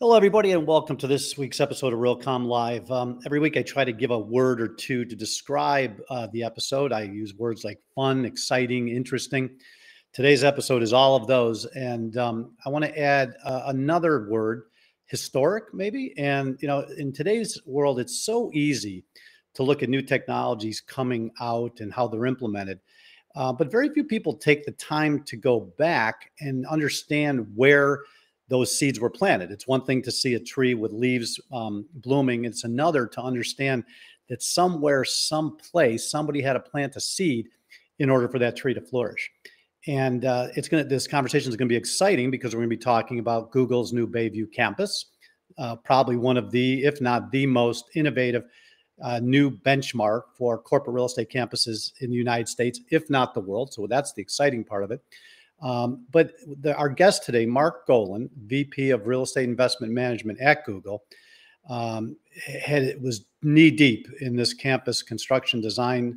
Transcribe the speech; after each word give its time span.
Hello, 0.00 0.14
everybody, 0.14 0.52
and 0.52 0.64
welcome 0.64 0.96
to 0.98 1.08
this 1.08 1.36
week's 1.36 1.58
episode 1.58 1.92
of 1.92 1.98
Realcomm 1.98 2.46
Live. 2.46 2.88
Um, 2.88 3.18
every 3.26 3.40
week, 3.40 3.56
I 3.56 3.62
try 3.62 3.84
to 3.84 3.92
give 3.92 4.12
a 4.12 4.18
word 4.18 4.60
or 4.60 4.68
two 4.68 5.04
to 5.04 5.16
describe 5.16 6.00
uh, 6.08 6.28
the 6.32 6.44
episode. 6.44 6.92
I 6.92 7.02
use 7.02 7.34
words 7.34 7.64
like 7.64 7.80
fun, 7.96 8.24
exciting, 8.24 8.90
interesting. 8.90 9.50
Today's 10.12 10.44
episode 10.44 10.84
is 10.84 10.92
all 10.92 11.16
of 11.16 11.26
those, 11.26 11.64
and 11.64 12.16
um, 12.16 12.52
I 12.64 12.68
want 12.68 12.84
to 12.84 12.96
add 12.96 13.34
uh, 13.44 13.62
another 13.66 14.28
word, 14.28 14.66
historic, 15.06 15.74
maybe. 15.74 16.14
And 16.16 16.56
you 16.62 16.68
know, 16.68 16.86
in 16.96 17.12
today's 17.12 17.60
world, 17.66 17.98
it's 17.98 18.20
so 18.24 18.52
easy 18.54 19.02
to 19.54 19.64
look 19.64 19.82
at 19.82 19.88
new 19.88 20.02
technologies 20.02 20.80
coming 20.80 21.32
out 21.40 21.80
and 21.80 21.92
how 21.92 22.06
they're 22.06 22.26
implemented. 22.26 22.78
Uh, 23.34 23.52
but 23.52 23.68
very 23.68 23.88
few 23.88 24.04
people 24.04 24.36
take 24.36 24.64
the 24.64 24.70
time 24.72 25.24
to 25.24 25.36
go 25.36 25.58
back 25.76 26.30
and 26.38 26.64
understand 26.66 27.48
where 27.56 28.02
those 28.48 28.76
seeds 28.76 28.98
were 28.98 29.10
planted. 29.10 29.50
It's 29.50 29.66
one 29.66 29.84
thing 29.84 30.02
to 30.02 30.10
see 30.10 30.34
a 30.34 30.40
tree 30.40 30.74
with 30.74 30.92
leaves 30.92 31.40
um, 31.52 31.86
blooming. 31.94 32.44
It's 32.44 32.64
another 32.64 33.06
to 33.06 33.20
understand 33.20 33.84
that 34.28 34.42
somewhere, 34.42 35.04
someplace, 35.04 36.10
somebody 36.10 36.40
had 36.40 36.54
to 36.54 36.60
plant 36.60 36.96
a 36.96 37.00
seed 37.00 37.48
in 37.98 38.10
order 38.10 38.28
for 38.28 38.38
that 38.38 38.56
tree 38.56 38.74
to 38.74 38.80
flourish. 38.80 39.30
And 39.86 40.24
uh, 40.24 40.48
it's 40.54 40.68
going 40.68 40.82
to, 40.82 40.88
this 40.88 41.06
conversation 41.06 41.48
is 41.48 41.56
going 41.56 41.68
to 41.68 41.72
be 41.72 41.76
exciting 41.76 42.30
because 42.30 42.54
we're 42.54 42.60
going 42.60 42.70
to 42.70 42.76
be 42.76 42.82
talking 42.82 43.18
about 43.18 43.50
Google's 43.52 43.92
new 43.92 44.06
Bayview 44.06 44.52
campus, 44.52 45.06
uh, 45.58 45.76
probably 45.76 46.16
one 46.16 46.36
of 46.36 46.50
the, 46.50 46.84
if 46.84 47.00
not 47.00 47.30
the 47.30 47.46
most 47.46 47.86
innovative 47.94 48.44
uh, 49.02 49.20
new 49.20 49.50
benchmark 49.50 50.22
for 50.36 50.58
corporate 50.58 50.94
real 50.94 51.06
estate 51.06 51.30
campuses 51.30 51.92
in 52.00 52.10
the 52.10 52.16
United 52.16 52.48
States, 52.48 52.80
if 52.90 53.08
not 53.08 53.34
the 53.34 53.40
world. 53.40 53.72
So 53.72 53.86
that's 53.86 54.12
the 54.12 54.22
exciting 54.22 54.64
part 54.64 54.84
of 54.84 54.90
it. 54.90 55.00
Um, 55.60 56.06
but 56.10 56.32
the, 56.60 56.76
our 56.76 56.88
guest 56.88 57.24
today, 57.24 57.46
Mark 57.46 57.86
Golan, 57.86 58.30
VP 58.46 58.90
of 58.90 59.06
Real 59.06 59.22
Estate 59.22 59.48
Investment 59.48 59.92
Management 59.92 60.40
at 60.40 60.64
Google, 60.64 61.04
um, 61.68 62.16
had 62.64 63.00
was 63.02 63.26
knee 63.42 63.70
deep 63.70 64.08
in 64.20 64.36
this 64.36 64.54
campus 64.54 65.02
construction 65.02 65.60
design, 65.60 66.16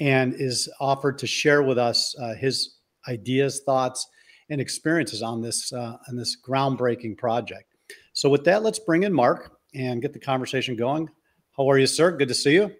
and 0.00 0.34
is 0.34 0.68
offered 0.80 1.18
to 1.18 1.26
share 1.26 1.62
with 1.62 1.78
us 1.78 2.14
uh, 2.20 2.34
his 2.34 2.76
ideas, 3.08 3.62
thoughts, 3.64 4.06
and 4.50 4.60
experiences 4.60 5.22
on 5.22 5.40
this 5.40 5.72
uh, 5.72 5.96
on 6.08 6.16
this 6.16 6.36
groundbreaking 6.46 7.16
project. 7.16 7.74
So, 8.12 8.28
with 8.28 8.44
that, 8.44 8.62
let's 8.62 8.78
bring 8.78 9.04
in 9.04 9.12
Mark 9.12 9.58
and 9.74 10.02
get 10.02 10.12
the 10.12 10.18
conversation 10.18 10.76
going. 10.76 11.08
How 11.56 11.70
are 11.70 11.78
you, 11.78 11.86
sir? 11.86 12.10
Good 12.10 12.28
to 12.28 12.34
see 12.34 12.54
you. 12.54 12.72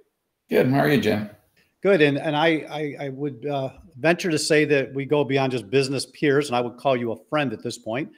Good. 0.50 0.68
How 0.68 0.80
are 0.80 0.88
you, 0.88 1.00
Jim? 1.00 1.30
Good, 1.82 2.00
and 2.00 2.16
and 2.16 2.36
I 2.36 2.48
I, 2.70 3.06
I 3.06 3.08
would 3.08 3.44
uh, 3.46 3.70
venture 3.98 4.30
to 4.30 4.38
say 4.38 4.64
that 4.66 4.94
we 4.94 5.04
go 5.04 5.24
beyond 5.24 5.52
just 5.52 5.68
business 5.68 6.06
peers, 6.06 6.48
and 6.48 6.56
I 6.56 6.60
would 6.60 6.76
call 6.76 6.96
you 6.96 7.12
a 7.12 7.24
friend 7.28 7.52
at 7.52 7.62
this 7.62 7.76
point, 7.76 8.10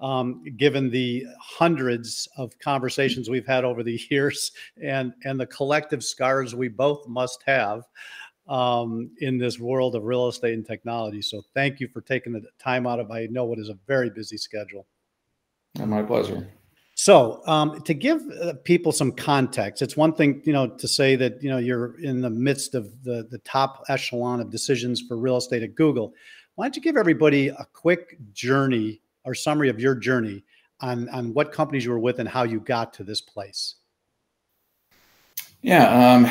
um, 0.00 0.42
given 0.56 0.90
the 0.90 1.26
hundreds 1.38 2.26
of 2.38 2.58
conversations 2.58 3.28
we've 3.28 3.46
had 3.46 3.64
over 3.64 3.82
the 3.82 4.00
years 4.10 4.52
and 4.82 5.12
and 5.24 5.38
the 5.38 5.46
collective 5.46 6.02
scars 6.02 6.54
we 6.54 6.68
both 6.68 7.06
must 7.06 7.42
have 7.46 7.82
um, 8.48 9.10
in 9.18 9.36
this 9.36 9.58
world 9.58 9.94
of 9.94 10.04
real 10.04 10.28
estate 10.28 10.54
and 10.54 10.66
technology. 10.66 11.20
So 11.20 11.42
thank 11.54 11.80
you 11.80 11.88
for 11.88 12.00
taking 12.00 12.32
the 12.32 12.42
time 12.58 12.86
out 12.86 12.98
of 12.98 13.10
I 13.10 13.26
know 13.26 13.44
what 13.44 13.58
is 13.58 13.68
a 13.68 13.78
very 13.86 14.08
busy 14.08 14.38
schedule. 14.38 14.86
My 15.78 16.02
pleasure. 16.02 16.48
So, 17.04 17.42
um, 17.48 17.82
to 17.82 17.94
give 17.94 18.22
uh, 18.40 18.52
people 18.62 18.92
some 18.92 19.10
context, 19.10 19.82
it's 19.82 19.96
one 19.96 20.12
thing, 20.12 20.40
you 20.44 20.52
know, 20.52 20.68
to 20.68 20.86
say 20.86 21.16
that 21.16 21.42
you 21.42 21.50
know 21.50 21.58
you're 21.58 21.98
in 22.00 22.20
the 22.20 22.30
midst 22.30 22.76
of 22.76 23.02
the 23.02 23.26
the 23.28 23.38
top 23.38 23.82
echelon 23.88 24.38
of 24.38 24.50
decisions 24.50 25.00
for 25.00 25.16
real 25.16 25.36
estate 25.36 25.64
at 25.64 25.74
Google. 25.74 26.14
Why 26.54 26.66
don't 26.66 26.76
you 26.76 26.82
give 26.82 26.96
everybody 26.96 27.48
a 27.48 27.66
quick 27.72 28.18
journey 28.32 29.00
or 29.24 29.34
summary 29.34 29.68
of 29.68 29.80
your 29.80 29.96
journey 29.96 30.44
on 30.78 31.08
on 31.08 31.34
what 31.34 31.50
companies 31.50 31.84
you 31.84 31.90
were 31.90 31.98
with 31.98 32.20
and 32.20 32.28
how 32.28 32.44
you 32.44 32.60
got 32.60 32.92
to 32.94 33.02
this 33.02 33.20
place? 33.20 33.74
Yeah, 35.60 35.88
um, 35.88 36.30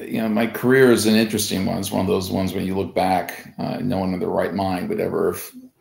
you 0.00 0.22
know, 0.22 0.30
my 0.30 0.46
career 0.46 0.92
is 0.92 1.04
an 1.04 1.14
interesting 1.14 1.66
one. 1.66 1.76
It's 1.76 1.92
one 1.92 2.00
of 2.00 2.06
those 2.06 2.30
ones 2.30 2.54
when 2.54 2.64
you 2.64 2.74
look 2.74 2.94
back, 2.94 3.52
uh, 3.58 3.80
no 3.82 3.98
one 3.98 4.14
in 4.14 4.20
their 4.20 4.30
right 4.30 4.54
mind 4.54 4.88
would 4.88 4.98
ever 5.00 5.36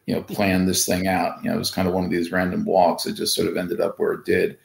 you 0.06 0.16
know, 0.16 0.22
plan 0.22 0.66
this 0.66 0.86
thing 0.86 1.08
out. 1.08 1.44
You 1.44 1.50
know, 1.50 1.56
it 1.56 1.60
was 1.60 1.72
kind 1.72 1.88
of 1.88 1.94
one 1.94 2.06
of 2.06 2.12
these 2.12 2.32
random 2.32 2.66
walks. 2.66 3.06
It 3.06 3.14
just 3.14 3.36
sort 3.36 3.48
of 3.48 3.58
ended 3.58 3.82
up 3.82 4.00
where 4.00 4.14
it 4.14 4.26
did. 4.26 4.58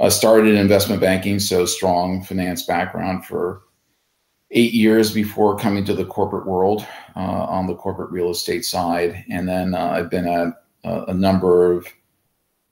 I 0.00 0.08
started 0.08 0.48
in 0.48 0.56
investment 0.56 1.00
banking, 1.00 1.38
so 1.38 1.64
strong 1.64 2.24
finance 2.24 2.64
background 2.64 3.24
for 3.24 3.62
eight 4.50 4.72
years 4.72 5.12
before 5.12 5.56
coming 5.56 5.84
to 5.84 5.94
the 5.94 6.04
corporate 6.04 6.46
world 6.46 6.86
uh, 7.16 7.20
on 7.20 7.66
the 7.66 7.74
corporate 7.74 8.10
real 8.10 8.30
estate 8.30 8.64
side. 8.64 9.24
And 9.30 9.48
then 9.48 9.74
uh, 9.74 9.90
I've 9.90 10.10
been 10.10 10.26
at 10.26 10.54
a, 10.84 11.04
a, 11.04 11.14
number 11.14 11.72
of 11.72 11.86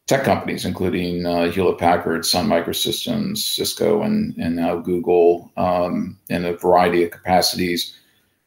tech 0.06 0.24
companies, 0.24 0.66
including 0.66 1.24
uh, 1.24 1.50
Hewlett 1.50 1.78
Packard, 1.78 2.26
Sun 2.26 2.48
Microsystems, 2.48 3.38
Cisco, 3.38 4.02
and, 4.02 4.36
and 4.36 4.56
now 4.56 4.76
Google 4.76 5.52
um, 5.56 6.18
in 6.28 6.44
a 6.44 6.52
variety 6.52 7.04
of 7.04 7.12
capacities. 7.12 7.98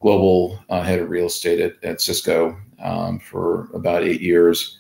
Global 0.03 0.59
uh, 0.69 0.81
head 0.81 0.99
of 0.99 1.09
real 1.09 1.27
estate 1.27 1.61
at, 1.61 1.81
at 1.81 2.01
Cisco 2.01 2.57
um, 2.83 3.19
for 3.19 3.69
about 3.73 4.03
eight 4.03 4.19
years. 4.19 4.79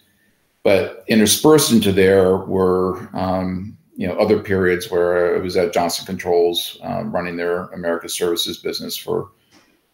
But 0.63 1.05
interspersed 1.07 1.71
into 1.71 1.93
there 1.93 2.35
were 2.35 3.09
um, 3.13 3.77
you 3.95 4.05
know 4.05 4.15
other 4.15 4.39
periods 4.39 4.91
where 4.91 5.37
I 5.37 5.39
was 5.39 5.55
at 5.55 5.73
Johnson 5.73 6.05
Controls 6.05 6.77
uh, 6.83 7.03
running 7.05 7.37
their 7.37 7.67
America 7.67 8.09
Services 8.09 8.57
business 8.57 8.97
for 8.97 9.31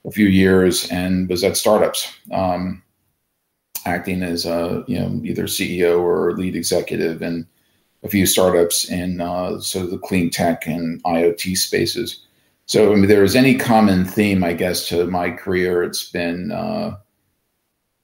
a 0.04 0.10
few 0.10 0.26
years 0.26 0.90
and 0.90 1.30
was 1.30 1.44
at 1.44 1.58
startups 1.58 2.12
um, 2.32 2.82
acting 3.86 4.24
as 4.24 4.48
a 4.48 4.84
you 4.88 5.00
know 5.00 5.22
either 5.24 5.44
CEO 5.44 6.02
or 6.02 6.36
lead 6.36 6.56
executive 6.56 7.22
in 7.22 7.48
a 8.02 8.10
few 8.10 8.26
startups 8.26 8.90
in 8.90 9.22
uh, 9.22 9.60
sort 9.60 9.86
of 9.86 9.92
the 9.92 10.00
clean 10.00 10.32
tech 10.32 10.66
and 10.66 11.04
IoT 11.04 11.56
spaces. 11.56 12.26
So 12.70 12.94
I 12.94 12.96
mean, 12.96 13.08
there 13.08 13.24
is 13.24 13.36
any 13.36 13.56
common 13.56 14.06
theme, 14.06 14.44
I 14.44 14.54
guess, 14.54 14.88
to 14.90 15.08
my 15.08 15.32
career. 15.32 15.82
It's 15.82 16.12
been 16.12 16.52
uh, 16.52 16.98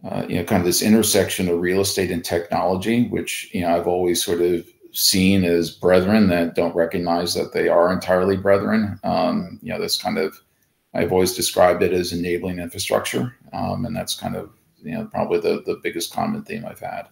uh, 0.03 0.25
you 0.27 0.37
know, 0.37 0.43
kind 0.43 0.59
of 0.59 0.65
this 0.65 0.81
intersection 0.81 1.47
of 1.47 1.59
real 1.59 1.81
estate 1.81 2.09
and 2.09 2.25
technology, 2.25 3.07
which 3.09 3.47
you 3.53 3.61
know 3.61 3.75
I've 3.75 3.85
always 3.85 4.25
sort 4.25 4.41
of 4.41 4.65
seen 4.91 5.43
as 5.43 5.69
brethren 5.69 6.29
that 6.29 6.55
don't 6.55 6.75
recognize 6.75 7.35
that 7.35 7.53
they 7.53 7.69
are 7.69 7.93
entirely 7.93 8.37
brethren. 8.37 8.99
Um, 9.03 9.59
you 9.61 9.69
know, 9.69 9.79
this 9.79 10.01
kind 10.01 10.17
of 10.17 10.35
I've 10.95 11.11
always 11.11 11.35
described 11.35 11.83
it 11.83 11.93
as 11.93 12.11
enabling 12.11 12.57
infrastructure, 12.57 13.35
um, 13.53 13.85
and 13.85 13.95
that's 13.95 14.15
kind 14.15 14.35
of 14.35 14.49
you 14.81 14.93
know 14.93 15.05
probably 15.05 15.41
the 15.41 15.61
the 15.67 15.79
biggest 15.83 16.11
common 16.11 16.43
theme 16.43 16.65
I've 16.65 16.79
had. 16.79 17.03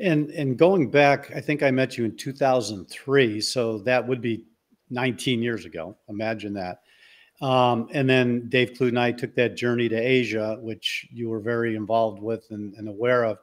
And 0.00 0.30
and 0.30 0.56
going 0.56 0.90
back, 0.90 1.30
I 1.36 1.42
think 1.42 1.62
I 1.62 1.70
met 1.70 1.98
you 1.98 2.06
in 2.06 2.16
2003, 2.16 3.42
so 3.42 3.76
that 3.80 4.08
would 4.08 4.22
be 4.22 4.46
19 4.88 5.42
years 5.42 5.66
ago. 5.66 5.98
Imagine 6.08 6.54
that. 6.54 6.80
Um, 7.40 7.88
and 7.92 8.08
then 8.08 8.48
Dave 8.48 8.72
Clute 8.72 8.88
and 8.88 8.98
I 8.98 9.12
took 9.12 9.34
that 9.34 9.56
journey 9.56 9.88
to 9.88 9.96
Asia, 9.96 10.56
which 10.60 11.06
you 11.12 11.28
were 11.28 11.40
very 11.40 11.74
involved 11.74 12.22
with 12.22 12.46
and, 12.50 12.74
and 12.74 12.88
aware 12.88 13.24
of. 13.24 13.38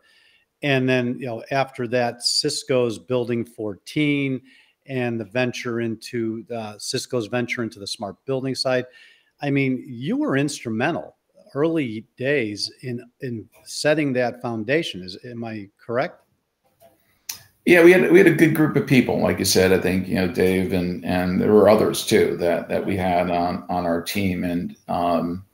And 0.64 0.88
then, 0.88 1.18
you 1.20 1.26
know, 1.26 1.44
after 1.52 1.88
that, 1.88 2.22
Cisco's 2.22 2.98
building 3.00 3.44
14 3.44 4.42
and 4.88 5.20
the 5.20 5.26
venture 5.26 5.82
into 5.82 6.46
uh, 6.54 6.76
Cisco's 6.78 7.28
venture 7.28 7.64
into 7.64 7.80
the 7.80 7.88
smart 7.88 8.16
building 8.26 8.56
side. 8.56 8.86
I 9.42 9.50
mean, 9.50 9.84
you 9.86 10.18
were 10.18 10.38
instrumental 10.38 11.18
early 11.54 12.06
days 12.18 12.72
in 12.84 13.04
in 13.22 13.48
setting 13.64 14.14
that 14.14 14.42
foundation. 14.42 15.02
Is 15.04 15.18
am 15.26 15.44
I 15.44 15.70
correct? 15.84 16.22
Yeah, 17.66 17.84
we 17.84 17.92
had 17.92 18.12
we 18.12 18.18
had 18.18 18.28
a 18.28 18.34
good 18.34 18.56
group 18.56 18.76
of 18.76 18.88
people, 18.88 19.22
like 19.22 19.38
you 19.38 19.46
said. 19.46 19.72
I 19.72 19.80
think 19.80 20.08
you 20.08 20.16
know 20.16 20.28
Dave 20.28 20.74
and 20.74 21.06
and 21.06 21.40
there 21.40 21.54
were 21.54 21.70
others 21.70 22.06
too 22.06 22.36
that 22.38 22.70
that 22.70 22.86
we 22.86 22.98
had 22.98 23.30
on 23.30 23.64
on 23.70 23.86
our 23.86 24.02
team, 24.02 24.44
and 24.44 24.76
um, 24.88 25.46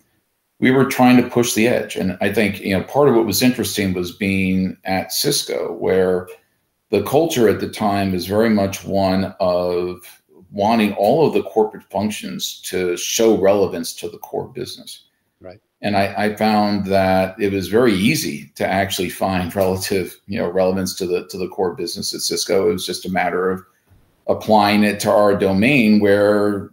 we 0.59 0.71
were 0.71 0.85
trying 0.85 1.21
to 1.21 1.29
push 1.29 1.53
the 1.53 1.67
edge. 1.67 1.97
And 1.97 2.17
I 2.21 2.31
think 2.31 2.61
you 2.61 2.77
know 2.77 2.83
part 2.85 3.09
of 3.09 3.15
what 3.15 3.25
was 3.25 3.41
interesting 3.41 3.93
was 3.93 4.15
being 4.15 4.77
at 4.85 5.11
Cisco, 5.11 5.73
where 5.73 6.29
the 6.91 7.03
culture 7.03 7.49
at 7.49 7.59
the 7.59 7.69
time 7.69 8.13
is 8.13 8.25
very 8.25 8.49
much 8.49 8.85
one 8.85 9.35
of 9.41 9.99
wanting 10.49 10.93
all 10.93 11.27
of 11.27 11.33
the 11.33 11.43
corporate 11.43 11.83
functions 11.91 12.61
to 12.61 12.95
show 12.95 13.37
relevance 13.37 13.93
to 13.95 14.07
the 14.07 14.17
core 14.19 14.47
business. 14.47 15.07
Right 15.41 15.59
and 15.81 15.95
I, 15.95 16.13
I, 16.17 16.35
found 16.35 16.85
that 16.87 17.39
it 17.39 17.53
was 17.53 17.67
very 17.67 17.93
easy 17.93 18.51
to 18.55 18.67
actually 18.67 19.09
find 19.09 19.55
relative 19.55 20.19
you 20.25 20.39
know 20.39 20.49
relevance 20.49 20.95
to 20.95 21.05
the 21.05 21.27
to 21.27 21.37
the 21.37 21.47
core 21.47 21.75
business 21.75 22.13
at 22.13 22.21
Cisco. 22.21 22.69
It 22.69 22.73
was 22.73 22.85
just 22.85 23.05
a 23.05 23.11
matter 23.11 23.51
of 23.51 23.63
applying 24.27 24.83
it 24.83 24.99
to 25.01 25.11
our 25.11 25.35
domain 25.35 25.99
where 25.99 26.71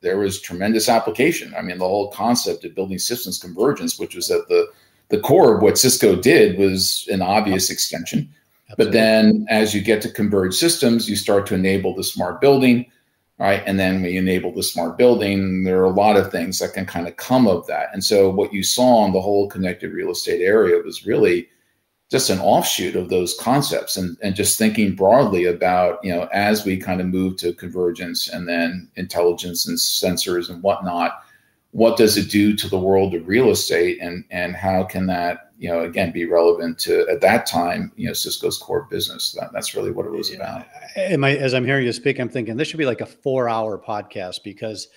there 0.00 0.18
was 0.18 0.40
tremendous 0.40 0.88
application. 0.88 1.54
I 1.56 1.62
mean, 1.62 1.78
the 1.78 1.86
whole 1.86 2.10
concept 2.10 2.64
of 2.64 2.74
building 2.74 2.98
systems 2.98 3.38
convergence, 3.38 3.98
which 3.98 4.14
was 4.14 4.30
at 4.30 4.48
the 4.48 4.68
the 5.08 5.20
core 5.20 5.56
of 5.56 5.62
what 5.62 5.76
Cisco 5.76 6.16
did, 6.16 6.58
was 6.58 7.06
an 7.10 7.20
obvious 7.20 7.68
extension. 7.68 8.28
Absolutely. 8.70 8.84
But 8.84 8.92
then, 8.92 9.46
as 9.48 9.74
you 9.74 9.82
get 9.82 10.00
to 10.02 10.10
converge 10.10 10.54
systems, 10.54 11.10
you 11.10 11.16
start 11.16 11.46
to 11.46 11.54
enable 11.54 11.94
the 11.94 12.04
smart 12.04 12.40
building 12.40 12.86
right? 13.40 13.62
And 13.64 13.80
then 13.80 14.02
we 14.02 14.18
enable 14.18 14.52
the 14.52 14.62
smart 14.62 14.98
building. 14.98 15.64
There 15.64 15.80
are 15.80 15.84
a 15.84 15.88
lot 15.88 16.18
of 16.18 16.30
things 16.30 16.58
that 16.58 16.74
can 16.74 16.84
kind 16.84 17.08
of 17.08 17.16
come 17.16 17.48
of 17.48 17.66
that. 17.68 17.88
And 17.94 18.04
so 18.04 18.28
what 18.28 18.52
you 18.52 18.62
saw 18.62 19.06
in 19.06 19.12
the 19.12 19.20
whole 19.20 19.48
connected 19.48 19.92
real 19.92 20.10
estate 20.10 20.42
area 20.42 20.80
was 20.84 21.06
really 21.06 21.48
just 22.10 22.28
an 22.28 22.38
offshoot 22.38 22.96
of 22.96 23.08
those 23.08 23.34
concepts 23.40 23.96
and, 23.96 24.18
and 24.22 24.34
just 24.34 24.58
thinking 24.58 24.94
broadly 24.94 25.46
about, 25.46 26.04
you 26.04 26.14
know, 26.14 26.28
as 26.34 26.66
we 26.66 26.76
kind 26.76 27.00
of 27.00 27.06
move 27.06 27.38
to 27.38 27.54
convergence 27.54 28.28
and 28.28 28.46
then 28.46 28.90
intelligence 28.96 29.66
and 29.66 29.78
sensors 29.78 30.50
and 30.50 30.62
whatnot, 30.62 31.22
what 31.72 31.96
does 31.96 32.16
it 32.16 32.30
do 32.30 32.54
to 32.56 32.68
the 32.68 32.78
world 32.78 33.14
of 33.14 33.28
real 33.28 33.50
estate 33.50 33.98
and, 34.00 34.24
and 34.30 34.56
how 34.56 34.82
can 34.82 35.06
that, 35.06 35.52
you 35.58 35.68
know, 35.68 35.82
again, 35.82 36.10
be 36.10 36.24
relevant 36.24 36.78
to 36.80 37.06
at 37.08 37.20
that 37.20 37.46
time, 37.46 37.92
you 37.96 38.08
know, 38.08 38.12
Cisco's 38.12 38.58
core 38.58 38.88
business. 38.90 39.32
That, 39.38 39.52
that's 39.52 39.74
really 39.74 39.92
what 39.92 40.06
it 40.06 40.10
was 40.10 40.34
about. 40.34 40.66
Am 40.96 41.22
I, 41.22 41.36
as 41.36 41.54
I'm 41.54 41.64
hearing 41.64 41.86
you 41.86 41.92
speak, 41.92 42.18
I'm 42.18 42.28
thinking 42.28 42.56
this 42.56 42.66
should 42.66 42.78
be 42.78 42.86
like 42.86 43.02
a 43.02 43.06
four 43.06 43.48
hour 43.48 43.78
podcast 43.78 44.42
because 44.42 44.88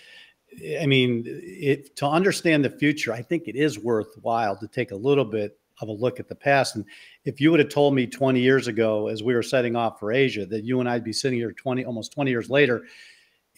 I 0.79 0.85
mean, 0.85 1.23
it, 1.25 1.95
to 1.97 2.07
understand 2.07 2.63
the 2.63 2.69
future, 2.69 3.13
I 3.13 3.21
think 3.21 3.47
it 3.47 3.55
is 3.55 3.79
worthwhile 3.79 4.55
to 4.57 4.67
take 4.67 4.91
a 4.91 4.95
little 4.95 5.25
bit 5.25 5.57
of 5.81 5.87
a 5.87 5.91
look 5.91 6.19
at 6.19 6.27
the 6.27 6.35
past. 6.35 6.75
And 6.75 6.85
if 7.25 7.41
you 7.41 7.51
would 7.51 7.59
have 7.59 7.69
told 7.69 7.95
me 7.95 8.05
20 8.05 8.39
years 8.39 8.67
ago, 8.67 9.07
as 9.07 9.23
we 9.23 9.33
were 9.33 9.43
setting 9.43 9.75
off 9.75 9.99
for 9.99 10.11
Asia, 10.11 10.45
that 10.45 10.63
you 10.63 10.79
and 10.79 10.87
I'd 10.87 11.03
be 11.03 11.13
sitting 11.13 11.39
here 11.39 11.51
20, 11.51 11.85
almost 11.85 12.13
20 12.13 12.29
years 12.29 12.49
later, 12.49 12.83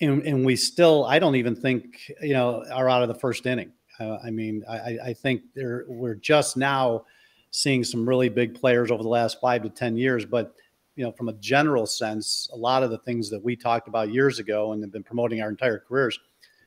and, 0.01 0.23
and 0.23 0.45
we 0.45 0.55
still, 0.55 1.05
I 1.05 1.19
don't 1.19 1.35
even 1.35 1.55
think, 1.55 2.11
you 2.21 2.33
know, 2.33 2.63
are 2.71 2.89
out 2.89 3.01
of 3.01 3.07
the 3.07 3.15
first 3.15 3.45
inning. 3.45 3.71
Uh, 3.99 4.17
I 4.23 4.29
mean, 4.29 4.63
I, 4.69 4.97
I 5.05 5.13
think 5.13 5.43
we're 5.55 6.15
just 6.15 6.57
now 6.57 7.05
seeing 7.51 7.83
some 7.83 8.07
really 8.07 8.27
big 8.27 8.53
players 8.53 8.91
over 8.91 9.01
the 9.01 9.09
last 9.09 9.39
five 9.39 9.63
to 9.63 9.69
10 9.69 9.95
years, 9.95 10.25
but 10.25 10.53
you 10.95 11.03
know, 11.03 11.11
from 11.11 11.29
a 11.29 11.33
general 11.33 11.85
sense, 11.85 12.49
a 12.53 12.57
lot 12.57 12.83
of 12.83 12.89
the 12.89 12.97
things 12.99 13.29
that 13.29 13.43
we 13.43 13.55
talked 13.55 13.87
about 13.87 14.13
years 14.13 14.39
ago 14.39 14.71
and 14.71 14.81
have 14.81 14.91
been 14.91 15.03
promoting 15.03 15.41
our 15.41 15.49
entire 15.49 15.79
careers 15.79 16.17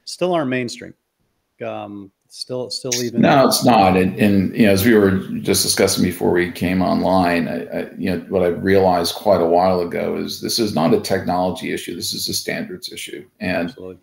still 0.05 0.35
aren't 0.35 0.51
mainstream. 0.51 0.95
Um, 1.65 2.13
still 2.29 2.71
still 2.71 2.95
even 3.03 3.23
no 3.23 3.47
it's 3.47 3.65
not. 3.65 3.97
And, 3.97 4.15
and 4.19 4.55
you 4.55 4.67
know 4.67 4.73
as 4.73 4.85
we 4.85 4.95
were 4.95 5.19
just 5.41 5.63
discussing 5.63 6.05
before 6.05 6.31
we 6.31 6.53
came 6.53 6.83
online 6.83 7.49
I, 7.49 7.65
I, 7.67 7.91
you 7.97 8.11
know 8.11 8.19
what 8.29 8.43
i 8.43 8.49
realized 8.49 9.15
quite 9.15 9.41
a 9.41 9.47
while 9.47 9.81
ago 9.81 10.17
is 10.17 10.41
this 10.41 10.59
is 10.59 10.75
not 10.75 10.93
a 10.93 11.01
technology 11.01 11.73
issue. 11.73 11.97
This 11.97 12.13
is 12.13 12.29
a 12.29 12.35
standards 12.35 12.93
issue. 12.93 13.27
And 13.41 13.71
Absolutely. 13.71 13.99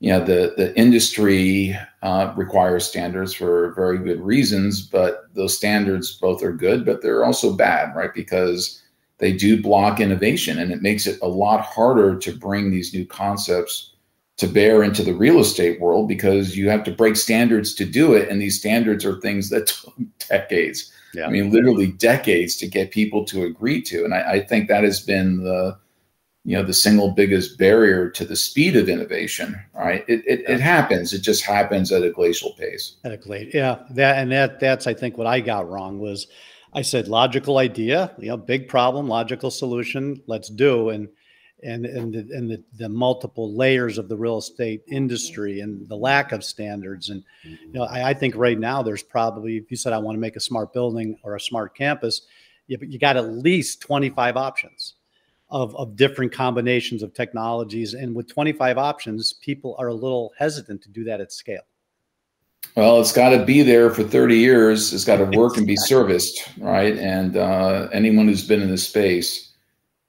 you 0.00 0.10
know 0.10 0.24
the 0.24 0.54
the 0.56 0.76
industry 0.76 1.76
uh, 2.02 2.32
requires 2.36 2.84
standards 2.84 3.32
for 3.32 3.72
very 3.74 3.98
good 3.98 4.20
reasons 4.20 4.82
but 4.82 5.26
those 5.34 5.56
standards 5.56 6.18
both 6.20 6.42
are 6.42 6.52
good 6.52 6.84
but 6.84 7.00
they're 7.00 7.24
also 7.24 7.54
bad 7.54 7.94
right? 7.94 8.12
Because 8.12 8.82
they 9.18 9.32
do 9.32 9.62
block 9.62 10.00
innovation 10.00 10.58
and 10.58 10.72
it 10.72 10.82
makes 10.82 11.06
it 11.06 11.20
a 11.22 11.28
lot 11.28 11.60
harder 11.60 12.16
to 12.16 12.36
bring 12.36 12.70
these 12.70 12.92
new 12.92 13.06
concepts 13.06 13.92
to 14.38 14.46
bear 14.46 14.84
into 14.84 15.02
the 15.02 15.12
real 15.12 15.40
estate 15.40 15.80
world 15.80 16.08
because 16.08 16.56
you 16.56 16.70
have 16.70 16.84
to 16.84 16.92
break 16.92 17.16
standards 17.16 17.74
to 17.74 17.84
do 17.84 18.14
it. 18.14 18.28
And 18.28 18.40
these 18.40 18.58
standards 18.58 19.04
are 19.04 19.20
things 19.20 19.50
that 19.50 19.66
took 19.66 19.94
decades. 20.28 20.90
Yeah. 21.14 21.26
I 21.26 21.30
mean, 21.30 21.50
literally 21.50 21.88
decades 21.88 22.56
to 22.56 22.68
get 22.68 22.90
people 22.90 23.24
to 23.26 23.44
agree 23.44 23.82
to. 23.82 24.04
And 24.04 24.14
I, 24.14 24.32
I, 24.32 24.40
think 24.44 24.68
that 24.68 24.84
has 24.84 25.00
been 25.00 25.42
the, 25.42 25.76
you 26.44 26.56
know, 26.56 26.62
the 26.62 26.74
single 26.74 27.10
biggest 27.10 27.58
barrier 27.58 28.10
to 28.10 28.24
the 28.24 28.36
speed 28.36 28.76
of 28.76 28.88
innovation. 28.88 29.58
Right? 29.74 30.04
It 30.06 30.22
it, 30.26 30.40
yeah. 30.42 30.54
it 30.54 30.60
happens. 30.60 31.12
It 31.12 31.22
just 31.22 31.42
happens 31.42 31.90
at 31.90 32.04
a 32.04 32.10
glacial 32.10 32.52
pace. 32.52 32.96
At 33.04 33.12
a 33.12 33.16
glacial, 33.16 33.58
yeah. 33.58 33.78
That 33.90 34.18
and 34.18 34.30
that 34.32 34.60
that's 34.60 34.86
I 34.86 34.94
think 34.94 35.18
what 35.18 35.26
I 35.26 35.40
got 35.40 35.68
wrong 35.68 35.98
was, 35.98 36.28
I 36.74 36.82
said 36.82 37.08
logical 37.08 37.56
idea, 37.58 38.14
you 38.18 38.28
know, 38.28 38.36
big 38.36 38.68
problem, 38.68 39.08
logical 39.08 39.50
solution. 39.50 40.22
Let's 40.26 40.50
do 40.50 40.90
and 40.90 41.08
and 41.62 41.86
and 41.86 42.14
the, 42.14 42.36
and 42.36 42.50
the, 42.50 42.62
the 42.76 42.88
multiple 42.88 43.54
layers 43.54 43.98
of 43.98 44.08
the 44.08 44.16
real 44.16 44.38
estate 44.38 44.82
industry 44.88 45.60
and 45.60 45.88
the 45.88 45.96
lack 45.96 46.32
of 46.32 46.44
standards 46.44 47.10
and 47.10 47.24
you 47.42 47.72
know 47.72 47.84
I, 47.84 48.10
I, 48.10 48.14
think 48.14 48.36
right 48.36 48.58
now 48.58 48.82
there's 48.82 49.02
probably 49.02 49.56
if 49.56 49.70
you 49.70 49.76
said 49.76 49.92
I 49.92 49.98
want 49.98 50.16
to 50.16 50.20
make 50.20 50.36
a 50.36 50.40
smart 50.40 50.72
building 50.72 51.18
or 51.22 51.34
a 51.34 51.40
smart 51.40 51.76
campus 51.76 52.22
you, 52.66 52.78
you 52.80 52.98
got 52.98 53.16
at 53.16 53.28
least 53.32 53.80
25 53.80 54.36
options 54.36 54.94
of, 55.50 55.74
of 55.76 55.96
different 55.96 56.32
combinations 56.32 57.02
of 57.02 57.14
technologies 57.14 57.94
and 57.94 58.14
with 58.14 58.28
25 58.28 58.78
options 58.78 59.32
people 59.32 59.74
are 59.78 59.88
a 59.88 59.94
little 59.94 60.32
hesitant 60.38 60.82
to 60.82 60.88
do 60.88 61.04
that 61.04 61.20
at 61.20 61.32
scale 61.32 61.62
well, 62.74 63.00
it's 63.00 63.12
got 63.12 63.30
to 63.30 63.44
be 63.44 63.62
there 63.62 63.90
for 63.90 64.04
30 64.04 64.36
years. 64.36 64.92
It's 64.92 65.04
got 65.04 65.16
to 65.16 65.24
work 65.36 65.56
and 65.56 65.66
be 65.66 65.74
serviced, 65.74 66.48
right? 66.58 66.96
And 66.96 67.36
uh, 67.36 67.88
anyone 67.92 68.28
who's 68.28 68.46
been 68.46 68.62
in 68.62 68.70
this 68.70 68.86
space, 68.86 69.47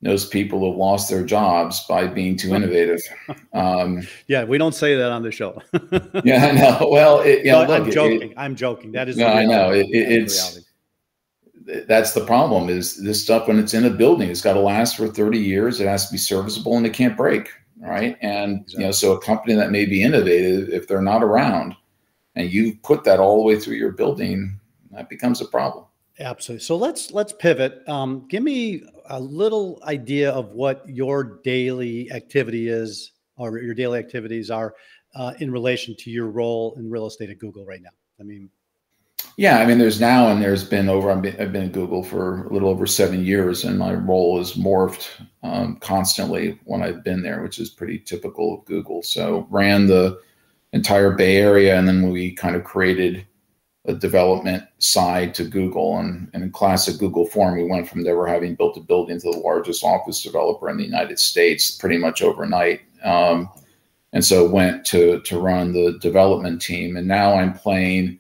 knows 0.02 0.26
people 0.26 0.60
who 0.60 0.70
have 0.70 0.78
lost 0.78 1.10
their 1.10 1.24
jobs 1.24 1.86
by 1.88 2.08
being 2.08 2.38
too 2.38 2.54
innovative. 2.56 3.02
Um, 3.52 4.08
yeah, 4.28 4.44
we 4.44 4.60
don't 4.60 4.76
say 4.76 4.96
that 4.96 5.12
on 5.12 5.24
the 5.24 5.32
show. 5.32 5.60
yeah, 6.24 6.46
I 6.46 6.52
know. 6.52 6.88
Well, 6.92 7.22
it, 7.22 7.40
you 7.44 7.52
no, 7.52 7.64
know, 7.64 7.68
look, 7.68 7.82
I'm 7.82 7.92
joking. 7.92 8.32
It, 8.32 8.34
I'm 8.38 8.56
joking. 8.56 8.92
That 8.92 9.10
is. 9.10 9.18
No, 9.18 9.26
I 9.26 9.44
know. 9.44 9.72
It, 9.72 9.88
it's 9.90 10.60
that's 11.88 12.14
the 12.14 12.26
problem. 12.26 12.70
Is 12.70 12.96
this 13.04 13.24
stuff 13.24 13.48
when 13.48 13.60
it's 13.60 13.74
in 13.74 13.86
a 13.86 13.90
building, 13.90 14.30
it's 14.30 14.42
got 14.42 14.54
to 14.54 14.60
last 14.60 14.98
for 14.98 15.08
30 15.08 15.40
years. 15.40 15.82
It 15.82 15.88
has 15.88 16.06
to 16.08 16.12
be 16.12 16.18
serviceable 16.18 16.78
and 16.78 16.86
it 16.86 16.94
can't 16.94 17.18
break. 17.18 17.50
Right. 17.80 18.18
And 18.22 18.62
exactly. 18.62 18.82
you 18.82 18.86
know, 18.88 18.92
so 18.92 19.14
a 19.14 19.22
company 19.22 19.56
that 19.56 19.72
may 19.72 19.86
be 19.86 20.04
innovative, 20.04 20.70
if 20.70 20.88
they're 20.88 21.02
not 21.02 21.24
around, 21.24 21.76
and 22.36 22.52
you 22.52 22.78
put 22.84 23.04
that 23.06 23.20
all 23.20 23.38
the 23.38 23.44
way 23.44 23.60
through 23.60 23.76
your 23.76 23.92
building, 23.92 24.60
that 24.92 25.10
becomes 25.10 25.42
a 25.42 25.46
problem. 25.46 25.86
Absolutely. 26.20 26.64
So 26.64 26.76
let's 26.76 27.12
let's 27.12 27.32
pivot. 27.32 27.88
Um, 27.88 28.28
give 28.28 28.44
me 28.44 28.84
a 29.06 29.20
little 29.20 29.82
idea 29.84 30.32
of 30.32 30.52
what 30.52 30.84
your 30.88 31.40
daily 31.44 32.12
activity 32.12 32.68
is, 32.68 33.14
or 33.38 33.58
your 33.60 33.74
daily 33.74 34.00
activities 34.00 34.52
are, 34.52 34.76
uh, 35.16 35.34
in 35.40 35.52
relation 35.52 35.96
to 35.98 36.12
your 36.12 36.28
role 36.28 36.76
in 36.78 36.90
real 36.90 37.08
estate 37.08 37.30
at 37.30 37.40
Google 37.40 37.66
right 37.66 37.82
now. 37.82 37.90
I 38.20 38.24
mean, 38.24 38.50
yeah, 39.38 39.60
I 39.60 39.66
mean, 39.66 39.78
there's 39.78 40.02
now 40.02 40.28
and 40.28 40.42
there's 40.42 40.66
been 40.66 40.90
over. 40.90 41.10
I've 41.10 41.22
been, 41.22 41.64
at 41.64 41.72
Google 41.72 42.04
for 42.04 42.46
a 42.48 42.54
little 42.54 42.70
over 42.70 42.86
seven 42.86 43.24
years, 43.24 43.64
and 43.64 43.80
my 43.80 43.94
role 43.94 44.38
has 44.38 44.54
morphed 44.54 45.08
um, 45.44 45.78
constantly 45.78 46.60
when 46.66 46.84
I've 46.84 47.06
been 47.06 47.24
there, 47.24 47.42
which 47.42 47.60
is 47.60 47.70
pretty 47.70 48.00
typical 48.00 48.60
of 48.60 48.66
Google. 48.66 49.02
So 49.04 49.48
ran 49.50 49.88
the 49.88 50.20
entire 50.74 51.12
Bay 51.12 51.38
Area, 51.38 51.80
and 51.80 51.88
then 51.88 52.10
we 52.10 52.34
kind 52.34 52.58
of 52.58 52.66
created 52.66 53.26
a 53.90 53.94
development 53.96 54.64
side 54.78 55.34
to 55.36 55.44
Google. 55.44 55.98
And, 55.98 56.30
and 56.34 56.44
in 56.44 56.52
classic 56.52 56.98
Google 57.00 57.26
form, 57.26 57.58
we 57.58 57.66
went 57.66 57.90
from 57.90 58.04
never 58.04 58.28
having 58.28 58.56
built 58.56 58.78
a 58.78 58.82
building 58.82 59.20
to 59.20 59.32
the 59.32 59.38
largest 59.40 59.84
office 59.84 60.22
developer 60.22 60.70
in 60.70 60.78
the 60.78 60.86
United 60.86 61.20
States 61.20 61.72
pretty 61.72 61.98
much 61.98 62.22
overnight. 62.22 62.82
Um, 63.04 63.50
and 64.14 64.24
so 64.24 64.50
went 64.50 64.86
to 64.88 65.22
to 65.22 65.40
run 65.40 65.74
the 65.74 65.98
development 66.00 66.62
team. 66.62 66.98
And 66.98 67.08
now 67.08 67.34
I'm 67.34 67.54
playing 67.54 68.20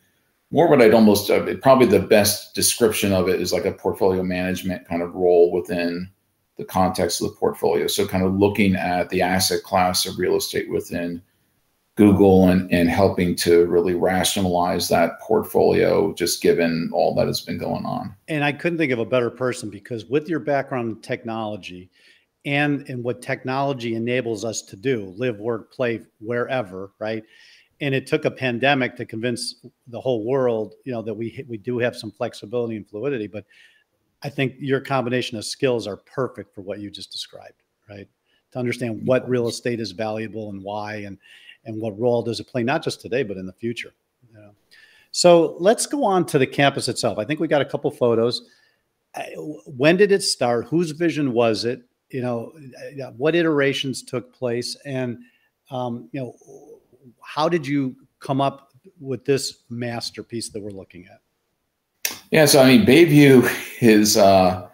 more 0.52 0.68
what 0.68 0.82
I'd 0.82 0.94
almost 0.94 1.30
uh, 1.30 1.56
probably 1.62 1.88
the 1.88 2.00
best 2.00 2.56
description 2.56 3.14
of 3.14 3.30
it 3.30 3.40
is 3.40 3.54
like 3.54 3.66
a 3.66 3.72
portfolio 3.72 4.24
management 4.24 4.88
kind 4.88 5.02
of 5.02 5.14
role 5.14 5.52
within 5.52 6.10
the 6.58 6.66
context 6.66 7.22
of 7.22 7.30
the 7.30 7.36
portfolio. 7.36 7.88
So 7.88 8.08
kind 8.08 8.26
of 8.26 8.36
looking 8.36 8.76
at 8.76 9.10
the 9.10 9.22
asset 9.22 9.64
class 9.64 10.06
of 10.06 10.18
real 10.18 10.36
estate 10.36 10.70
within 10.70 11.22
Google 12.00 12.48
and, 12.48 12.72
and 12.72 12.90
helping 12.90 13.36
to 13.36 13.66
really 13.66 13.94
rationalize 13.94 14.88
that 14.88 15.20
portfolio, 15.20 16.14
just 16.14 16.42
given 16.42 16.90
all 16.94 17.14
that 17.14 17.28
has 17.28 17.42
been 17.42 17.58
going 17.58 17.86
on. 17.86 18.16
And 18.30 18.42
I 18.42 18.54
couldn't 18.54 18.78
think 18.78 18.94
of 18.94 19.00
a 19.00 19.06
better 19.06 19.30
person 19.30 19.70
because 19.70 20.06
with 20.06 20.30
your 20.30 20.40
background 20.40 20.96
in 20.96 21.02
technology 21.02 21.90
and 22.46 22.88
in 22.88 23.04
what 23.04 23.22
technology 23.22 23.96
enables 23.96 24.46
us 24.46 24.62
to 24.62 24.78
do, 24.78 25.14
live, 25.18 25.40
work, 25.40 25.74
play 25.74 26.00
wherever, 26.22 26.94
right? 27.00 27.22
And 27.82 27.94
it 27.94 28.08
took 28.08 28.24
a 28.24 28.32
pandemic 28.32 28.96
to 28.96 29.06
convince 29.06 29.56
the 29.88 30.00
whole 30.00 30.24
world, 30.24 30.76
you 30.86 30.94
know, 30.94 31.02
that 31.02 31.14
we 31.14 31.44
we 31.50 31.58
do 31.58 31.80
have 31.80 31.98
some 31.98 32.12
flexibility 32.12 32.78
and 32.78 32.88
fluidity. 32.88 33.28
But 33.28 33.44
I 34.24 34.30
think 34.30 34.56
your 34.58 34.80
combination 34.80 35.38
of 35.38 35.44
skills 35.44 35.86
are 35.86 35.98
perfect 35.98 36.56
for 36.56 36.62
what 36.62 36.80
you 36.80 36.90
just 36.90 37.12
described, 37.12 37.62
right? 37.90 38.08
To 38.54 38.60
understand 38.60 39.06
what 39.06 39.28
real 39.28 39.50
estate 39.50 39.82
is 39.82 39.92
valuable 39.92 40.50
and 40.50 40.64
why, 40.64 40.96
and 41.08 41.18
and 41.70 41.80
what 41.80 41.98
role 42.00 42.22
does 42.24 42.40
it 42.40 42.48
play 42.48 42.64
not 42.64 42.84
just 42.84 43.00
today 43.00 43.24
but 43.24 43.38
in 43.38 43.46
the 43.46 43.54
future 43.54 43.94
you 44.28 44.38
know? 44.38 44.52
so 45.12 45.56
let's 45.60 45.86
go 45.86 46.04
on 46.04 46.26
to 46.28 46.38
the 46.38 46.48
campus 46.48 46.88
itself. 46.88 47.18
I 47.18 47.26
think 47.26 47.40
we 47.40 47.48
got 47.48 47.62
a 47.62 47.66
couple 47.66 47.90
photos. 47.92 48.50
When 49.66 49.98
did 49.98 50.12
it 50.12 50.22
start? 50.22 50.68
Whose 50.68 50.92
vision 50.92 51.34
was 51.34 51.66
it? 51.66 51.82
You 52.10 52.22
know 52.22 52.54
what 53.18 53.36
iterations 53.36 54.04
took 54.04 54.34
place? 54.34 54.76
And 54.86 55.20
um, 55.72 56.10
you 56.12 56.20
know 56.20 56.36
how 57.24 57.48
did 57.48 57.66
you 57.66 57.96
come 58.20 58.42
up 58.42 58.74
with 59.00 59.26
this 59.26 59.60
masterpiece 59.70 60.50
that 60.50 60.62
we're 60.62 60.72
looking 60.72 61.08
at? 61.08 61.22
Yeah 62.32 62.46
so 62.46 62.62
i 62.62 62.68
mean 62.68 62.86
bayview 62.86 63.50
is 63.82 64.16
uh 64.16 64.68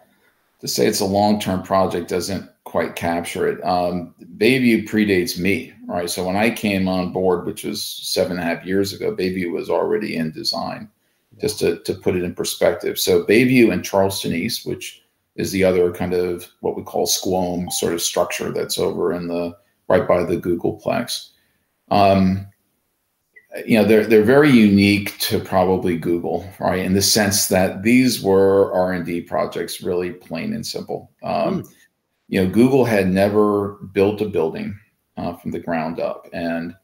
to 0.60 0.68
say 0.68 0.88
it's 0.88 1.00
a 1.00 1.06
long-term 1.06 1.64
project 1.64 2.10
doesn't 2.10 2.50
quite 2.75 2.96
capture 2.96 3.48
it. 3.48 3.64
Um, 3.64 4.14
Bayview 4.38 4.86
predates 4.90 5.40
me, 5.40 5.72
right? 5.88 6.10
So 6.10 6.25
when 6.25 6.36
I 6.36 6.50
came 6.50 6.88
on 6.88 7.12
board, 7.12 7.46
which 7.46 7.63
was 7.63 7.84
seven 7.84 8.34
and 8.34 8.42
a 8.42 8.44
half 8.44 8.65
years 8.65 8.94
ago, 8.94 9.15
Bayview 9.15 9.51
was 9.51 9.70
already 9.70 10.15
in 10.15 10.32
design, 10.32 10.89
just 11.39 11.60
to, 11.60 11.80
to 11.80 11.94
put 11.94 12.15
it 12.15 12.24
in 12.24 12.34
perspective. 12.34 13.00
So 13.00 13.24
Bayview 13.24 13.72
and 13.72 13.84
Charleston 13.84 14.34
East, 14.34 14.65
which 14.65 15.04
is 15.36 15.51
the 15.51 15.63
other 15.63 15.92
kind 15.92 16.13
of 16.13 16.50
what 16.62 16.75
we 16.75 16.84
call 16.84 17.06
squome 17.06 17.72
sort 17.72 17.94
of 17.94 18.01
structure 18.01 18.51
that's 18.51 18.77
over 18.77 19.13
in 19.13 19.27
the 19.27 19.56
right 19.88 20.08
by 20.08 20.24
the 20.24 20.38
Googleplex. 20.38 21.30
Um, 21.92 22.48
you 23.65 23.77
know 23.77 23.86
they're 23.86 24.06
they're 24.06 24.24
very 24.24 24.50
unique 24.50 25.18
to 25.20 25.39
probably 25.39 25.98
Google, 25.98 26.50
right? 26.60 26.80
In 26.80 26.94
the 26.94 27.01
sense 27.01 27.48
that 27.48 27.84
these 27.84 28.22
were 28.22 28.74
R 28.74 28.94
and 28.94 29.06
D 29.06 29.22
projects, 29.22 29.82
really 29.82 30.12
plain 30.12 30.54
and 30.54 30.65
simple. 30.65 31.12
Um, 31.24 31.63
mm. 31.63 31.74
You 32.27 32.44
know, 32.44 32.50
Google 32.50 32.86
had 32.86 33.08
never 33.08 33.74
built 33.94 34.22
a 34.22 34.25
building 34.25 34.77
uh, 35.17 35.36
from 35.36 35.51
the 35.51 35.60
ground 35.60 36.00
up, 36.00 36.27
and 36.34 36.75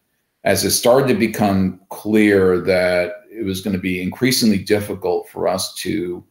as 0.44 0.64
it 0.64 0.72
started 0.72 1.08
to 1.08 1.20
become 1.20 1.80
clear 1.90 2.60
that 2.60 3.24
it 3.32 3.44
was 3.44 3.62
going 3.62 3.76
to 3.76 3.82
be 3.82 4.02
increasingly 4.02 4.58
difficult 4.58 5.30
for 5.30 5.48
us 5.48 5.74
to 5.76 6.24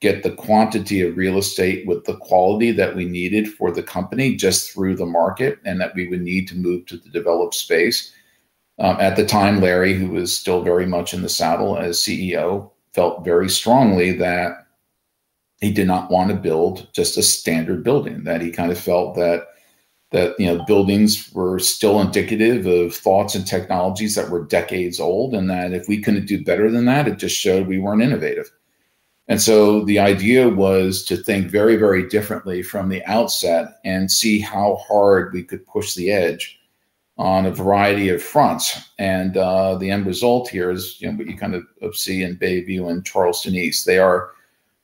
get 0.00 0.22
the 0.22 0.34
quantity 0.34 1.02
of 1.02 1.16
real 1.16 1.38
estate 1.38 1.86
with 1.86 2.04
the 2.04 2.16
quality 2.16 2.72
that 2.72 2.96
we 2.96 3.04
needed 3.04 3.46
for 3.48 3.70
the 3.70 3.82
company 3.82 4.34
just 4.34 4.72
through 4.72 4.96
the 4.96 5.06
market, 5.06 5.58
and 5.64 5.80
that 5.80 5.94
we 5.94 6.08
would 6.08 6.22
need 6.22 6.48
to 6.48 6.56
move 6.56 6.86
to 6.86 6.96
the 6.96 7.10
developed 7.10 7.54
space 7.54 8.12
um, 8.78 8.96
at 9.00 9.16
the 9.16 9.24
time, 9.26 9.60
Larry, 9.60 9.94
who 9.94 10.08
was 10.08 10.36
still 10.36 10.62
very 10.62 10.86
much 10.86 11.14
in 11.14 11.22
the 11.22 11.28
saddle 11.28 11.76
as 11.76 11.98
CEO, 11.98 12.70
felt 12.94 13.24
very 13.24 13.48
strongly 13.48 14.12
that 14.12 14.66
he 15.60 15.70
did 15.70 15.86
not 15.86 16.10
want 16.10 16.30
to 16.30 16.36
build 16.36 16.88
just 16.92 17.16
a 17.16 17.22
standard 17.22 17.84
building. 17.84 18.24
That 18.24 18.40
he 18.40 18.50
kind 18.50 18.72
of 18.72 18.78
felt 18.78 19.14
that 19.16 19.46
that 20.12 20.38
you 20.38 20.46
know 20.46 20.64
buildings 20.64 21.32
were 21.32 21.58
still 21.58 22.00
indicative 22.00 22.66
of 22.66 22.94
thoughts 22.94 23.34
and 23.34 23.46
technologies 23.46 24.14
that 24.14 24.30
were 24.30 24.44
decades 24.44 25.00
old, 25.00 25.34
and 25.34 25.50
that 25.50 25.72
if 25.72 25.88
we 25.88 26.00
couldn't 26.00 26.26
do 26.26 26.44
better 26.44 26.70
than 26.70 26.84
that, 26.84 27.08
it 27.08 27.18
just 27.18 27.36
showed 27.36 27.66
we 27.66 27.78
weren't 27.78 28.02
innovative. 28.02 28.50
And 29.28 29.40
so 29.40 29.84
the 29.84 29.98
idea 29.98 30.48
was 30.48 31.04
to 31.04 31.16
think 31.16 31.50
very, 31.50 31.76
very 31.76 32.08
differently 32.08 32.62
from 32.62 32.88
the 32.88 33.04
outset 33.06 33.78
and 33.84 34.10
see 34.10 34.40
how 34.40 34.80
hard 34.86 35.32
we 35.32 35.42
could 35.42 35.66
push 35.66 35.94
the 35.94 36.10
edge 36.10 36.58
on 37.18 37.46
a 37.46 37.50
variety 37.50 38.08
of 38.08 38.22
fronts. 38.22 38.90
And 38.98 39.36
uh, 39.36 39.76
the 39.76 39.90
end 39.90 40.06
result 40.06 40.48
here 40.48 40.70
is 40.70 41.00
you 41.00 41.10
know 41.10 41.16
what 41.16 41.26
you 41.26 41.36
kind 41.36 41.54
of 41.54 41.96
see 41.96 42.22
in 42.22 42.36
Bayview 42.36 42.90
and 42.90 43.06
Charleston 43.06 43.54
East. 43.54 43.86
They 43.86 43.98
are 43.98 44.30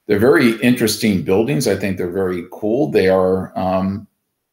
they're 0.07 0.19
very 0.19 0.59
interesting 0.63 1.23
buildings. 1.23 1.69
I 1.69 1.77
think 1.77 1.99
they're 1.99 2.11
very 2.11 2.47
cool. 2.51 2.91
They 2.91 3.09
are 3.09 3.57
um, 3.59 4.07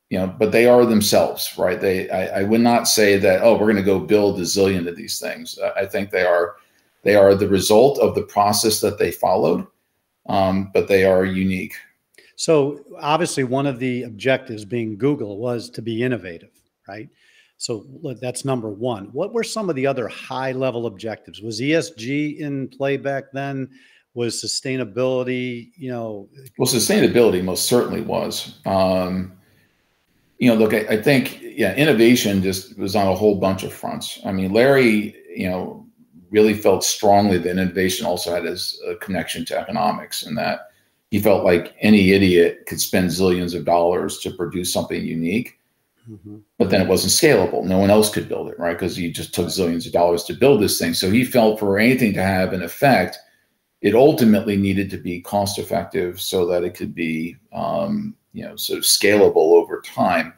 you 0.10 0.20
know, 0.20 0.28
but 0.28 0.52
they 0.52 0.68
are 0.68 0.86
themselves, 0.86 1.54
right? 1.58 1.80
They 1.80 2.10
I, 2.10 2.42
I 2.42 2.44
would 2.44 2.62
not 2.62 2.88
say 2.88 3.18
that 3.18 3.42
oh 3.42 3.54
we're 3.54 3.72
going 3.72 3.76
to 3.78 3.84
go 3.84 4.00
build 4.00 4.40
a 4.40 4.44
zillion 4.44 4.88
of 4.88 4.96
these 4.96 5.20
things. 5.20 5.58
I 5.76 5.86
think 5.86 6.12
they 6.12 6.26
are 6.26 6.56
they 7.04 7.16
are 7.16 7.36
the 7.36 7.48
result 7.48 8.00
of 8.00 8.16
the 8.16 8.24
process 8.24 8.82
that 8.82 8.98
they 8.98 9.12
followed, 9.12 9.66
um, 10.28 10.72
but 10.74 10.88
they 10.88 11.06
are 11.06 11.26
unique. 11.26 11.74
So 12.36 12.84
obviously, 13.00 13.44
one 13.44 13.66
of 13.66 13.80
the 13.80 14.04
objectives 14.04 14.66
being 14.66 14.98
Google 14.98 15.38
was 15.38 15.70
to 15.72 15.82
be 15.82 16.04
innovative, 16.04 16.52
right? 16.88 17.10
So 17.58 17.86
that's 18.22 18.44
number 18.44 18.70
one. 18.70 19.06
What 19.14 19.34
were 19.34 19.44
some 19.44 19.70
of 19.70 19.76
the 19.76 19.88
other 19.88 20.08
high 20.08 20.52
level 20.52 20.88
objectives? 20.88 21.42
Was 21.42 21.62
ESG 21.62 22.40
in 22.40 22.68
play 22.68 22.98
back 22.98 23.32
then? 23.32 23.70
Was 24.14 24.42
sustainability, 24.42 25.72
you 25.78 25.90
know? 25.90 26.30
Well, 26.58 26.68
sustainability 26.68 27.44
most 27.44 27.66
certainly 27.66 28.02
was. 28.02 28.60
Um, 28.66 29.34
you 30.38 30.50
know, 30.50 30.56
look, 30.56 30.74
I, 30.74 30.80
I, 30.90 31.02
think, 31.02 31.40
yeah, 31.42 31.76
innovation 31.76 32.42
just 32.42 32.78
was 32.78 32.96
on 32.96 33.08
a 33.08 33.16
whole 33.16 33.36
bunch 33.36 33.64
of 33.64 33.74
fronts. 33.74 34.20
I 34.26 34.32
mean, 34.32 34.52
Larry, 34.52 35.16
you 35.36 35.50
know, 35.50 35.86
really 36.30 36.54
felt 36.54 36.84
strongly 36.84 37.38
that 37.38 37.50
innovation 37.50 38.06
also 38.06 38.34
had 38.34 38.46
his 38.46 38.82
a 38.88 38.96
connection 38.96 39.46
to 39.46 39.58
economics 39.58 40.24
and 40.24 40.38
that 40.38 40.72
he 41.12 41.20
felt 41.20 41.46
like 41.46 41.76
any 41.80 42.12
idiot 42.12 42.66
could 42.68 42.82
spend 42.82 43.10
zillions 43.10 43.56
of 43.56 43.64
dollars 43.64 44.18
to 44.20 44.32
produce 44.32 44.74
something 44.74 45.06
unique 45.06 45.58
Mm-hmm. 46.10 46.38
But 46.58 46.70
then 46.70 46.82
it 46.82 46.88
wasn't 46.88 47.14
scalable. 47.14 47.64
No 47.64 47.80
one 47.80 47.90
else 47.90 48.14
could 48.14 48.30
build 48.30 48.50
it, 48.50 48.60
right? 48.60 48.74
Because 48.74 48.98
you 49.00 49.12
just 49.12 49.34
took 49.34 49.48
zillions 49.48 49.86
of 49.86 49.94
dollars 49.94 50.24
to 50.26 50.34
build 50.34 50.62
this 50.62 50.78
thing. 50.78 50.94
So 50.94 51.10
he 51.10 51.26
felt 51.26 51.60
for 51.60 51.80
anything 51.80 52.14
to 52.14 52.24
have 52.24 52.54
an 52.54 52.62
effect, 52.62 53.18
it 53.82 53.96
ultimately 53.96 54.56
needed 54.56 54.90
to 54.92 54.98
be 54.98 55.22
cost 55.22 55.58
effective 55.58 56.22
so 56.22 56.46
that 56.48 56.64
it 56.64 56.76
could 56.76 56.94
be, 56.94 57.38
um, 57.54 58.16
you 58.34 58.44
know, 58.44 58.56
sort 58.56 58.80
of 58.80 58.86
scalable 58.86 59.54
over 59.54 59.65
time. 59.86 60.34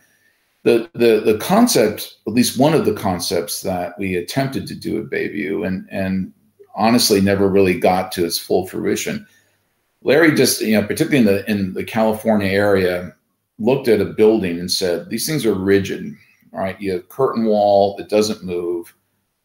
The, 0.63 0.89
the 0.93 1.21
the 1.21 1.37
concept, 1.39 2.17
at 2.27 2.33
least 2.33 2.59
one 2.59 2.73
of 2.73 2.85
the 2.85 2.93
concepts 2.93 3.61
that 3.61 3.97
we 3.97 4.15
attempted 4.15 4.67
to 4.67 4.75
do 4.75 4.99
at 4.99 5.09
Bayview, 5.09 5.65
and 5.65 5.87
and 5.91 6.33
honestly 6.75 7.21
never 7.21 7.47
really 7.47 7.79
got 7.79 8.11
to 8.13 8.25
its 8.25 8.37
full 8.37 8.67
fruition. 8.67 9.25
Larry 10.03 10.35
just, 10.35 10.61
you 10.61 10.79
know, 10.79 10.85
particularly 10.85 11.19
in 11.19 11.25
the 11.25 11.51
in 11.51 11.73
the 11.73 11.83
California 11.83 12.49
area, 12.49 13.15
looked 13.59 13.87
at 13.87 14.01
a 14.01 14.05
building 14.05 14.59
and 14.59 14.71
said, 14.71 15.09
these 15.09 15.25
things 15.25 15.45
are 15.45 15.53
rigid, 15.53 16.13
right? 16.51 16.79
You 16.79 16.93
have 16.93 17.09
curtain 17.09 17.45
wall, 17.45 17.97
it 17.99 18.09
doesn't 18.09 18.43
move. 18.43 18.93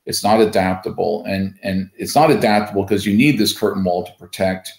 It's 0.05 0.25
not 0.25 0.41
adaptable. 0.41 1.25
And, 1.27 1.59
and 1.63 1.91
it's 1.97 2.15
not 2.15 2.31
adaptable 2.31 2.83
because 2.83 3.07
you 3.07 3.17
need 3.17 3.39
this 3.39 3.57
curtain 3.57 3.85
wall 3.85 4.05
to 4.05 4.13
protect 4.19 4.73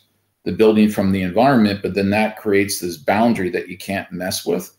the 0.43 0.51
building 0.51 0.89
from 0.89 1.11
the 1.11 1.21
environment, 1.21 1.81
but 1.81 1.93
then 1.93 2.09
that 2.09 2.37
creates 2.37 2.79
this 2.79 2.97
boundary 2.97 3.49
that 3.49 3.69
you 3.69 3.77
can't 3.77 4.11
mess 4.11 4.45
with. 4.45 4.75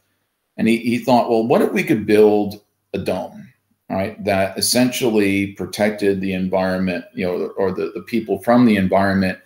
And 0.57 0.69
he, 0.69 0.79
he 0.79 0.99
thought, 0.99 1.29
well, 1.29 1.47
what 1.47 1.63
if 1.63 1.73
we 1.73 1.83
could 1.83 2.07
build 2.07 2.61
a 2.93 2.99
dome, 2.99 3.53
right? 3.91 4.23
That 4.25 4.57
essentially 4.57 5.49
protected 5.53 6.21
the 6.21 6.33
environment, 6.33 7.05
you 7.13 7.27
know, 7.27 7.47
or 7.57 7.73
the, 7.73 7.91
the 7.95 8.03
people 8.03 8.41
from 8.43 8.65
the 8.65 8.77
environment 8.77 9.39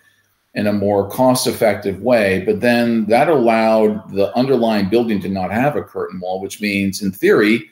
in 0.53 0.67
a 0.67 0.73
more 0.73 1.09
cost 1.09 1.47
effective 1.47 2.01
way. 2.01 2.43
But 2.45 2.61
then 2.61 3.05
that 3.05 3.29
allowed 3.29 4.11
the 4.13 4.35
underlying 4.35 4.89
building 4.89 5.19
to 5.21 5.29
not 5.29 5.51
have 5.51 5.75
a 5.75 5.83
curtain 5.83 6.19
wall, 6.19 6.41
which 6.41 6.61
means, 6.61 7.01
in 7.01 7.11
theory, 7.11 7.69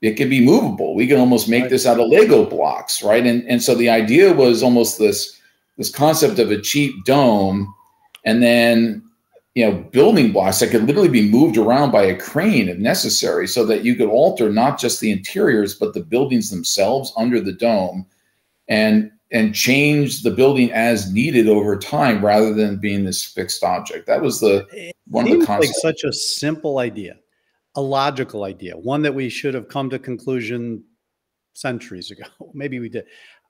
it 0.00 0.14
can 0.14 0.30
be 0.30 0.44
movable. 0.44 0.94
We 0.94 1.06
can 1.06 1.18
almost 1.18 1.48
make 1.48 1.62
right. 1.62 1.70
this 1.70 1.86
out 1.86 1.98
of 1.98 2.08
Lego 2.08 2.44
blocks, 2.44 3.02
right? 3.02 3.26
And 3.26 3.42
and 3.48 3.62
so 3.62 3.74
the 3.74 3.90
idea 3.90 4.32
was 4.32 4.62
almost 4.62 4.98
this 4.98 5.40
this 5.76 5.90
concept 5.90 6.38
of 6.38 6.50
a 6.50 6.60
cheap 6.60 7.04
dome, 7.04 7.74
and 8.24 8.42
then 8.42 9.02
you 9.54 9.64
know 9.64 9.72
building 9.92 10.32
blocks 10.32 10.60
that 10.60 10.70
could 10.70 10.84
literally 10.84 11.08
be 11.08 11.28
moved 11.28 11.56
around 11.56 11.90
by 11.90 12.02
a 12.02 12.18
crane 12.18 12.68
if 12.68 12.78
necessary, 12.78 13.46
so 13.46 13.64
that 13.66 13.84
you 13.84 13.94
could 13.94 14.08
alter 14.08 14.50
not 14.50 14.78
just 14.78 15.00
the 15.00 15.10
interiors 15.10 15.74
but 15.74 15.94
the 15.94 16.02
buildings 16.02 16.50
themselves 16.50 17.12
under 17.16 17.40
the 17.40 17.52
dome, 17.52 18.06
and 18.68 19.10
and 19.30 19.54
change 19.54 20.22
the 20.22 20.30
building 20.30 20.72
as 20.72 21.12
needed 21.12 21.48
over 21.48 21.76
time 21.76 22.24
rather 22.24 22.54
than 22.54 22.78
being 22.78 23.04
this 23.04 23.22
fixed 23.22 23.62
object. 23.62 24.06
That 24.06 24.22
was 24.22 24.40
the 24.40 24.66
it 24.72 24.96
one 25.06 25.30
of 25.30 25.38
the 25.38 25.46
concepts. 25.46 25.82
Like 25.84 25.94
such 25.94 26.04
a 26.04 26.12
simple 26.12 26.78
idea, 26.78 27.16
a 27.74 27.80
logical 27.80 28.44
idea, 28.44 28.76
one 28.76 29.02
that 29.02 29.14
we 29.14 29.28
should 29.28 29.54
have 29.54 29.68
come 29.68 29.90
to 29.90 29.98
conclusion 29.98 30.84
centuries 31.54 32.10
ago. 32.10 32.24
Maybe 32.54 32.78
we 32.78 32.88
did. 32.88 33.04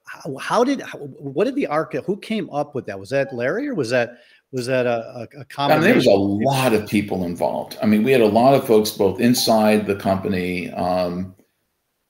How, 0.06 0.36
how 0.36 0.64
did 0.64 0.80
how, 0.80 0.98
what 0.98 1.44
did 1.44 1.54
the 1.54 1.66
architect 1.66 2.06
who 2.06 2.16
came 2.16 2.48
up 2.50 2.74
with 2.74 2.86
that? 2.86 2.98
Was 2.98 3.10
that 3.10 3.34
Larry 3.34 3.68
or 3.68 3.74
was 3.74 3.90
that 3.90 4.18
was 4.52 4.66
that 4.66 4.86
a, 4.86 5.28
a, 5.34 5.40
a 5.40 5.44
combination? 5.44 5.70
I 5.70 5.74
mean, 5.74 5.82
there 5.82 5.94
was 5.96 6.06
a 6.06 6.10
lot 6.10 6.72
of 6.72 6.88
people 6.88 7.24
involved. 7.24 7.76
I 7.82 7.86
mean, 7.86 8.02
we 8.02 8.12
had 8.12 8.20
a 8.20 8.26
lot 8.26 8.54
of 8.54 8.66
folks 8.66 8.90
both 8.90 9.20
inside 9.20 9.86
the 9.86 9.96
company. 9.96 10.70
Um, 10.72 11.34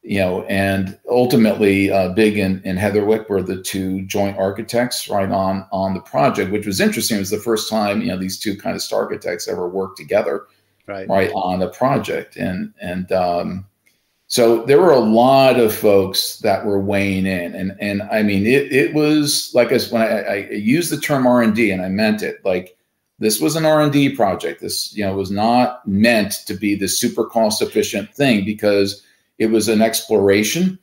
you 0.02 0.20
know, 0.20 0.42
and 0.44 0.98
ultimately, 1.10 1.90
uh, 1.90 2.10
Big 2.10 2.38
and, 2.38 2.62
and 2.64 2.78
Heatherwick 2.78 3.28
were 3.28 3.42
the 3.42 3.60
two 3.60 4.06
joint 4.06 4.38
architects 4.38 5.08
right 5.08 5.30
on 5.30 5.66
on 5.70 5.94
the 5.94 6.00
project, 6.00 6.52
which 6.52 6.66
was 6.66 6.80
interesting. 6.80 7.16
It 7.16 7.20
was 7.20 7.30
the 7.30 7.38
first 7.38 7.68
time 7.68 8.00
you 8.00 8.08
know 8.08 8.16
these 8.16 8.38
two 8.38 8.56
kind 8.56 8.74
of 8.74 8.80
star 8.82 9.02
architects 9.02 9.48
ever 9.48 9.68
worked 9.68 9.98
together, 9.98 10.46
right, 10.86 11.08
right 11.08 11.30
on 11.34 11.60
a 11.60 11.68
project, 11.68 12.36
and 12.36 12.72
and 12.80 13.10
um, 13.12 13.66
so 14.30 14.62
there 14.66 14.80
were 14.80 14.92
a 14.92 15.00
lot 15.00 15.58
of 15.58 15.74
folks 15.74 16.38
that 16.40 16.66
were 16.66 16.78
weighing 16.78 17.26
in, 17.26 17.54
and 17.54 17.74
and 17.80 18.02
I 18.02 18.22
mean 18.22 18.46
it 18.46 18.70
it 18.70 18.92
was 18.92 19.50
like 19.54 19.72
as 19.72 19.90
when 19.90 20.02
I, 20.02 20.20
I 20.20 20.36
used 20.50 20.92
the 20.92 21.00
term 21.00 21.26
R 21.26 21.42
and 21.42 21.54
D, 21.54 21.70
and 21.70 21.82
I 21.82 21.88
meant 21.88 22.22
it 22.22 22.44
like 22.44 22.76
this 23.18 23.40
was 23.40 23.56
an 23.56 23.64
r&d 23.64 24.10
project. 24.10 24.60
This 24.60 24.94
you 24.94 25.04
know 25.04 25.16
was 25.16 25.30
not 25.30 25.86
meant 25.88 26.44
to 26.46 26.54
be 26.54 26.74
the 26.74 26.88
super 26.88 27.24
cost 27.24 27.62
efficient 27.62 28.14
thing 28.14 28.44
because 28.44 29.02
it 29.38 29.46
was 29.46 29.66
an 29.68 29.80
exploration 29.80 30.78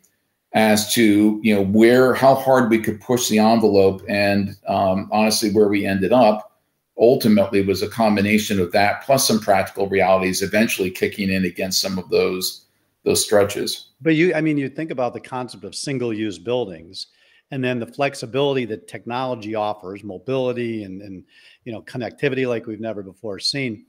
as 0.54 0.92
to 0.94 1.40
you 1.44 1.54
know 1.54 1.64
where 1.64 2.16
how 2.16 2.34
hard 2.34 2.72
we 2.72 2.80
could 2.80 3.00
push 3.00 3.30
the 3.30 3.38
envelope, 3.38 4.02
and 4.10 4.58
um, 4.68 5.08
honestly, 5.12 5.52
where 5.52 5.68
we 5.68 5.86
ended 5.86 6.12
up 6.12 6.52
ultimately 6.98 7.62
was 7.62 7.84
a 7.84 7.90
combination 7.90 8.60
of 8.60 8.72
that 8.72 9.04
plus 9.04 9.28
some 9.28 9.40
practical 9.40 9.88
realities 9.88 10.42
eventually 10.42 10.90
kicking 10.90 11.30
in 11.30 11.46
against 11.46 11.82
some 11.82 12.00
of 12.00 12.10
those 12.10 12.65
those 13.06 13.24
stretches. 13.24 13.92
But 14.02 14.16
you, 14.16 14.34
I 14.34 14.42
mean, 14.42 14.58
you 14.58 14.68
think 14.68 14.92
about 14.92 15.14
the 15.14 15.22
concept 15.22 15.64
of 15.64 15.74
single-use 15.74 16.40
buildings, 16.40 17.08
and 17.52 17.64
then 17.64 17.80
the 17.80 17.88
flexibility 17.88 18.66
that 18.66 18.88
technology 18.88 19.56
offers, 19.56 20.04
mobility 20.04 20.84
and 20.84 21.02
and 21.02 21.24
you 21.64 21.72
know 21.72 21.82
connectivity 21.84 22.48
like 22.48 22.66
we've 22.66 22.82
never 22.82 23.04
before 23.04 23.40
seen 23.40 23.86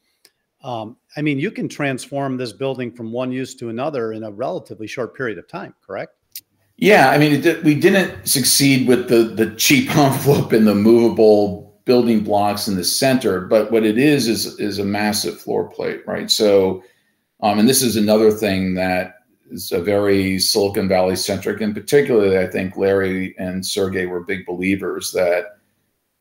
um, 0.62 0.96
I 1.16 1.22
mean, 1.22 1.38
you 1.38 1.50
can 1.50 1.68
transform 1.68 2.36
this 2.36 2.52
building 2.52 2.90
from 2.90 3.12
one 3.12 3.30
use 3.30 3.54
to 3.56 3.68
another 3.68 4.12
in 4.12 4.24
a 4.24 4.30
relatively 4.30 4.86
short 4.86 5.14
period 5.16 5.38
of 5.38 5.46
time, 5.46 5.74
correct? 5.86 6.12
Yeah, 6.76 7.10
I 7.10 7.18
mean, 7.18 7.42
we 7.62 7.74
didn't 7.74 8.26
succeed 8.26 8.86
with 8.88 9.08
the 9.08 9.22
the 9.22 9.54
cheap 9.54 9.96
envelope 9.96 10.52
and 10.52 10.66
the 10.66 10.74
movable 10.74 11.80
building 11.84 12.24
blocks 12.24 12.66
in 12.66 12.74
the 12.74 12.84
center, 12.84 13.42
but 13.42 13.70
what 13.70 13.84
it 13.84 13.96
is 13.96 14.28
is 14.28 14.58
is 14.58 14.78
a 14.78 14.84
massive 14.84 15.40
floor 15.40 15.68
plate, 15.68 16.02
right? 16.06 16.30
So, 16.30 16.82
um, 17.40 17.58
and 17.58 17.68
this 17.68 17.82
is 17.82 17.96
another 17.96 18.30
thing 18.30 18.74
that 18.74 19.14
is 19.50 19.72
a 19.72 19.80
very 19.80 20.38
Silicon 20.38 20.88
Valley 20.88 21.16
centric, 21.16 21.60
and 21.60 21.74
particularly, 21.74 22.38
I 22.38 22.46
think 22.46 22.76
Larry 22.76 23.34
and 23.38 23.64
Sergey 23.64 24.06
were 24.06 24.20
big 24.20 24.46
believers 24.46 25.12
that 25.12 25.58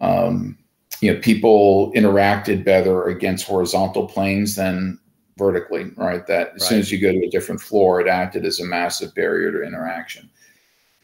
um, 0.01 0.57
you 1.01 1.13
know 1.13 1.19
people 1.21 1.91
interacted 1.93 2.63
better 2.63 3.05
against 3.05 3.47
horizontal 3.47 4.07
planes 4.07 4.55
than 4.55 4.99
vertically, 5.37 5.91
right? 5.95 6.25
That 6.27 6.53
as 6.55 6.61
right. 6.61 6.69
soon 6.69 6.79
as 6.79 6.91
you 6.91 6.99
go 6.99 7.11
to 7.11 7.25
a 7.25 7.29
different 7.29 7.61
floor, 7.61 8.01
it 8.01 8.07
acted 8.07 8.45
as 8.45 8.59
a 8.59 8.65
massive 8.65 9.13
barrier 9.15 9.51
to 9.51 9.63
interaction. 9.63 10.29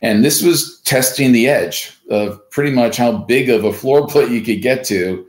And 0.01 0.25
this 0.25 0.41
was 0.41 0.81
testing 0.81 1.31
the 1.31 1.47
edge 1.47 1.95
of 2.09 2.49
pretty 2.49 2.71
much 2.71 2.97
how 2.97 3.11
big 3.11 3.49
of 3.49 3.65
a 3.65 3.73
floor 3.73 4.07
plate 4.07 4.31
you 4.31 4.41
could 4.41 4.61
get 4.61 4.83
to, 4.85 5.27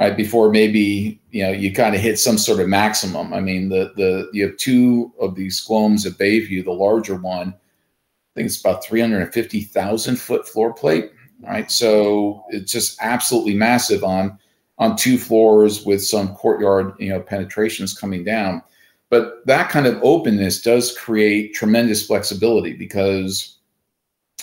right? 0.00 0.16
Before 0.16 0.50
maybe 0.50 1.20
you 1.30 1.44
know 1.44 1.52
you 1.52 1.72
kind 1.72 1.94
of 1.94 2.00
hit 2.00 2.18
some 2.18 2.38
sort 2.38 2.58
of 2.58 2.68
maximum. 2.68 3.32
I 3.34 3.40
mean, 3.40 3.68
the 3.68 3.92
the 3.96 4.28
you 4.32 4.46
have 4.46 4.56
two 4.56 5.12
of 5.20 5.34
these 5.34 5.62
squomes 5.62 6.06
at 6.06 6.14
Bayview, 6.14 6.64
the 6.64 6.72
larger 6.72 7.16
one, 7.16 7.48
I 7.50 8.32
think 8.34 8.46
it's 8.46 8.58
about 8.58 8.82
350,000 8.82 10.16
foot 10.16 10.48
floor 10.48 10.72
plate, 10.72 11.12
right? 11.42 11.70
So 11.70 12.44
it's 12.48 12.72
just 12.72 12.98
absolutely 13.02 13.54
massive 13.54 14.02
on 14.02 14.38
on 14.78 14.96
two 14.96 15.18
floors 15.18 15.84
with 15.84 16.02
some 16.02 16.34
courtyard, 16.34 16.94
you 16.98 17.10
know, 17.10 17.20
penetrations 17.20 17.92
coming 17.92 18.24
down. 18.24 18.62
But 19.10 19.44
that 19.44 19.68
kind 19.68 19.86
of 19.86 20.00
openness 20.02 20.62
does 20.62 20.96
create 20.96 21.52
tremendous 21.52 22.06
flexibility 22.06 22.72
because 22.72 23.58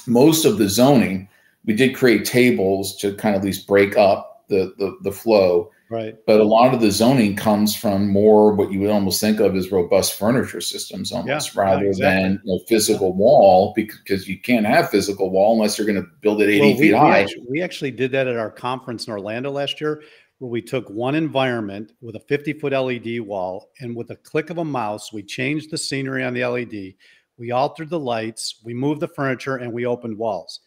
most 0.06 0.46
of 0.46 0.60
the 0.60 0.70
zoning, 0.70 1.28
we 1.66 1.74
did 1.74 1.96
create 1.96 2.26
tables 2.26 2.96
to 2.98 3.16
kind 3.16 3.36
of 3.36 3.42
at 3.42 3.46
least 3.46 3.66
break 3.66 3.98
up 3.98 4.27
the, 4.48 4.74
the, 4.78 4.98
the 5.02 5.12
flow. 5.12 5.72
Right. 5.90 6.16
But 6.26 6.42
a 6.42 6.44
lot 6.44 6.74
of 6.74 6.82
the 6.82 6.92
zoning 6.92 7.36
comes 7.36 7.74
from 7.76 8.10
more 8.10 8.54
what 8.54 8.72
you 8.72 8.82
would 8.82 8.90
almost 8.90 9.22
think 9.22 9.40
of 9.40 9.56
as 9.56 9.72
robust 9.72 10.16
furniture 10.16 10.60
systems 10.60 11.14
almost 11.14 11.56
yeah, 11.56 11.62
rather 11.62 11.86
exactly. 11.86 12.24
than 12.24 12.42
you 12.44 12.54
know, 12.54 12.60
physical 12.68 13.14
wall 13.14 13.74
because 13.74 14.28
you 14.28 14.38
can't 14.40 14.66
have 14.66 14.90
physical 14.90 15.30
wall 15.30 15.54
unless 15.54 15.78
you're 15.78 15.88
going 15.88 16.02
to 16.02 16.08
build 16.22 16.42
it 16.42 16.50
80 16.50 16.60
well, 16.60 16.70
we, 16.70 16.80
feet 16.80 16.94
high. 16.94 17.08
We 17.08 17.22
actually, 17.22 17.46
we 17.50 17.62
actually 17.62 17.92
did 17.92 18.12
that 18.12 18.28
at 18.28 18.36
our 18.36 18.52
conference 18.52 19.08
in 19.08 19.14
Orlando 19.14 19.50
last 19.50 19.80
year 19.80 20.04
where 20.40 20.52
we 20.52 20.62
took 20.62 20.90
one 20.90 21.16
environment 21.16 21.94
with 22.02 22.16
a 22.16 22.20
50 22.20 22.54
foot 22.54 22.74
LED 22.74 23.22
wall 23.22 23.70
and 23.80 23.96
with 23.96 24.12
a 24.12 24.16
click 24.16 24.50
of 24.50 24.58
a 24.58 24.66
mouse, 24.66 25.12
we 25.12 25.24
changed 25.24 25.72
the 25.72 25.78
scenery 25.78 26.24
on 26.24 26.34
the 26.34 26.46
LED. 26.46 26.96
We 27.38 27.52
altered 27.52 27.90
the 27.90 28.00
lights, 28.00 28.62
we 28.64 28.74
moved 28.74 29.02
the 29.02 29.08
furniture, 29.08 29.58
and 29.58 29.72
we 29.72 29.86
opened 29.86 30.18
walls. 30.18 30.62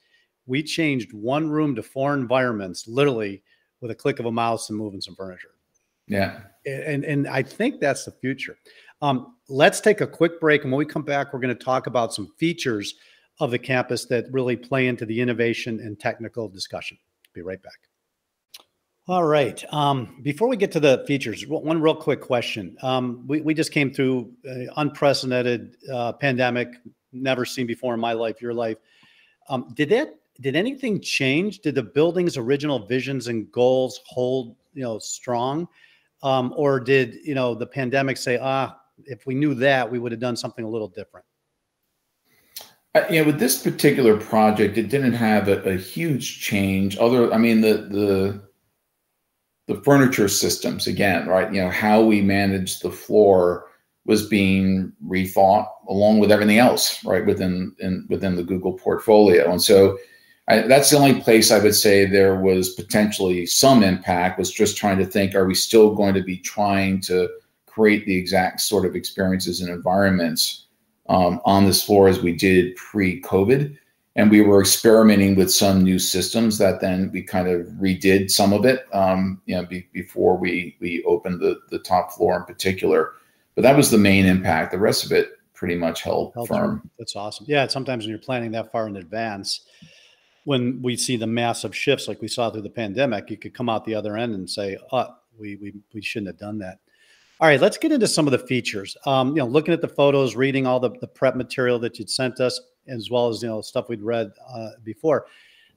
We 0.46 0.62
changed 0.62 1.12
one 1.12 1.48
room 1.48 1.74
to 1.76 1.82
four 1.82 2.14
environments 2.14 2.88
literally 2.88 3.42
with 3.80 3.90
a 3.90 3.94
click 3.94 4.18
of 4.18 4.26
a 4.26 4.32
mouse 4.32 4.68
and 4.68 4.78
moving 4.78 5.00
some 5.00 5.16
furniture. 5.16 5.52
Yeah. 6.06 6.40
And, 6.66 7.04
and 7.04 7.28
I 7.28 7.42
think 7.42 7.80
that's 7.80 8.04
the 8.04 8.10
future. 8.10 8.58
Um, 9.00 9.36
let's 9.48 9.80
take 9.80 10.00
a 10.00 10.06
quick 10.06 10.40
break. 10.40 10.62
And 10.62 10.72
when 10.72 10.78
we 10.78 10.84
come 10.84 11.02
back, 11.02 11.32
we're 11.32 11.40
going 11.40 11.56
to 11.56 11.64
talk 11.64 11.86
about 11.86 12.12
some 12.12 12.32
features 12.36 12.94
of 13.38 13.50
the 13.50 13.58
campus 13.58 14.04
that 14.06 14.26
really 14.30 14.56
play 14.56 14.88
into 14.88 15.06
the 15.06 15.20
innovation 15.20 15.80
and 15.80 15.98
technical 15.98 16.48
discussion. 16.48 16.98
Be 17.32 17.42
right 17.42 17.62
back. 17.62 17.78
All 19.08 19.24
right. 19.24 19.64
Um, 19.72 20.20
before 20.22 20.46
we 20.46 20.56
get 20.56 20.70
to 20.72 20.80
the 20.80 21.04
features, 21.06 21.46
one 21.46 21.80
real 21.80 21.94
quick 21.94 22.20
question. 22.20 22.76
Um, 22.82 23.24
we, 23.26 23.40
we 23.40 23.54
just 23.54 23.72
came 23.72 23.92
through 23.92 24.32
an 24.44 24.68
unprecedented 24.76 25.76
uh, 25.92 26.12
pandemic, 26.12 26.74
never 27.12 27.44
seen 27.44 27.66
before 27.66 27.94
in 27.94 28.00
my 28.00 28.12
life, 28.12 28.42
your 28.42 28.54
life. 28.54 28.76
Um, 29.48 29.72
did 29.74 29.88
that 29.88 30.19
did 30.40 30.56
anything 30.56 31.00
change? 31.00 31.60
Did 31.60 31.74
the 31.74 31.82
building's 31.82 32.36
original 32.36 32.86
visions 32.86 33.28
and 33.28 33.50
goals 33.52 34.00
hold 34.06 34.56
you 34.74 34.82
know 34.82 34.98
strong, 34.98 35.68
um, 36.22 36.52
or 36.56 36.80
did 36.80 37.16
you 37.24 37.34
know 37.34 37.54
the 37.54 37.66
pandemic 37.66 38.16
say, 38.16 38.38
ah, 38.40 38.76
if 39.04 39.26
we 39.26 39.34
knew 39.34 39.54
that, 39.54 39.90
we 39.90 39.98
would 39.98 40.12
have 40.12 40.20
done 40.20 40.36
something 40.36 40.64
a 40.64 40.68
little 40.68 40.88
different? 40.88 41.26
Uh, 42.94 43.04
know, 43.10 43.24
with 43.24 43.38
this 43.38 43.62
particular 43.62 44.16
project, 44.16 44.76
it 44.76 44.88
didn't 44.88 45.12
have 45.12 45.48
a, 45.48 45.62
a 45.62 45.76
huge 45.76 46.40
change. 46.40 46.98
Other, 46.98 47.32
I 47.32 47.38
mean, 47.38 47.60
the 47.60 47.74
the 47.74 48.42
the 49.68 49.80
furniture 49.82 50.28
systems 50.28 50.86
again, 50.86 51.28
right? 51.28 51.52
You 51.52 51.62
know, 51.62 51.70
how 51.70 52.02
we 52.02 52.20
manage 52.20 52.80
the 52.80 52.90
floor 52.90 53.66
was 54.06 54.26
being 54.26 54.92
rethought 55.06 55.68
along 55.88 56.18
with 56.18 56.32
everything 56.32 56.58
else, 56.58 57.04
right? 57.04 57.24
Within 57.24 57.76
in, 57.78 58.06
within 58.08 58.34
the 58.34 58.42
Google 58.42 58.72
portfolio, 58.72 59.50
and 59.50 59.62
so 59.62 59.96
I, 60.50 60.66
that's 60.66 60.90
the 60.90 60.96
only 60.98 61.20
place 61.20 61.50
I 61.50 61.58
would 61.60 61.74
say 61.74 62.06
there 62.06 62.34
was 62.40 62.70
potentially 62.70 63.46
some 63.46 63.82
impact. 63.82 64.38
Was 64.38 64.50
just 64.50 64.76
trying 64.76 64.98
to 64.98 65.06
think: 65.06 65.34
Are 65.34 65.46
we 65.46 65.54
still 65.54 65.94
going 65.94 66.14
to 66.14 66.22
be 66.22 66.38
trying 66.38 67.00
to 67.02 67.28
create 67.66 68.04
the 68.04 68.16
exact 68.16 68.60
sort 68.60 68.84
of 68.84 68.96
experiences 68.96 69.60
and 69.60 69.70
environments 69.70 70.66
um, 71.08 71.40
on 71.44 71.64
this 71.64 71.82
floor 71.82 72.08
as 72.08 72.20
we 72.20 72.34
did 72.34 72.74
pre-COVID? 72.76 73.76
and 74.16 74.30
we 74.30 74.40
were 74.40 74.60
experimenting 74.60 75.36
with 75.36 75.50
some 75.50 75.82
new 75.82 75.98
systems 75.98 76.58
that 76.58 76.80
then 76.80 77.10
we 77.12 77.22
kind 77.22 77.48
of 77.48 77.66
redid 77.68 78.30
some 78.30 78.52
of 78.52 78.64
it 78.64 78.86
um, 78.92 79.40
you 79.46 79.54
know 79.54 79.64
be, 79.64 79.86
before 79.92 80.36
we 80.36 80.76
we 80.80 81.02
opened 81.04 81.40
the 81.40 81.60
the 81.70 81.78
top 81.78 82.12
floor 82.12 82.36
in 82.36 82.44
particular 82.44 83.12
but 83.54 83.62
that 83.62 83.76
was 83.76 83.90
the 83.90 83.98
main 83.98 84.26
impact 84.26 84.72
the 84.72 84.78
rest 84.78 85.04
of 85.04 85.12
it 85.12 85.32
pretty 85.54 85.76
much 85.76 86.02
held, 86.02 86.32
held 86.34 86.48
firm 86.48 86.90
that's 86.98 87.16
awesome 87.16 87.46
yeah 87.48 87.66
sometimes 87.66 88.04
when 88.04 88.10
you're 88.10 88.18
planning 88.18 88.50
that 88.50 88.70
far 88.72 88.88
in 88.88 88.96
advance 88.96 89.66
when 90.44 90.80
we 90.82 90.96
see 90.96 91.16
the 91.16 91.26
massive 91.26 91.76
shifts 91.76 92.08
like 92.08 92.20
we 92.20 92.28
saw 92.28 92.50
through 92.50 92.62
the 92.62 92.70
pandemic 92.70 93.30
you 93.30 93.36
could 93.36 93.54
come 93.54 93.68
out 93.68 93.84
the 93.84 93.94
other 93.94 94.16
end 94.16 94.34
and 94.34 94.48
say 94.48 94.76
oh 94.92 95.14
we 95.38 95.56
we, 95.56 95.74
we 95.94 96.02
shouldn't 96.02 96.28
have 96.28 96.38
done 96.38 96.58
that 96.58 96.78
all 97.40 97.48
right, 97.48 97.58
let's 97.58 97.78
get 97.78 97.90
into 97.90 98.06
some 98.06 98.26
of 98.26 98.32
the 98.32 98.38
features. 98.38 98.98
Um, 99.06 99.30
you 99.30 99.36
know, 99.36 99.46
looking 99.46 99.72
at 99.72 99.80
the 99.80 99.88
photos, 99.88 100.36
reading 100.36 100.66
all 100.66 100.78
the, 100.78 100.90
the 101.00 101.06
prep 101.06 101.36
material 101.36 101.78
that 101.78 101.98
you'd 101.98 102.10
sent 102.10 102.38
us, 102.38 102.60
as 102.86 103.10
well 103.10 103.28
as 103.28 103.42
you 103.42 103.48
know 103.48 103.62
stuff 103.62 103.88
we'd 103.88 104.02
read 104.02 104.30
uh, 104.46 104.70
before. 104.84 105.24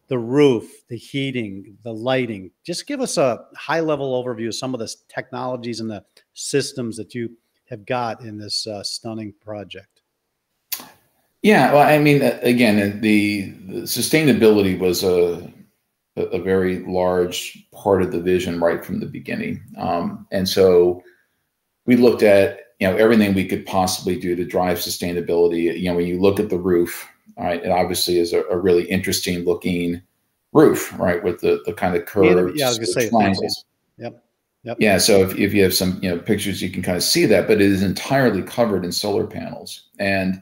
The 0.10 0.20
roof, 0.20 0.70
the 0.90 0.98
heating, 0.98 1.78
the 1.84 1.94
lighting. 1.94 2.52
Just 2.66 2.86
give 2.86 3.00
us 3.00 3.16
a 3.16 3.46
high 3.56 3.80
level 3.80 4.22
overview 4.22 4.48
of 4.48 4.56
some 4.56 4.74
of 4.74 4.82
the 4.82 4.94
technologies 5.08 5.80
and 5.80 5.90
the 5.90 6.04
systems 6.34 6.98
that 6.98 7.16
you 7.16 7.32
have 7.70 7.86
got 7.86 8.20
in 8.20 8.38
this 8.38 8.68
uh, 8.68 8.84
stunning 8.84 9.34
project. 9.40 9.93
Yeah, 11.44 11.74
well, 11.74 11.88
I 11.88 12.00
mean, 12.00 12.22
again, 12.42 13.02
the, 13.02 13.42
the 13.68 13.82
sustainability 13.82 14.80
was 14.80 15.04
a 15.04 15.52
a 16.16 16.40
very 16.40 16.80
large 16.86 17.68
part 17.72 18.04
of 18.04 18.12
the 18.12 18.22
vision 18.22 18.60
right 18.60 18.86
from 18.86 19.00
the 19.00 19.08
beginning, 19.08 19.62
um, 19.78 20.28
and 20.32 20.48
so 20.48 21.04
we 21.86 21.98
looked 21.98 22.22
at 22.24 22.60
you 22.80 22.88
know 22.88 22.96
everything 22.96 23.34
we 23.34 23.48
could 23.48 23.66
possibly 23.66 24.20
do 24.20 24.36
to 24.36 24.46
drive 24.46 24.78
sustainability. 24.78 25.78
You 25.78 25.90
know, 25.90 25.96
when 25.96 26.06
you 26.06 26.22
look 26.22 26.40
at 26.40 26.50
the 26.50 26.58
roof, 26.58 27.08
all 27.36 27.46
right, 27.46 27.64
it 27.64 27.72
obviously 27.72 28.20
is 28.20 28.32
a, 28.32 28.44
a 28.44 28.58
really 28.58 28.84
interesting 28.86 29.44
looking 29.44 30.02
roof, 30.54 30.98
right, 30.98 31.22
with 31.22 31.42
the 31.42 31.62
the 31.66 31.74
kind 31.74 31.96
of 31.96 32.06
curves. 32.06 32.54
Yeah, 32.56 32.68
I 32.68 32.70
was 32.70 32.78
gonna 32.78 32.88
say 32.88 33.10
triangles. 33.10 33.66
Yep. 33.98 34.24
Yep. 34.66 34.78
Yeah, 34.80 34.98
so 34.98 35.24
if, 35.24 35.36
if 35.38 35.54
you 35.54 35.62
have 35.64 35.74
some 35.74 36.00
you 36.02 36.10
know 36.10 36.20
pictures, 36.20 36.62
you 36.62 36.70
can 36.70 36.84
kind 36.84 36.96
of 36.96 37.04
see 37.04 37.26
that, 37.26 37.48
but 37.48 37.60
it 37.60 37.70
is 37.70 37.84
entirely 37.84 38.44
covered 38.44 38.86
in 38.86 38.94
solar 38.94 39.28
panels, 39.28 39.90
and 40.00 40.42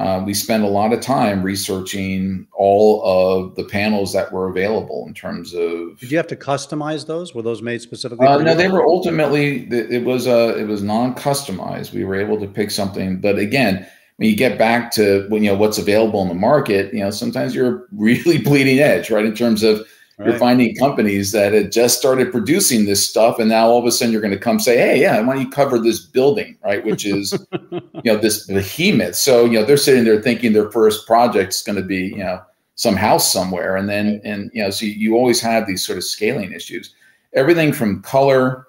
uh, 0.00 0.22
we 0.24 0.32
spent 0.32 0.64
a 0.64 0.66
lot 0.66 0.94
of 0.94 1.00
time 1.02 1.42
researching 1.42 2.46
all 2.52 3.02
of 3.04 3.54
the 3.54 3.64
panels 3.64 4.14
that 4.14 4.32
were 4.32 4.48
available 4.48 5.04
in 5.06 5.12
terms 5.12 5.52
of. 5.52 5.98
Did 5.98 6.10
you 6.10 6.16
have 6.16 6.26
to 6.28 6.36
customize 6.36 7.06
those? 7.06 7.34
Were 7.34 7.42
those 7.42 7.60
made 7.60 7.82
specifically? 7.82 8.26
Uh, 8.26 8.38
no, 8.38 8.54
they 8.54 8.68
were 8.68 8.82
ultimately 8.82 9.68
it 9.70 10.04
was 10.04 10.26
uh, 10.26 10.56
it 10.56 10.66
was 10.66 10.82
non-customized. 10.82 11.92
We 11.92 12.04
were 12.04 12.14
able 12.14 12.40
to 12.40 12.46
pick 12.46 12.70
something, 12.70 13.20
but 13.20 13.38
again, 13.38 13.86
when 14.16 14.30
you 14.30 14.36
get 14.36 14.56
back 14.56 14.90
to 14.92 15.26
when 15.28 15.44
you 15.44 15.50
know 15.50 15.58
what's 15.58 15.76
available 15.76 16.22
in 16.22 16.28
the 16.28 16.34
market, 16.34 16.94
you 16.94 17.00
know 17.00 17.10
sometimes 17.10 17.54
you're 17.54 17.86
really 17.92 18.38
bleeding 18.38 18.78
edge, 18.78 19.10
right? 19.10 19.26
In 19.26 19.34
terms 19.34 19.62
of 19.62 19.86
Right. 20.20 20.28
You're 20.28 20.38
finding 20.38 20.76
companies 20.76 21.32
that 21.32 21.54
had 21.54 21.72
just 21.72 21.98
started 21.98 22.30
producing 22.30 22.84
this 22.84 23.02
stuff, 23.02 23.38
and 23.38 23.48
now 23.48 23.68
all 23.68 23.78
of 23.78 23.86
a 23.86 23.90
sudden 23.90 24.12
you're 24.12 24.20
going 24.20 24.34
to 24.34 24.38
come 24.38 24.60
say, 24.60 24.76
"Hey, 24.76 25.00
yeah, 25.00 25.18
why 25.22 25.32
don't 25.32 25.46
you 25.46 25.50
cover 25.50 25.78
this 25.78 26.00
building, 26.00 26.58
right?" 26.62 26.84
Which 26.84 27.06
is, 27.06 27.32
you 27.72 27.80
know, 28.04 28.18
this 28.18 28.46
behemoth. 28.46 29.16
So 29.16 29.46
you 29.46 29.58
know 29.58 29.64
they're 29.64 29.78
sitting 29.78 30.04
there 30.04 30.20
thinking 30.20 30.52
their 30.52 30.70
first 30.72 31.06
project 31.06 31.54
is 31.54 31.62
going 31.62 31.76
to 31.76 31.82
be, 31.82 32.08
you 32.08 32.18
know, 32.18 32.42
some 32.74 32.96
house 32.96 33.32
somewhere, 33.32 33.76
and 33.76 33.88
then 33.88 34.20
and 34.22 34.50
you 34.52 34.62
know, 34.62 34.68
so 34.68 34.84
you 34.84 35.16
always 35.16 35.40
have 35.40 35.66
these 35.66 35.82
sort 35.82 35.96
of 35.96 36.04
scaling 36.04 36.52
issues. 36.52 36.94
Everything 37.32 37.72
from 37.72 38.02
color, 38.02 38.66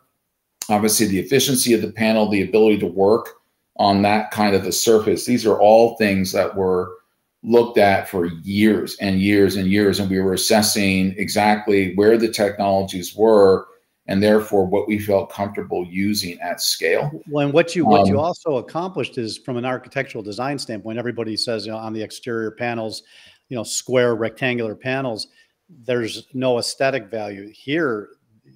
obviously 0.70 1.08
the 1.08 1.20
efficiency 1.20 1.74
of 1.74 1.82
the 1.82 1.92
panel, 1.92 2.30
the 2.30 2.44
ability 2.44 2.78
to 2.78 2.88
work 2.88 3.42
on 3.76 4.04
that 4.04 4.32
kind 4.32 4.56
of 4.56 4.66
a 4.66 4.72
surface. 4.72 5.26
These 5.26 5.46
are 5.46 5.60
all 5.60 5.98
things 5.98 6.32
that 6.32 6.56
were 6.56 6.94
looked 7.43 7.77
at 7.77 8.08
for 8.08 8.27
years 8.43 8.95
and 9.01 9.19
years 9.19 9.56
and 9.56 9.67
years, 9.67 9.99
and 9.99 10.10
we 10.10 10.19
were 10.19 10.34
assessing 10.34 11.15
exactly 11.17 11.95
where 11.95 12.17
the 12.17 12.32
technologies 12.32 13.15
were 13.15 13.67
and 14.08 14.21
therefore 14.21 14.65
what 14.65 14.88
we 14.88 14.99
felt 14.99 15.32
comfortable 15.32 15.86
using 15.86 16.39
at 16.41 16.60
scale. 16.62 17.12
Well, 17.30 17.45
and 17.45 17.54
what 17.54 17.75
you 17.75 17.86
what 17.86 18.01
um, 18.01 18.08
you 18.08 18.19
also 18.19 18.58
accomplished 18.58 19.17
is 19.17 19.38
from 19.38 19.58
an 19.58 19.65
architectural 19.65 20.23
design 20.23 20.60
standpoint, 20.60 20.97
everybody 20.97 21.38
says 21.38 21.65
you 21.65 21.71
know 21.71 21.77
on 21.77 21.93
the 21.93 22.01
exterior 22.01 22.51
panels, 22.51 23.04
you 23.49 23.56
know, 23.56 23.63
square 23.63 24.15
rectangular 24.15 24.75
panels, 24.75 25.27
there's 25.69 26.27
no 26.34 26.60
aesthetic 26.60 27.10
value. 27.10 27.49
Here, 27.54 28.10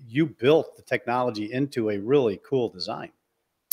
you 0.07 0.27
built 0.27 0.75
the 0.75 0.83
technology 0.83 1.51
into 1.53 1.91
a 1.91 1.99
really 1.99 2.39
cool 2.47 2.69
design. 2.69 3.11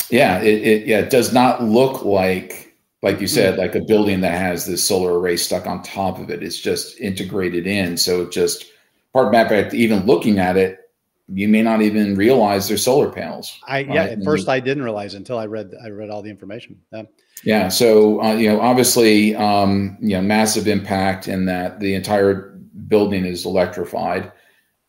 Yeah, 0.09 0.41
it, 0.41 0.61
it 0.61 0.87
yeah, 0.87 0.99
it 0.99 1.09
does 1.09 1.33
not 1.33 1.63
look 1.63 2.05
like 2.05 2.72
like 3.03 3.19
you 3.19 3.27
said, 3.27 3.57
like 3.57 3.75
a 3.75 3.81
building 3.81 4.21
that 4.21 4.39
has 4.39 4.65
this 4.65 4.81
solar 4.81 5.19
array 5.19 5.35
stuck 5.35 5.67
on 5.67 5.83
top 5.83 6.19
of 6.19 6.29
it. 6.29 6.41
It's 6.41 6.57
just 6.57 6.97
integrated 7.01 7.67
in. 7.67 7.97
So 7.97 8.21
it 8.21 8.31
just 8.31 8.71
part 9.11 9.27
of 9.27 9.33
fact, 9.33 9.73
even 9.73 10.05
looking 10.05 10.39
at 10.39 10.55
it, 10.55 10.79
you 11.27 11.49
may 11.49 11.61
not 11.61 11.81
even 11.81 12.15
realize 12.15 12.67
they're 12.67 12.77
solar 12.77 13.11
panels. 13.11 13.59
I 13.67 13.79
yeah, 13.79 13.89
right? 13.89 14.09
at 14.11 14.23
first 14.23 14.47
I 14.47 14.61
didn't 14.61 14.83
realize 14.83 15.15
until 15.15 15.37
I 15.37 15.47
read 15.47 15.73
I 15.83 15.89
read 15.89 16.09
all 16.09 16.21
the 16.21 16.29
information. 16.29 16.79
Yeah. 16.93 17.03
Yeah. 17.43 17.67
So 17.67 18.21
uh, 18.21 18.35
you 18.35 18.47
know, 18.47 18.61
obviously, 18.61 19.35
um, 19.35 19.97
you 19.99 20.15
know, 20.15 20.21
massive 20.21 20.69
impact 20.69 21.27
in 21.27 21.45
that 21.45 21.81
the 21.81 21.95
entire 21.95 22.57
building 22.87 23.25
is 23.25 23.45
electrified, 23.45 24.31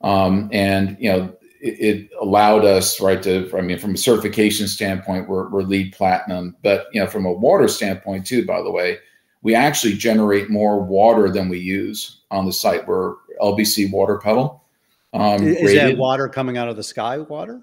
um, 0.03 0.49
and 0.53 0.97
you 1.01 1.11
know, 1.11 1.37
it, 1.65 2.11
allowed 2.21 2.65
us 2.65 3.01
right 3.01 3.23
to 3.23 3.51
i 3.57 3.61
mean 3.61 3.79
from 3.79 3.95
a 3.95 3.99
certification 3.99 4.69
standpoint 4.69 5.29
we're, 5.29 5.49
we're 5.49 5.63
LEED 5.63 5.93
platinum. 5.93 6.57
But 6.63 6.87
you 6.93 7.01
know 7.01 7.07
from 7.07 7.27
a 7.27 7.33
water 7.33 7.69
standpoint 7.69 8.27
too 8.27 8.45
by 8.45 8.63
the 8.63 8.71
way 8.71 8.99
we 9.43 9.55
actually 9.55 9.95
generate 9.95 10.51
more 10.51 10.81
water 10.81 11.31
than 11.31 11.49
we 11.49 11.59
use 11.59 12.23
on 12.31 12.47
the 12.47 12.53
site. 12.53 12.87
We're 12.87 13.15
lbc 13.41 13.91
water 13.91 14.19
petal 14.19 14.65
um, 15.13 15.47
is 15.47 15.63
rated. 15.63 15.97
that 15.97 15.97
water 15.97 16.29
coming 16.29 16.59
out 16.59 16.69
of 16.69 16.77
the 16.77 16.83
sky 16.83 17.19
water? 17.19 17.61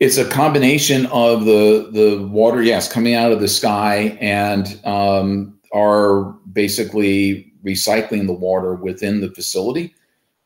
It's 0.00 0.18
a 0.18 0.28
combination 0.28 1.06
of 1.06 1.44
the 1.44 1.90
the 1.92 2.26
water 2.28 2.62
yes 2.62 2.90
coming 2.90 3.14
out 3.14 3.32
of 3.32 3.40
the 3.40 3.48
sky 3.48 4.18
and 4.20 4.80
um, 4.84 5.58
are 5.72 6.32
basically 6.52 7.52
recycling 7.64 8.26
the 8.26 8.32
water 8.32 8.74
within 8.74 9.20
the 9.20 9.30
facility 9.30 9.94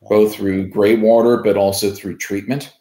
both 0.01 0.35
through 0.35 0.69
gray 0.69 0.95
water, 0.95 1.37
but 1.37 1.57
also 1.57 1.91
through 1.91 2.17
treatment. 2.17 2.75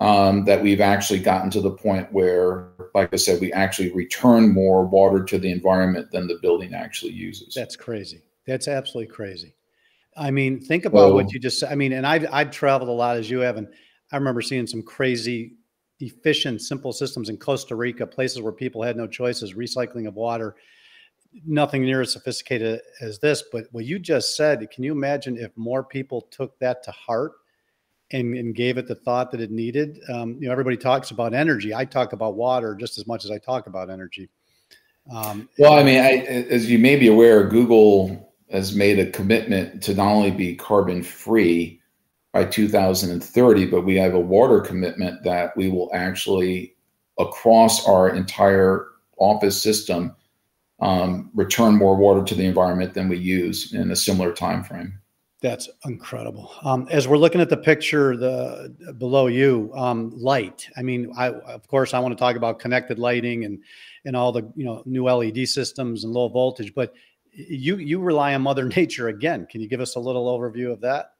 Um, 0.00 0.46
that 0.46 0.62
we've 0.62 0.80
actually 0.80 1.18
gotten 1.18 1.50
to 1.50 1.60
the 1.60 1.72
point 1.72 2.10
where, 2.10 2.70
like 2.94 3.12
I 3.12 3.16
said, 3.16 3.38
we 3.38 3.52
actually 3.52 3.92
return 3.92 4.50
more 4.50 4.86
water 4.86 5.22
to 5.24 5.38
the 5.38 5.52
environment 5.52 6.10
than 6.10 6.26
the 6.26 6.38
building 6.40 6.72
actually 6.72 7.12
uses. 7.12 7.52
That's 7.52 7.76
crazy. 7.76 8.22
That's 8.46 8.66
absolutely 8.66 9.12
crazy. 9.12 9.54
I 10.16 10.30
mean, 10.30 10.58
think 10.58 10.86
about 10.86 11.12
what 11.12 11.32
you 11.34 11.38
just 11.38 11.60
said. 11.60 11.70
I 11.70 11.74
mean, 11.74 11.92
and 11.92 12.06
I've 12.06 12.26
I've 12.32 12.50
traveled 12.50 12.88
a 12.88 12.92
lot 12.92 13.18
as 13.18 13.28
you 13.28 13.40
have, 13.40 13.58
and 13.58 13.68
I 14.10 14.16
remember 14.16 14.40
seeing 14.40 14.66
some 14.66 14.82
crazy, 14.82 15.56
efficient, 16.00 16.62
simple 16.62 16.94
systems 16.94 17.28
in 17.28 17.36
Costa 17.36 17.76
Rica, 17.76 18.06
places 18.06 18.40
where 18.40 18.52
people 18.52 18.82
had 18.82 18.96
no 18.96 19.06
choices, 19.06 19.52
recycling 19.52 20.08
of 20.08 20.14
water 20.14 20.56
nothing 21.44 21.82
near 21.82 22.00
as 22.00 22.12
sophisticated 22.12 22.80
as 23.00 23.18
this, 23.18 23.44
but 23.52 23.66
what 23.72 23.84
you 23.84 23.98
just 23.98 24.36
said, 24.36 24.68
can 24.70 24.84
you 24.84 24.92
imagine 24.92 25.36
if 25.36 25.56
more 25.56 25.84
people 25.84 26.22
took 26.30 26.58
that 26.58 26.82
to 26.84 26.90
heart 26.90 27.32
and, 28.12 28.34
and 28.34 28.54
gave 28.54 28.78
it 28.78 28.88
the 28.88 28.94
thought 28.94 29.30
that 29.30 29.40
it 29.40 29.50
needed? 29.50 30.00
Um, 30.12 30.36
you 30.40 30.46
know, 30.46 30.52
everybody 30.52 30.76
talks 30.76 31.10
about 31.10 31.34
energy. 31.34 31.74
I 31.74 31.84
talk 31.84 32.12
about 32.12 32.34
water 32.34 32.74
just 32.74 32.98
as 32.98 33.06
much 33.06 33.24
as 33.24 33.30
I 33.30 33.38
talk 33.38 33.66
about 33.66 33.90
energy. 33.90 34.28
Um, 35.10 35.48
well, 35.58 35.74
I 35.74 35.82
mean, 35.82 36.00
I, 36.00 36.18
as 36.50 36.70
you 36.70 36.78
may 36.78 36.96
be 36.96 37.08
aware, 37.08 37.44
Google 37.44 38.32
has 38.50 38.74
made 38.74 38.98
a 38.98 39.10
commitment 39.10 39.82
to 39.84 39.94
not 39.94 40.12
only 40.12 40.30
be 40.30 40.54
carbon 40.54 41.02
free 41.02 41.80
by 42.32 42.44
2030, 42.44 43.66
but 43.66 43.82
we 43.82 43.96
have 43.96 44.14
a 44.14 44.20
water 44.20 44.60
commitment 44.60 45.22
that 45.24 45.56
we 45.56 45.68
will 45.68 45.90
actually, 45.94 46.76
across 47.18 47.86
our 47.88 48.10
entire 48.10 48.86
office 49.16 49.60
system, 49.60 50.14
um, 50.80 51.30
return 51.34 51.74
more 51.74 51.96
water 51.96 52.24
to 52.24 52.34
the 52.34 52.44
environment 52.44 52.94
than 52.94 53.08
we 53.08 53.18
use 53.18 53.72
in 53.72 53.90
a 53.90 53.96
similar 53.96 54.32
time 54.32 54.64
frame. 54.64 54.94
That's 55.42 55.70
incredible. 55.86 56.52
Um, 56.62 56.86
as 56.90 57.08
we're 57.08 57.16
looking 57.16 57.40
at 57.40 57.48
the 57.48 57.56
picture 57.56 58.14
the 58.14 58.94
below 58.98 59.26
you, 59.26 59.72
um, 59.74 60.12
light. 60.14 60.68
I 60.76 60.82
mean, 60.82 61.12
I 61.16 61.30
of 61.30 61.66
course 61.66 61.94
I 61.94 61.98
want 61.98 62.12
to 62.12 62.18
talk 62.20 62.36
about 62.36 62.58
connected 62.58 62.98
lighting 62.98 63.46
and 63.46 63.58
and 64.04 64.14
all 64.14 64.32
the 64.32 64.42
you 64.54 64.64
know 64.64 64.82
new 64.84 65.04
LED 65.04 65.48
systems 65.48 66.04
and 66.04 66.12
low 66.12 66.28
voltage, 66.28 66.74
but 66.74 66.92
you 67.32 67.76
you 67.76 68.00
rely 68.00 68.34
on 68.34 68.42
Mother 68.42 68.64
Nature 68.76 69.08
again. 69.08 69.46
Can 69.50 69.62
you 69.62 69.68
give 69.68 69.80
us 69.80 69.96
a 69.96 70.00
little 70.00 70.26
overview 70.26 70.72
of 70.72 70.82
that? 70.82 71.12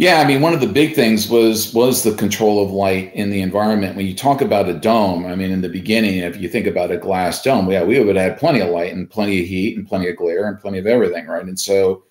Yeah, 0.00 0.20
I 0.20 0.26
mean, 0.26 0.40
one 0.40 0.54
of 0.54 0.62
the 0.62 0.66
big 0.66 0.94
things 0.94 1.28
was 1.28 1.74
was 1.74 2.02
the 2.02 2.14
control 2.14 2.64
of 2.64 2.70
light 2.70 3.14
in 3.14 3.28
the 3.28 3.42
environment. 3.42 3.96
When 3.96 4.06
you 4.06 4.14
talk 4.14 4.40
about 4.40 4.66
a 4.66 4.72
dome, 4.72 5.26
I 5.26 5.34
mean, 5.34 5.50
in 5.50 5.60
the 5.60 5.68
beginning, 5.68 6.20
if 6.20 6.38
you 6.38 6.48
think 6.48 6.66
about 6.66 6.90
a 6.90 6.96
glass 6.96 7.42
dome, 7.42 7.70
yeah, 7.70 7.82
we 7.82 8.00
would 8.00 8.16
have 8.16 8.30
had 8.30 8.38
plenty 8.38 8.60
of 8.60 8.70
light 8.70 8.94
and 8.94 9.10
plenty 9.10 9.42
of 9.42 9.46
heat 9.46 9.76
and 9.76 9.86
plenty 9.86 10.08
of 10.08 10.16
glare 10.16 10.48
and 10.48 10.58
plenty 10.58 10.78
of 10.78 10.86
everything, 10.86 11.26
right? 11.26 11.44
And 11.44 11.60
so 11.60 12.04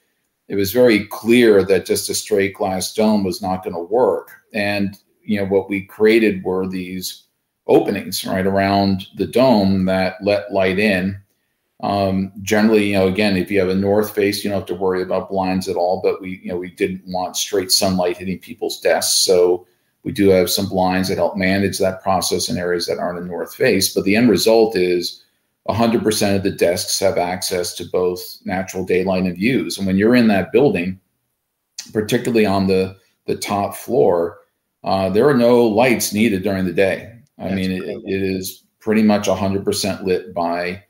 it 0.49 0.55
was 0.55 0.71
very 0.71 1.07
clear 1.07 1.63
that 1.63 1.87
just 1.87 2.11
a 2.11 2.13
straight 2.13 2.53
glass 2.53 2.93
dome 2.93 3.23
was 3.23 3.41
not 3.41 3.63
going 3.63 3.75
to 3.75 3.81
work. 3.81 4.33
And 4.53 4.95
you 5.23 5.39
know, 5.39 5.47
what 5.47 5.67
we 5.67 5.81
created 5.81 6.43
were 6.43 6.67
these 6.67 7.23
openings 7.65 8.23
right 8.23 8.45
around 8.45 9.07
the 9.15 9.25
dome 9.25 9.85
that 9.85 10.23
let 10.23 10.53
light 10.53 10.77
in 10.77 11.19
um, 11.81 12.33
generally, 12.41 12.87
you 12.87 12.93
know, 12.93 13.07
again, 13.07 13.37
if 13.37 13.49
you 13.49 13.59
have 13.59 13.69
a 13.69 13.75
north 13.75 14.13
face, 14.13 14.43
you 14.43 14.49
don't 14.49 14.59
have 14.59 14.67
to 14.67 14.75
worry 14.75 15.01
about 15.01 15.29
blinds 15.29 15.69
at 15.69 15.77
all. 15.77 16.01
But 16.03 16.21
we, 16.21 16.41
you 16.43 16.49
know, 16.49 16.57
we 16.57 16.71
didn't 16.71 17.03
want 17.07 17.37
straight 17.37 17.71
sunlight 17.71 18.17
hitting 18.17 18.39
people's 18.39 18.81
desks, 18.81 19.13
so 19.13 19.65
we 20.03 20.11
do 20.11 20.29
have 20.29 20.49
some 20.49 20.67
blinds 20.67 21.09
that 21.09 21.17
help 21.17 21.37
manage 21.37 21.77
that 21.77 22.01
process 22.01 22.49
in 22.49 22.57
areas 22.57 22.85
that 22.87 22.99
aren't 22.99 23.23
a 23.23 23.25
north 23.25 23.53
face. 23.53 23.93
But 23.93 24.03
the 24.03 24.15
end 24.15 24.29
result 24.29 24.75
is 24.75 25.23
100% 25.69 26.35
of 26.35 26.43
the 26.43 26.51
desks 26.51 26.99
have 26.99 27.17
access 27.17 27.73
to 27.75 27.85
both 27.85 28.39
natural 28.43 28.85
daylight 28.85 29.23
and 29.23 29.35
views. 29.35 29.77
And 29.77 29.85
when 29.85 29.97
you're 29.97 30.15
in 30.15 30.27
that 30.27 30.51
building, 30.51 30.99
particularly 31.93 32.45
on 32.45 32.67
the 32.67 32.97
the 33.25 33.35
top 33.35 33.75
floor, 33.75 34.39
uh, 34.83 35.09
there 35.09 35.29
are 35.29 35.35
no 35.35 35.63
lights 35.63 36.13
needed 36.13 36.41
during 36.41 36.65
the 36.65 36.73
day. 36.73 37.13
I 37.37 37.43
That's 37.43 37.55
mean, 37.55 37.71
it, 37.71 37.83
it 37.83 38.23
is 38.23 38.63
pretty 38.79 39.03
much 39.03 39.27
100% 39.27 40.03
lit 40.03 40.33
by 40.33 40.83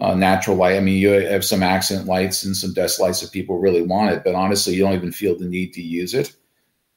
uh, 0.00 0.14
natural 0.14 0.56
light. 0.56 0.76
I 0.76 0.80
mean, 0.80 0.96
you 0.96 1.10
have 1.10 1.44
some 1.44 1.62
accent 1.62 2.06
lights 2.06 2.44
and 2.44 2.56
some 2.56 2.72
desk 2.72 2.98
lights 2.98 3.22
if 3.22 3.30
people 3.30 3.58
really 3.58 3.82
want 3.82 4.10
it, 4.10 4.24
but 4.24 4.34
honestly, 4.34 4.74
you 4.74 4.82
don't 4.82 4.94
even 4.94 5.12
feel 5.12 5.36
the 5.36 5.44
need 5.46 5.72
to 5.74 5.82
use 5.82 6.14
it 6.14 6.34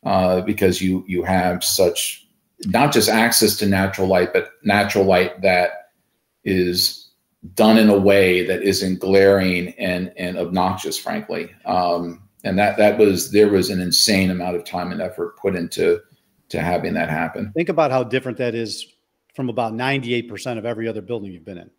uh, 0.05 0.41
because 0.41 0.81
you 0.81 1.03
you 1.07 1.23
have 1.23 1.63
such 1.63 2.27
not 2.67 2.93
just 2.93 3.09
access 3.09 3.57
to 3.57 3.65
natural 3.65 4.07
light, 4.07 4.31
but 4.31 4.51
natural 4.63 5.03
light 5.03 5.41
that 5.41 5.91
is 6.45 7.09
done 7.55 7.77
in 7.77 7.89
a 7.89 7.97
way 7.97 8.45
that 8.45 8.63
isn't 8.63 8.99
glaring 8.99 9.73
and 9.77 10.13
and 10.17 10.37
obnoxious, 10.37 10.97
frankly. 10.97 11.51
Um, 11.65 12.23
and 12.45 12.57
that 12.57 12.77
that 12.77 12.97
was 12.97 13.31
there 13.31 13.49
was 13.49 13.69
an 13.69 13.81
insane 13.81 14.31
amount 14.31 14.55
of 14.55 14.63
time 14.63 14.91
and 14.93 15.01
effort 15.01 15.37
put 15.37 15.55
into 15.55 15.99
to 16.49 16.61
having 16.61 16.93
that 16.93 17.09
happen. 17.09 17.51
Think 17.53 17.69
about 17.69 17.91
how 17.91 18.03
different 18.03 18.37
that 18.37 18.55
is 18.55 18.85
from 19.33 19.49
about 19.49 19.73
98% 19.73 20.59
of 20.59 20.65
every 20.65 20.87
other 20.87 21.01
building 21.01 21.31
you've 21.31 21.43
been 21.43 21.57
in. 21.57 21.71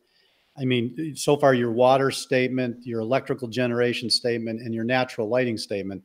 I 0.56 0.64
mean, 0.64 1.14
so 1.16 1.36
far 1.36 1.52
your 1.52 1.72
water 1.72 2.10
statement, 2.10 2.86
your 2.86 3.00
electrical 3.00 3.48
generation 3.48 4.08
statement, 4.08 4.60
and 4.60 4.74
your 4.74 4.84
natural 4.84 5.28
lighting 5.28 5.58
statement, 5.58 6.02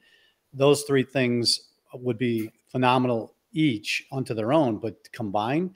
those 0.54 0.84
three 0.84 1.04
things 1.04 1.70
would 1.94 2.18
be 2.18 2.52
phenomenal 2.72 3.36
each 3.52 4.06
unto 4.12 4.34
their 4.34 4.54
own, 4.54 4.78
but 4.78 4.96
combined, 5.12 5.72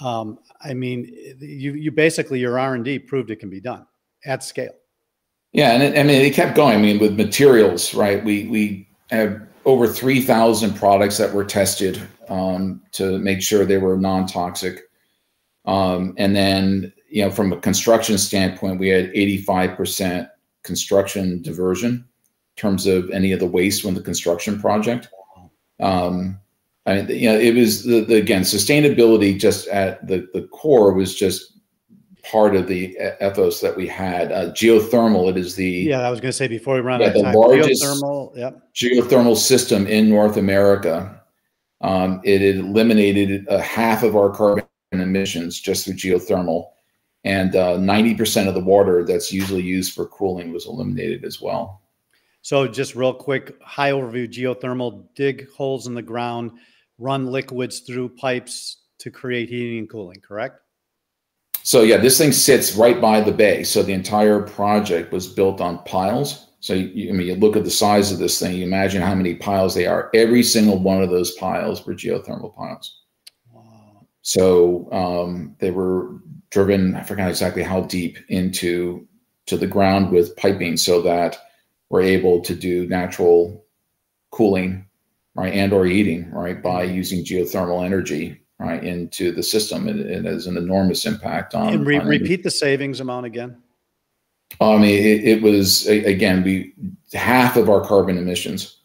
um, 0.00 0.38
I 0.60 0.74
mean, 0.74 1.12
you 1.40 1.74
you 1.74 1.90
basically 1.90 2.38
your 2.38 2.58
R 2.58 2.74
and 2.74 2.84
D 2.84 2.98
proved 2.98 3.30
it 3.30 3.36
can 3.36 3.50
be 3.50 3.60
done 3.60 3.86
at 4.24 4.44
scale. 4.44 4.74
Yeah, 5.52 5.72
and 5.72 5.82
it, 5.82 5.98
I 5.98 6.02
mean, 6.02 6.20
it 6.20 6.34
kept 6.34 6.56
going. 6.56 6.76
I 6.76 6.80
mean, 6.80 6.98
with 6.98 7.16
materials, 7.16 7.94
right? 7.94 8.24
We 8.24 8.46
we 8.46 8.88
have 9.10 9.40
over 9.64 9.88
three 9.88 10.20
thousand 10.20 10.76
products 10.76 11.18
that 11.18 11.32
were 11.32 11.44
tested 11.44 12.00
um, 12.28 12.82
to 12.92 13.18
make 13.18 13.42
sure 13.42 13.64
they 13.64 13.78
were 13.78 13.96
non 13.96 14.26
toxic, 14.26 14.82
um, 15.64 16.14
and 16.16 16.36
then 16.36 16.92
you 17.08 17.24
know, 17.24 17.30
from 17.30 17.52
a 17.52 17.60
construction 17.60 18.18
standpoint, 18.18 18.78
we 18.78 18.88
had 18.88 19.12
85% 19.12 20.28
construction 20.62 21.42
diversion 21.42 21.92
in 21.92 22.60
terms 22.60 22.86
of 22.86 23.10
any 23.10 23.32
of 23.32 23.40
the 23.40 23.46
waste 23.46 23.82
from 23.82 23.94
the 23.94 24.02
construction 24.02 24.60
project. 24.60 25.08
Um, 25.80 26.38
I 26.86 27.02
mean, 27.02 27.08
you 27.08 27.30
know, 27.30 27.38
it 27.38 27.54
was 27.54 27.84
the, 27.84 28.00
the, 28.04 28.16
again 28.16 28.42
sustainability 28.42 29.38
just 29.38 29.68
at 29.68 30.06
the 30.06 30.28
the 30.32 30.48
core 30.48 30.92
was 30.94 31.14
just 31.14 31.58
part 32.24 32.56
of 32.56 32.66
the 32.66 32.96
ethos 33.22 33.60
that 33.60 33.76
we 33.76 33.86
had. 33.86 34.32
Uh, 34.32 34.50
geothermal, 34.52 35.30
it 35.30 35.36
is 35.36 35.54
the 35.54 35.66
yeah. 35.66 36.00
I 36.00 36.10
was 36.10 36.20
going 36.20 36.30
to 36.30 36.36
say 36.36 36.48
before 36.48 36.74
we 36.74 36.80
run 36.80 37.00
yeah, 37.00 37.08
out 37.08 37.16
of 37.16 37.22
time, 37.22 37.32
the 37.32 37.38
largest 37.38 37.82
geothermal, 37.82 38.36
yep. 38.36 38.74
geothermal 38.74 39.36
system 39.36 39.86
in 39.86 40.08
North 40.08 40.36
America. 40.36 41.14
Um, 41.80 42.20
it 42.24 42.42
eliminated 42.42 43.46
a 43.48 43.60
half 43.60 44.02
of 44.02 44.16
our 44.16 44.30
carbon 44.30 44.64
emissions 44.90 45.60
just 45.60 45.84
through 45.84 45.94
geothermal 45.94 46.70
and 47.24 47.56
uh, 47.56 47.76
90% 47.76 48.48
of 48.48 48.54
the 48.54 48.60
water 48.60 49.04
that's 49.04 49.32
usually 49.32 49.62
used 49.62 49.94
for 49.94 50.06
cooling 50.06 50.52
was 50.52 50.66
eliminated 50.66 51.24
as 51.24 51.40
well. 51.40 51.82
So, 52.42 52.66
just 52.68 52.94
real 52.94 53.12
quick, 53.12 53.60
high 53.62 53.90
overview 53.90 54.28
geothermal 54.28 55.04
dig 55.14 55.50
holes 55.50 55.86
in 55.86 55.94
the 55.94 56.02
ground, 56.02 56.52
run 56.98 57.26
liquids 57.26 57.80
through 57.80 58.10
pipes 58.10 58.84
to 58.98 59.10
create 59.10 59.48
heating 59.48 59.80
and 59.80 59.90
cooling, 59.90 60.20
correct? 60.20 60.60
So, 61.62 61.82
yeah, 61.82 61.98
this 61.98 62.16
thing 62.16 62.32
sits 62.32 62.76
right 62.76 63.00
by 63.00 63.20
the 63.20 63.32
bay. 63.32 63.64
So, 63.64 63.82
the 63.82 63.92
entire 63.92 64.40
project 64.40 65.12
was 65.12 65.26
built 65.26 65.60
on 65.60 65.82
piles. 65.84 66.46
So, 66.60 66.74
you, 66.74 67.10
I 67.10 67.12
mean, 67.12 67.26
you 67.26 67.34
look 67.34 67.56
at 67.56 67.64
the 67.64 67.70
size 67.70 68.12
of 68.12 68.18
this 68.18 68.38
thing, 68.38 68.56
you 68.56 68.64
imagine 68.64 69.02
how 69.02 69.14
many 69.14 69.34
piles 69.34 69.74
they 69.74 69.86
are. 69.86 70.10
Every 70.14 70.42
single 70.42 70.78
one 70.78 71.02
of 71.02 71.10
those 71.10 71.32
piles 71.32 71.84
were 71.84 71.94
geothermal 71.94 72.54
piles. 72.56 73.02
Wow. 73.52 74.06
So, 74.22 74.90
um, 74.92 75.56
they 75.58 75.72
were 75.72 76.20
driven, 76.50 76.94
I 76.94 77.02
forgot 77.02 77.28
exactly 77.28 77.62
how 77.62 77.82
deep 77.82 78.18
into 78.28 79.06
to 79.46 79.56
the 79.56 79.66
ground 79.66 80.10
with 80.10 80.36
piping 80.36 80.76
so 80.76 81.00
that 81.02 81.38
we're 81.90 82.02
able 82.02 82.40
to 82.42 82.54
do 82.54 82.86
natural 82.86 83.64
cooling, 84.30 84.84
right, 85.34 85.54
and 85.54 85.72
or 85.72 85.86
heating, 85.86 86.30
right, 86.30 86.62
by 86.62 86.86
mm-hmm. 86.86 86.96
using 86.96 87.24
geothermal 87.24 87.84
energy, 87.84 88.40
right, 88.58 88.84
into 88.84 89.32
the 89.32 89.42
system. 89.42 89.88
It, 89.88 89.96
it 90.00 90.24
has 90.24 90.46
an 90.46 90.56
enormous 90.56 91.06
impact 91.06 91.54
on. 91.54 91.72
And 91.72 91.86
re- 91.86 91.98
on 91.98 92.06
repeat 92.06 92.42
the 92.42 92.50
savings 92.50 93.00
amount 93.00 93.26
again. 93.26 93.56
I 94.60 94.76
mean, 94.76 94.98
it, 94.98 95.24
it 95.24 95.42
was 95.42 95.86
again, 95.86 96.42
we 96.42 96.74
half 97.12 97.56
of 97.56 97.68
our 97.68 97.80
carbon 97.80 98.18
emissions, 98.18 98.78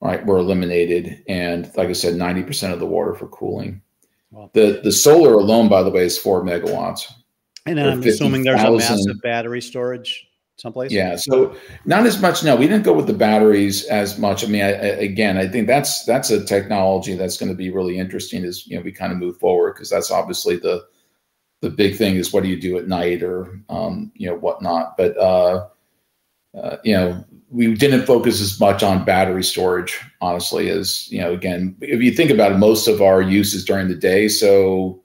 right, 0.00 0.24
were 0.24 0.38
eliminated, 0.38 1.22
and 1.28 1.70
like 1.76 1.88
I 1.88 1.92
said, 1.92 2.14
ninety 2.14 2.42
percent 2.42 2.72
of 2.72 2.80
the 2.80 2.86
water 2.86 3.14
for 3.14 3.26
cooling. 3.28 3.82
Wow. 4.30 4.50
The 4.54 4.80
the 4.84 4.92
solar 4.92 5.34
alone, 5.34 5.68
by 5.68 5.82
the 5.82 5.90
way, 5.90 6.04
is 6.04 6.18
four 6.18 6.42
megawatts. 6.42 7.12
And 7.66 7.80
I'm 7.80 8.02
assuming 8.02 8.44
there's 8.44 8.60
000. 8.60 8.74
a 8.74 8.78
massive 8.78 9.20
battery 9.22 9.60
storage 9.60 10.26
someplace. 10.60 10.92
Yeah, 10.92 11.16
so 11.16 11.56
not 11.84 12.06
as 12.06 12.20
much. 12.20 12.44
No, 12.44 12.54
we 12.56 12.68
didn't 12.68 12.84
go 12.84 12.92
with 12.92 13.06
the 13.06 13.12
batteries 13.12 13.84
as 13.86 14.18
much. 14.18 14.44
I 14.44 14.48
mean, 14.48 14.62
I, 14.62 14.72
I, 14.72 14.86
again, 15.00 15.36
I 15.36 15.48
think 15.48 15.66
that's 15.66 16.04
that's 16.04 16.30
a 16.30 16.44
technology 16.44 17.14
that's 17.14 17.36
going 17.36 17.50
to 17.50 17.56
be 17.56 17.70
really 17.70 17.98
interesting 17.98 18.44
as 18.44 18.66
you 18.66 18.76
know 18.76 18.82
we 18.82 18.92
kind 18.92 19.12
of 19.12 19.18
move 19.18 19.38
forward 19.38 19.74
because 19.74 19.90
that's 19.90 20.10
obviously 20.10 20.56
the 20.56 20.84
the 21.60 21.70
big 21.70 21.96
thing 21.96 22.16
is 22.16 22.32
what 22.32 22.42
do 22.42 22.48
you 22.48 22.60
do 22.60 22.78
at 22.78 22.88
night 22.88 23.22
or 23.22 23.60
um, 23.68 24.12
you 24.14 24.28
know 24.28 24.36
whatnot. 24.36 24.96
But 24.96 25.16
uh, 25.16 25.68
uh, 26.56 26.76
you 26.84 26.94
know, 26.94 27.24
we 27.50 27.74
didn't 27.74 28.06
focus 28.06 28.40
as 28.40 28.58
much 28.60 28.82
on 28.82 29.04
battery 29.04 29.42
storage, 29.42 30.00
honestly, 30.20 30.70
as 30.70 31.10
you 31.10 31.20
know. 31.20 31.32
Again, 31.32 31.76
if 31.80 32.00
you 32.00 32.12
think 32.12 32.30
about 32.30 32.52
it, 32.52 32.58
most 32.58 32.86
of 32.86 33.02
our 33.02 33.20
use 33.20 33.54
is 33.54 33.64
during 33.64 33.88
the 33.88 33.94
day, 33.94 34.28
so 34.28 35.02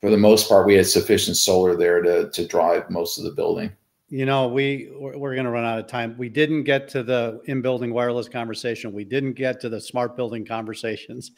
for 0.00 0.10
the 0.10 0.16
most 0.16 0.48
part, 0.48 0.66
we 0.66 0.74
had 0.74 0.86
sufficient 0.86 1.36
solar 1.36 1.76
there 1.76 2.02
to 2.02 2.30
to 2.30 2.46
drive 2.46 2.88
most 2.90 3.18
of 3.18 3.24
the 3.24 3.30
building. 3.30 3.72
You 4.10 4.26
know, 4.26 4.48
we 4.48 4.90
we're 4.92 5.34
going 5.34 5.44
to 5.44 5.50
run 5.50 5.64
out 5.64 5.78
of 5.78 5.86
time. 5.86 6.14
We 6.18 6.28
didn't 6.28 6.64
get 6.64 6.88
to 6.88 7.02
the 7.02 7.40
in-building 7.44 7.92
wireless 7.92 8.28
conversation. 8.28 8.92
We 8.92 9.04
didn't 9.04 9.34
get 9.34 9.60
to 9.60 9.68
the 9.68 9.80
smart 9.80 10.16
building 10.16 10.46
conversations. 10.46 11.32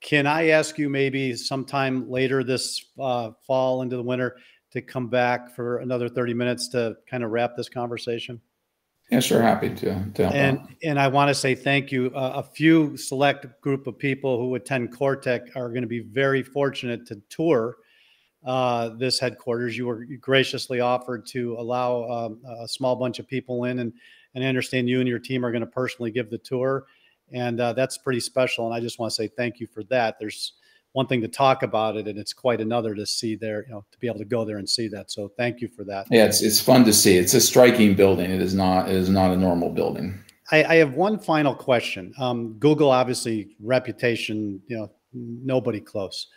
Can 0.00 0.26
I 0.28 0.48
ask 0.48 0.78
you 0.78 0.88
maybe 0.88 1.34
sometime 1.34 2.08
later 2.08 2.44
this 2.44 2.84
uh, 3.00 3.32
fall 3.46 3.82
into 3.82 3.96
the 3.96 4.02
winter 4.02 4.36
to 4.70 4.80
come 4.80 5.08
back 5.08 5.54
for 5.56 5.78
another 5.78 6.08
30 6.08 6.34
minutes 6.34 6.68
to 6.68 6.96
kind 7.10 7.24
of 7.24 7.30
wrap 7.30 7.56
this 7.56 7.68
conversation? 7.68 8.40
Yeah, 9.10 9.20
sure. 9.20 9.40
Happy 9.40 9.74
to. 9.74 10.04
to 10.14 10.26
and 10.26 10.58
out. 10.58 10.68
and 10.82 11.00
I 11.00 11.08
want 11.08 11.28
to 11.28 11.34
say 11.34 11.54
thank 11.54 11.90
you. 11.90 12.12
Uh, 12.14 12.32
a 12.36 12.42
few 12.42 12.96
select 12.96 13.46
group 13.62 13.86
of 13.86 13.98
people 13.98 14.38
who 14.38 14.54
attend 14.54 14.94
CoreTech 14.94 15.56
are 15.56 15.70
going 15.70 15.82
to 15.82 15.88
be 15.88 16.00
very 16.00 16.42
fortunate 16.42 17.06
to 17.06 17.20
tour 17.30 17.76
uh, 18.44 18.90
this 18.90 19.18
headquarters. 19.18 19.78
You 19.78 19.86
were 19.86 20.04
graciously 20.20 20.80
offered 20.80 21.26
to 21.28 21.54
allow 21.58 22.04
um, 22.04 22.40
a 22.60 22.68
small 22.68 22.96
bunch 22.96 23.18
of 23.18 23.26
people 23.26 23.64
in, 23.64 23.78
and 23.78 23.92
and 24.34 24.44
I 24.44 24.46
understand 24.46 24.88
you 24.88 25.00
and 25.00 25.08
your 25.08 25.18
team 25.18 25.44
are 25.44 25.50
going 25.50 25.62
to 25.62 25.66
personally 25.66 26.10
give 26.10 26.28
the 26.28 26.38
tour, 26.38 26.84
and 27.32 27.60
uh, 27.60 27.72
that's 27.72 27.96
pretty 27.96 28.20
special. 28.20 28.66
And 28.66 28.74
I 28.74 28.80
just 28.80 28.98
want 28.98 29.10
to 29.10 29.14
say 29.14 29.28
thank 29.28 29.58
you 29.58 29.66
for 29.66 29.84
that. 29.84 30.18
There's 30.20 30.52
one 30.92 31.06
thing 31.06 31.20
to 31.20 31.28
talk 31.28 31.62
about 31.62 31.96
it, 31.96 32.08
and 32.08 32.18
it's 32.18 32.32
quite 32.32 32.60
another 32.60 32.94
to 32.94 33.06
see 33.06 33.36
there, 33.36 33.64
you 33.66 33.72
know, 33.72 33.84
to 33.92 33.98
be 33.98 34.06
able 34.06 34.18
to 34.18 34.24
go 34.24 34.44
there 34.44 34.58
and 34.58 34.68
see 34.68 34.88
that. 34.88 35.10
So 35.10 35.30
thank 35.36 35.60
you 35.60 35.68
for 35.68 35.84
that. 35.84 36.06
Yeah, 36.10 36.24
it's 36.24 36.42
it's 36.42 36.60
fun 36.60 36.84
to 36.84 36.92
see. 36.92 37.16
It's 37.16 37.34
a 37.34 37.40
striking 37.40 37.94
building. 37.94 38.30
It 38.30 38.40
is 38.40 38.54
not 38.54 38.88
it 38.88 38.96
is 38.96 39.08
not 39.08 39.30
a 39.30 39.36
normal 39.36 39.70
building. 39.70 40.18
I, 40.50 40.64
I 40.64 40.74
have 40.76 40.94
one 40.94 41.18
final 41.18 41.54
question. 41.54 42.14
Um, 42.18 42.54
Google, 42.54 42.90
obviously, 42.90 43.56
reputation, 43.60 44.62
you 44.66 44.78
know, 44.78 44.90
nobody 45.12 45.80
close. 45.80 46.28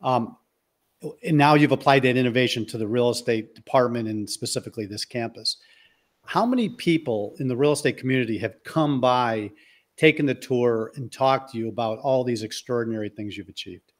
Um, 0.00 0.36
and 1.24 1.36
now 1.36 1.54
you've 1.54 1.72
applied 1.72 2.02
that 2.02 2.16
innovation 2.16 2.66
to 2.66 2.78
the 2.78 2.86
real 2.86 3.10
estate 3.10 3.54
department 3.54 4.08
and 4.08 4.28
specifically 4.28 4.86
this 4.86 5.04
campus. 5.04 5.56
How 6.24 6.44
many 6.44 6.68
people 6.68 7.34
in 7.38 7.48
the 7.48 7.56
real 7.56 7.72
estate 7.72 7.96
community 7.96 8.38
have 8.38 8.62
come 8.64 9.00
by, 9.00 9.50
taken 9.98 10.24
the 10.24 10.34
tour, 10.34 10.92
and 10.94 11.12
talked 11.12 11.52
to 11.52 11.58
you 11.58 11.68
about 11.68 11.98
all 11.98 12.24
these 12.24 12.42
extraordinary 12.42 13.10
things 13.10 13.36
you've 13.36 13.48
achieved? 13.48 13.92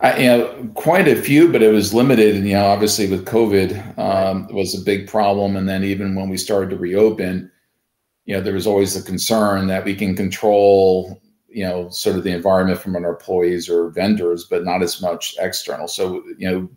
I, 0.00 0.18
you 0.18 0.26
know, 0.26 0.70
quite 0.74 1.08
a 1.08 1.20
few, 1.20 1.50
but 1.50 1.62
it 1.62 1.72
was 1.72 1.94
limited. 1.94 2.36
And 2.36 2.46
you 2.46 2.54
know, 2.54 2.66
obviously 2.66 3.08
with 3.08 3.24
COVID 3.24 3.98
um, 3.98 4.46
was 4.52 4.80
a 4.80 4.84
big 4.84 5.08
problem. 5.08 5.56
And 5.56 5.68
then 5.68 5.82
even 5.82 6.14
when 6.14 6.28
we 6.28 6.36
started 6.36 6.70
to 6.70 6.76
reopen, 6.76 7.50
you 8.26 8.36
know, 8.36 8.42
there 8.42 8.54
was 8.54 8.66
always 8.66 8.94
the 8.94 9.02
concern 9.02 9.66
that 9.68 9.84
we 9.84 9.94
can 9.94 10.14
control 10.14 11.20
you 11.54 11.64
know 11.64 11.88
sort 11.88 12.16
of 12.16 12.24
the 12.24 12.32
environment 12.32 12.80
from 12.80 12.96
our 12.96 13.12
employees 13.12 13.68
or 13.68 13.88
vendors 13.90 14.46
but 14.50 14.64
not 14.64 14.82
as 14.82 15.00
much 15.00 15.36
external 15.38 15.86
so 15.86 16.22
you 16.36 16.50
know 16.50 16.68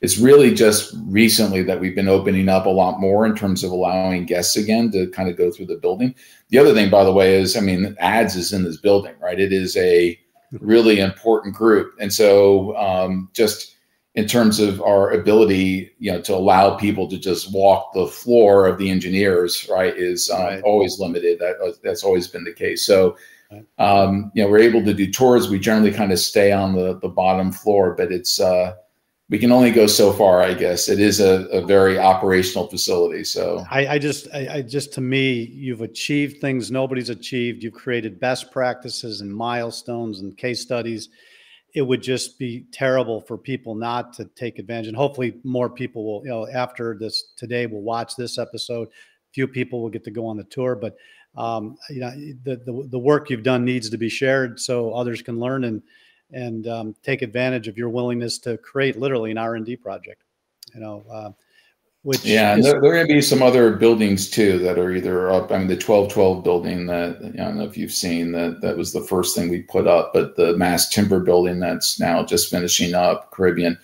it's 0.00 0.18
really 0.18 0.54
just 0.54 0.94
recently 1.04 1.62
that 1.62 1.78
we've 1.78 1.94
been 1.94 2.08
opening 2.08 2.48
up 2.48 2.66
a 2.66 2.70
lot 2.70 3.00
more 3.00 3.26
in 3.26 3.34
terms 3.34 3.62
of 3.62 3.70
allowing 3.70 4.24
guests 4.24 4.56
again 4.56 4.90
to 4.92 5.08
kind 5.10 5.28
of 5.28 5.36
go 5.36 5.50
through 5.50 5.66
the 5.66 5.76
building. 5.76 6.14
The 6.48 6.58
other 6.58 6.72
thing 6.72 6.90
by 6.90 7.04
the 7.04 7.12
way 7.12 7.40
is 7.40 7.56
i 7.56 7.60
mean 7.60 7.96
ads 7.98 8.36
is 8.36 8.52
in 8.52 8.64
this 8.64 8.78
building 8.78 9.14
right? 9.20 9.38
It 9.38 9.52
is 9.52 9.76
a 9.76 10.18
really 10.52 10.98
important 10.98 11.54
group. 11.54 11.94
And 12.00 12.12
so 12.12 12.76
um, 12.76 13.30
just 13.34 13.76
in 14.16 14.26
terms 14.26 14.58
of 14.58 14.82
our 14.82 15.12
ability 15.12 15.92
you 16.00 16.10
know 16.10 16.20
to 16.20 16.34
allow 16.34 16.76
people 16.76 17.06
to 17.08 17.16
just 17.16 17.52
walk 17.52 17.92
the 17.92 18.08
floor 18.08 18.66
of 18.66 18.76
the 18.76 18.90
engineers 18.90 19.68
right 19.70 19.96
is 19.96 20.30
um, 20.30 20.42
right. 20.42 20.62
always 20.62 20.98
limited. 20.98 21.38
That, 21.38 21.78
that's 21.84 22.04
always 22.04 22.26
been 22.26 22.44
the 22.44 22.52
case. 22.52 22.84
So 22.84 23.16
um, 23.78 24.30
you 24.34 24.42
know, 24.42 24.50
we're 24.50 24.58
able 24.58 24.84
to 24.84 24.94
do 24.94 25.10
tours. 25.10 25.48
We 25.48 25.58
generally 25.58 25.92
kind 25.92 26.12
of 26.12 26.18
stay 26.18 26.52
on 26.52 26.74
the 26.74 26.98
the 27.00 27.08
bottom 27.08 27.52
floor, 27.52 27.94
but 27.96 28.12
it's 28.12 28.40
uh, 28.40 28.74
we 29.30 29.38
can 29.38 29.52
only 29.52 29.70
go 29.70 29.86
so 29.86 30.12
far, 30.12 30.42
I 30.42 30.54
guess. 30.54 30.88
It 30.88 30.98
is 30.98 31.20
a, 31.20 31.46
a 31.50 31.64
very 31.64 31.98
operational 31.98 32.66
facility. 32.66 33.22
So 33.22 33.64
I, 33.70 33.86
I 33.86 33.98
just, 33.98 34.26
I, 34.34 34.48
I, 34.54 34.62
just, 34.62 34.92
to 34.94 35.00
me, 35.00 35.44
you've 35.54 35.82
achieved 35.82 36.40
things 36.40 36.72
nobody's 36.72 37.10
achieved. 37.10 37.62
You've 37.62 37.74
created 37.74 38.18
best 38.18 38.50
practices 38.50 39.20
and 39.20 39.32
milestones 39.32 40.20
and 40.20 40.36
case 40.36 40.60
studies. 40.60 41.10
It 41.76 41.82
would 41.82 42.02
just 42.02 42.40
be 42.40 42.66
terrible 42.72 43.20
for 43.20 43.38
people 43.38 43.76
not 43.76 44.12
to 44.14 44.24
take 44.24 44.58
advantage. 44.58 44.88
And 44.88 44.96
hopefully, 44.96 45.38
more 45.44 45.70
people 45.70 46.04
will, 46.04 46.24
you 46.24 46.30
know, 46.30 46.48
after 46.48 46.96
this 46.98 47.32
today, 47.36 47.66
will 47.66 47.82
watch 47.82 48.16
this 48.16 48.36
episode. 48.36 48.88
Few 49.32 49.46
people 49.46 49.80
will 49.80 49.90
get 49.90 50.02
to 50.04 50.10
go 50.10 50.26
on 50.26 50.38
the 50.38 50.44
tour, 50.44 50.74
but 50.74 50.96
um, 51.36 51.76
you 51.88 52.00
know 52.00 52.10
the, 52.10 52.56
the, 52.66 52.88
the 52.90 52.98
work 52.98 53.30
you've 53.30 53.44
done 53.44 53.64
needs 53.64 53.88
to 53.90 53.96
be 53.96 54.08
shared 54.08 54.58
so 54.58 54.92
others 54.92 55.22
can 55.22 55.38
learn 55.38 55.62
and 55.62 55.80
and 56.32 56.68
um, 56.68 56.94
take 57.02 57.22
advantage 57.22 57.68
of 57.68 57.76
your 57.76 57.88
willingness 57.88 58.38
to 58.38 58.56
create 58.58 58.98
literally 58.98 59.30
an 59.30 59.38
r&d 59.38 59.76
project 59.76 60.22
you 60.74 60.80
know 60.80 61.04
uh, 61.10 61.30
which 62.02 62.24
yeah 62.24 62.56
is, 62.56 62.64
there, 62.64 62.80
there, 62.80 62.92
are 62.92 62.94
going 62.94 63.06
to 63.06 63.14
be 63.14 63.20
some 63.20 63.42
other 63.42 63.72
buildings 63.72 64.30
too 64.30 64.58
that 64.58 64.78
are 64.78 64.92
either 64.92 65.30
up 65.30 65.50
i 65.50 65.58
mean 65.58 65.66
the 65.66 65.74
1212 65.74 66.42
building 66.44 66.86
that 66.86 67.16
i 67.22 67.36
don't 67.36 67.56
know 67.56 67.64
if 67.64 67.76
you've 67.76 67.92
seen 67.92 68.32
that 68.32 68.60
that 68.60 68.76
was 68.76 68.92
the 68.92 69.02
first 69.02 69.34
thing 69.34 69.48
we 69.48 69.62
put 69.62 69.86
up 69.86 70.12
but 70.12 70.36
the 70.36 70.56
mass 70.56 70.88
timber 70.88 71.20
building 71.20 71.58
that's 71.58 72.00
now 72.00 72.22
just 72.24 72.50
finishing 72.50 72.94
up 72.94 73.30
caribbean. 73.30 73.78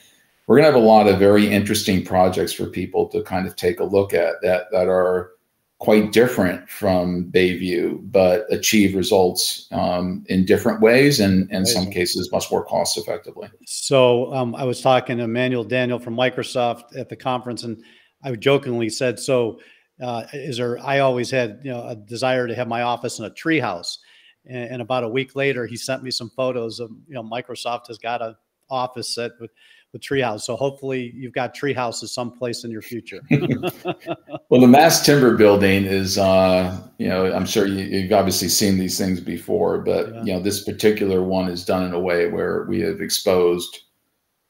We're 0.47 0.57
going 0.57 0.71
to 0.71 0.73
have 0.73 0.83
a 0.83 0.87
lot 0.87 1.09
of 1.09 1.19
very 1.19 1.49
interesting 1.49 2.05
projects 2.05 2.53
for 2.53 2.67
people 2.67 3.09
to 3.09 3.23
kind 3.23 3.49
of 3.49 3.57
take 3.57 3.81
a 3.81 3.85
look 3.85 4.15
at 4.15 4.41
that 4.43 4.71
that 4.71 4.87
are 4.87 5.33
quite 5.79 6.11
different 6.11 6.69
from 6.71 7.31
Bayview, 7.31 8.01
but 8.11 8.47
achieve 8.51 8.95
results 8.95 9.69
um, 9.73 10.25
in 10.29 10.47
different 10.47 10.81
ways 10.81 11.21
and 11.21 11.51
in 11.53 11.67
some 11.67 11.91
cases 11.91 12.33
much 12.33 12.51
more 12.51 12.65
cost 12.65 12.97
effectively. 12.97 13.51
So 13.67 14.33
um, 14.33 14.55
I 14.55 14.65
was 14.65 14.81
talking 14.81 15.19
to 15.19 15.25
Emmanuel 15.25 15.65
Daniel 15.65 15.99
from 15.99 16.17
Microsoft 16.17 16.97
at 16.97 17.09
the 17.11 17.17
conference, 17.17 17.63
and 17.65 17.83
I 18.25 18.35
jokingly 18.37 18.89
said, 18.89 19.21
"So 19.21 19.61
uh, 20.03 20.25
is 20.33 20.57
there?" 20.57 20.79
I 20.79 21.01
always 21.01 21.31
had 21.31 21.61
you 21.63 21.71
know 21.71 21.87
a 21.87 21.95
desire 21.95 22.47
to 22.47 22.55
have 22.55 22.69
my 22.69 22.83
office 22.83 23.19
in 23.19 23.27
a 23.27 23.31
treehouse, 23.31 23.99
and, 24.47 24.71
and 24.71 24.83
about 24.83 25.05
a 25.05 25.09
week 25.09 25.37
later, 25.37 25.67
he 25.67 25.77
sent 25.77 26.03
me 26.03 26.11
some 26.11 26.31
photos 26.31 26.81
of 26.81 26.91
you 27.07 27.15
know 27.15 27.23
Microsoft 27.23 27.89
has 27.89 27.99
got 27.99 28.23
an 28.23 28.35
office 28.71 29.15
set 29.15 29.33
with 29.41 29.51
the 29.97 30.01
treehouse. 30.01 30.43
So 30.43 30.57
hopefully 30.57 31.13
you've 31.15 31.33
got 31.33 31.55
tree 31.55 31.73
houses 31.73 32.13
someplace 32.13 32.65
in 32.65 32.71
your 32.71 32.83
future. 32.83 33.21
well, 33.31 34.61
the 34.61 34.67
mass 34.67 35.05
timber 35.05 35.37
building 35.37 35.85
is, 35.85 36.19
uh, 36.19 36.79
you 36.99 37.09
know, 37.09 37.33
I'm 37.33 37.47
sure 37.47 37.67
you, 37.67 38.03
have 38.03 38.13
obviously 38.13 38.49
seen 38.49 38.79
these 38.79 38.99
things 38.99 39.21
before, 39.21 39.79
but 39.79 40.13
yeah. 40.13 40.25
you 40.25 40.33
know, 40.35 40.41
this 40.41 40.65
particular 40.65 41.23
one 41.23 41.49
is 41.49 41.65
done 41.65 41.85
in 41.85 41.95
a 41.95 42.01
way 42.01 42.29
where 42.29 42.65
we 42.65 42.81
have 42.81 43.01
exposed 43.01 43.81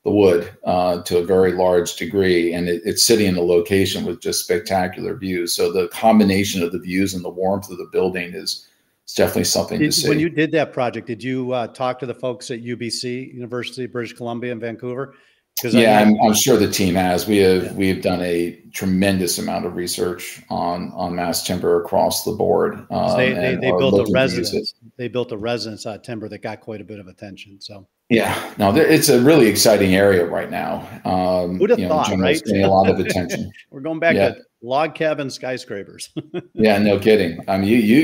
the 0.04 0.10
wood 0.10 0.50
uh, 0.64 1.02
to 1.02 1.18
a 1.18 1.24
very 1.24 1.52
large 1.52 1.96
degree, 1.96 2.52
and 2.52 2.68
it, 2.68 2.82
it's 2.84 3.02
sitting 3.02 3.26
in 3.26 3.36
a 3.36 3.42
location 3.42 4.04
with 4.04 4.20
just 4.20 4.44
spectacular 4.44 5.16
views. 5.16 5.52
So 5.52 5.72
the 5.72 5.88
combination 5.88 6.62
of 6.62 6.72
the 6.72 6.78
views 6.78 7.14
and 7.14 7.24
the 7.24 7.30
warmth 7.30 7.70
of 7.70 7.78
the 7.78 7.88
building 7.90 8.32
is 8.34 8.68
it's 9.06 9.14
definitely 9.14 9.44
something 9.44 9.78
did, 9.78 9.86
to 9.86 9.92
see. 9.92 10.08
When 10.08 10.18
you 10.18 10.28
did 10.28 10.50
that 10.52 10.72
project, 10.72 11.06
did 11.06 11.22
you 11.22 11.52
uh, 11.52 11.68
talk 11.68 12.00
to 12.00 12.06
the 12.06 12.14
folks 12.14 12.50
at 12.50 12.60
UBC, 12.60 13.32
University 13.32 13.84
of 13.84 13.92
British 13.92 14.14
Columbia 14.14 14.50
in 14.50 14.58
Vancouver? 14.58 15.14
Yeah, 15.64 16.00
I'm, 16.00 16.20
I'm 16.20 16.34
sure 16.34 16.56
the 16.58 16.70
team 16.70 16.94
has. 16.94 17.26
We 17.26 17.38
have 17.38 17.64
yeah. 17.64 17.72
we 17.72 17.88
have 17.88 18.02
done 18.02 18.20
a 18.20 18.60
tremendous 18.72 19.38
amount 19.38 19.64
of 19.64 19.74
research 19.74 20.42
on 20.50 20.92
on 20.92 21.14
mass 21.14 21.46
timber 21.46 21.82
across 21.82 22.24
the 22.24 22.32
board. 22.32 22.86
Um, 22.90 23.16
they 23.16 23.32
they, 23.32 23.54
they 23.54 23.70
built 23.70 24.08
a 24.08 24.12
residence. 24.12 24.74
They 24.96 25.08
built 25.08 25.32
a 25.32 25.36
residence 25.36 25.86
at 25.86 26.04
timber 26.04 26.28
that 26.28 26.42
got 26.42 26.60
quite 26.60 26.80
a 26.80 26.84
bit 26.84 27.00
of 27.00 27.06
attention. 27.06 27.58
So 27.60 27.86
Yeah, 28.10 28.54
no, 28.58 28.74
it's 28.76 29.08
a 29.08 29.20
really 29.20 29.46
exciting 29.46 29.94
area 29.94 30.26
right 30.26 30.50
now. 30.50 30.86
Um, 31.04 31.58
Who'd 31.58 31.70
have 31.70 31.78
you 31.78 31.88
know, 31.88 32.02
thought, 32.02 32.18
right? 32.18 32.42
Getting 32.44 32.64
a 32.64 32.70
lot 32.70 32.90
of 32.90 32.98
attention. 33.06 33.50
We're 33.70 33.80
going 33.80 33.98
back 33.98 34.16
yeah. 34.16 34.30
to 34.30 34.42
log 34.60 34.94
cabin 34.94 35.30
skyscrapers. 35.30 36.10
yeah, 36.52 36.76
no 36.78 36.98
kidding. 36.98 37.42
I 37.48 37.56
mean, 37.56 37.68
you 37.68 37.78
you 37.78 37.98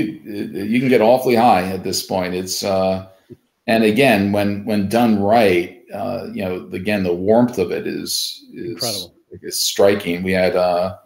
you 0.64 0.80
can 0.80 0.88
get 0.88 1.02
awfully 1.02 1.34
high 1.34 1.64
at 1.64 1.84
this 1.84 2.02
point. 2.02 2.34
It's 2.34 2.64
uh, 2.64 3.08
and 3.66 3.84
again, 3.84 4.32
when 4.32 4.64
when 4.64 4.88
done 4.88 5.20
right, 5.20 5.81
uh, 5.92 6.28
you 6.32 6.44
know, 6.44 6.68
again, 6.72 7.02
the 7.02 7.14
warmth 7.14 7.58
of 7.58 7.70
it 7.70 7.86
is 7.86 8.44
is 8.52 8.72
incredible. 8.72 9.14
Is 9.42 9.58
striking. 9.58 10.22
We 10.22 10.32
had 10.32 10.56
uh, 10.56 10.98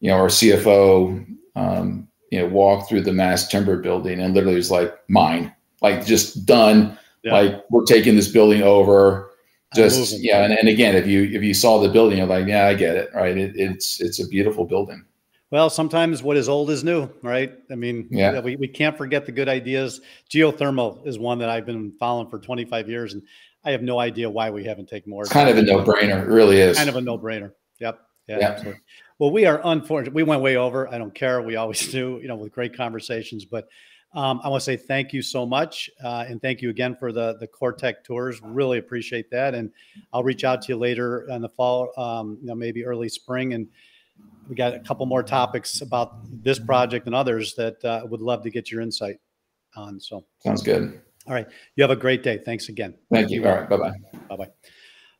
you 0.00 0.10
know, 0.10 0.16
our 0.16 0.26
CFO, 0.26 1.24
um, 1.54 2.08
you 2.30 2.40
know, 2.40 2.48
walk 2.48 2.88
through 2.88 3.02
the 3.02 3.12
mass 3.12 3.46
timber 3.46 3.76
building 3.76 4.20
and 4.20 4.34
literally 4.34 4.56
was 4.56 4.70
like, 4.72 4.92
mine, 5.08 5.54
like 5.80 6.04
just 6.04 6.46
done 6.46 6.98
yeah. 7.22 7.32
Like 7.32 7.64
we're 7.70 7.84
taking 7.84 8.16
this 8.16 8.28
building 8.28 8.62
over. 8.62 9.30
Just 9.74 10.18
yeah, 10.20 10.44
and, 10.44 10.52
and 10.52 10.68
again, 10.68 10.96
if 10.96 11.06
you 11.06 11.24
if 11.24 11.42
you 11.42 11.54
saw 11.54 11.78
the 11.78 11.88
building, 11.88 12.18
you're 12.18 12.26
like, 12.26 12.46
yeah, 12.46 12.66
I 12.66 12.74
get 12.74 12.96
it, 12.96 13.10
right? 13.14 13.36
It, 13.36 13.52
it's 13.54 14.00
it's 14.00 14.18
a 14.18 14.26
beautiful 14.26 14.64
building. 14.64 15.04
Well, 15.52 15.70
sometimes 15.70 16.22
what 16.22 16.36
is 16.36 16.48
old 16.48 16.70
is 16.70 16.82
new, 16.82 17.08
right? 17.22 17.52
I 17.70 17.74
mean, 17.74 18.08
yeah, 18.10 18.40
we, 18.40 18.56
we 18.56 18.66
can't 18.66 18.96
forget 18.96 19.26
the 19.26 19.32
good 19.32 19.48
ideas. 19.48 20.00
Geothermal 20.28 21.06
is 21.06 21.18
one 21.18 21.38
that 21.38 21.48
I've 21.48 21.66
been 21.66 21.92
following 21.98 22.28
for 22.28 22.38
25 22.38 22.88
years, 22.88 23.14
and 23.14 23.22
I 23.64 23.72
have 23.72 23.82
no 23.82 23.98
idea 23.98 24.28
why 24.30 24.50
we 24.50 24.64
haven't 24.64 24.88
taken 24.88 25.10
more. 25.10 25.22
It's 25.22 25.32
kind 25.32 25.48
of 25.48 25.58
a 25.58 25.62
no-brainer. 25.62 26.22
It 26.22 26.28
really 26.28 26.60
is. 26.60 26.76
Kind 26.76 26.88
of 26.88 26.96
a 26.96 27.00
no-brainer. 27.00 27.52
Yep. 27.80 28.00
Yeah, 28.28 28.38
absolutely. 28.40 28.80
Well, 29.18 29.32
we 29.32 29.44
are 29.44 29.60
unfortunate. 29.64 30.14
We 30.14 30.22
went 30.22 30.40
way 30.40 30.56
over. 30.56 30.88
I 30.88 30.98
don't 30.98 31.14
care. 31.14 31.42
We 31.42 31.56
always 31.56 31.90
do, 31.90 32.18
you 32.22 32.28
know, 32.28 32.36
with 32.36 32.52
great 32.52 32.76
conversations. 32.76 33.44
But 33.44 33.68
um, 34.14 34.40
I 34.44 34.48
want 34.48 34.60
to 34.60 34.64
say 34.64 34.76
thank 34.76 35.12
you 35.12 35.20
so 35.20 35.44
much, 35.44 35.90
uh, 36.02 36.24
and 36.28 36.40
thank 36.40 36.62
you 36.62 36.70
again 36.70 36.96
for 36.96 37.12
the 37.12 37.36
the 37.38 37.48
CoreTech 37.48 38.04
tours. 38.04 38.40
Really 38.42 38.78
appreciate 38.78 39.30
that, 39.30 39.54
and 39.54 39.70
I'll 40.12 40.24
reach 40.24 40.44
out 40.44 40.62
to 40.62 40.72
you 40.72 40.78
later 40.78 41.28
in 41.28 41.42
the 41.42 41.48
fall, 41.48 41.92
um, 41.96 42.38
you 42.40 42.46
know, 42.46 42.54
maybe 42.54 42.84
early 42.84 43.08
spring, 43.08 43.54
and 43.54 43.68
we 44.48 44.54
got 44.54 44.74
a 44.74 44.80
couple 44.80 45.06
more 45.06 45.22
topics 45.22 45.80
about 45.80 46.18
this 46.42 46.58
project 46.58 47.06
and 47.06 47.14
others 47.14 47.54
that 47.54 47.84
uh, 47.84 48.02
would 48.08 48.20
love 48.20 48.42
to 48.42 48.50
get 48.50 48.70
your 48.70 48.80
insight 48.80 49.18
on. 49.76 50.00
So 50.00 50.24
sounds 50.42 50.62
good. 50.62 51.00
All 51.26 51.34
right, 51.34 51.46
you 51.76 51.82
have 51.84 51.90
a 51.90 51.96
great 51.96 52.22
day. 52.22 52.40
Thanks 52.44 52.68
again. 52.68 52.94
Thank 53.12 53.30
you. 53.30 53.46
All 53.46 53.54
right, 53.54 53.68
bye 53.68 53.76
bye. 53.76 53.92
Bye 54.28 54.36
bye. 54.36 54.48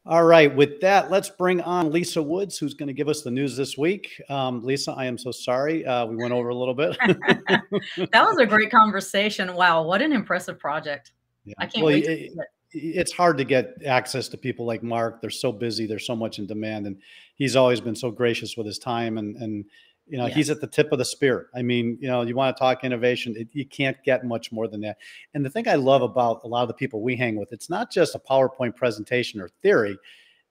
All 0.06 0.24
right, 0.24 0.54
with 0.54 0.80
that, 0.80 1.10
let's 1.10 1.28
bring 1.28 1.60
on 1.60 1.92
Lisa 1.92 2.22
Woods, 2.22 2.56
who's 2.56 2.72
going 2.72 2.86
to 2.86 2.94
give 2.94 3.08
us 3.08 3.22
the 3.22 3.30
news 3.30 3.54
this 3.54 3.76
week. 3.76 4.20
Um, 4.30 4.64
Lisa, 4.64 4.92
I 4.92 5.04
am 5.04 5.18
so 5.18 5.30
sorry. 5.30 5.84
Uh, 5.84 6.06
we 6.06 6.16
went 6.16 6.32
over 6.32 6.48
a 6.48 6.54
little 6.54 6.74
bit. 6.74 6.96
that 7.06 8.24
was 8.24 8.38
a 8.38 8.46
great 8.46 8.70
conversation. 8.70 9.54
Wow, 9.54 9.82
what 9.82 10.00
an 10.00 10.12
impressive 10.12 10.58
project. 10.58 11.12
Yeah. 11.44 11.54
I 11.58 11.66
can't 11.66 11.84
well, 11.84 11.94
wait. 11.94 12.06
It, 12.06 12.32
it's 12.72 13.12
hard 13.12 13.36
to 13.38 13.44
get 13.44 13.74
access 13.84 14.28
to 14.28 14.38
people 14.38 14.64
like 14.64 14.82
Mark. 14.82 15.20
They're 15.20 15.30
so 15.30 15.52
busy, 15.52 15.86
there's 15.86 16.06
so 16.06 16.16
much 16.16 16.38
in 16.38 16.46
demand. 16.46 16.86
And 16.86 16.96
he's 17.34 17.56
always 17.56 17.80
been 17.80 17.96
so 17.96 18.10
gracious 18.10 18.56
with 18.56 18.66
his 18.66 18.78
time 18.78 19.18
and, 19.18 19.36
and 19.36 19.64
you 20.10 20.18
know, 20.18 20.26
he's 20.26 20.50
at 20.50 20.60
the 20.60 20.66
tip 20.66 20.90
of 20.92 20.98
the 20.98 21.04
spear. 21.04 21.48
I 21.54 21.62
mean, 21.62 21.96
you 22.00 22.08
know, 22.08 22.22
you 22.22 22.34
want 22.34 22.56
to 22.56 22.60
talk 22.60 22.84
innovation, 22.84 23.34
it, 23.36 23.48
you 23.52 23.64
can't 23.64 23.96
get 24.04 24.24
much 24.24 24.50
more 24.50 24.66
than 24.66 24.80
that. 24.80 24.98
And 25.34 25.44
the 25.44 25.50
thing 25.50 25.68
I 25.68 25.76
love 25.76 26.02
about 26.02 26.40
a 26.44 26.48
lot 26.48 26.62
of 26.62 26.68
the 26.68 26.74
people 26.74 27.00
we 27.00 27.16
hang 27.16 27.36
with, 27.36 27.52
it's 27.52 27.70
not 27.70 27.92
just 27.92 28.14
a 28.14 28.18
PowerPoint 28.18 28.74
presentation 28.74 29.40
or 29.40 29.48
theory. 29.62 29.96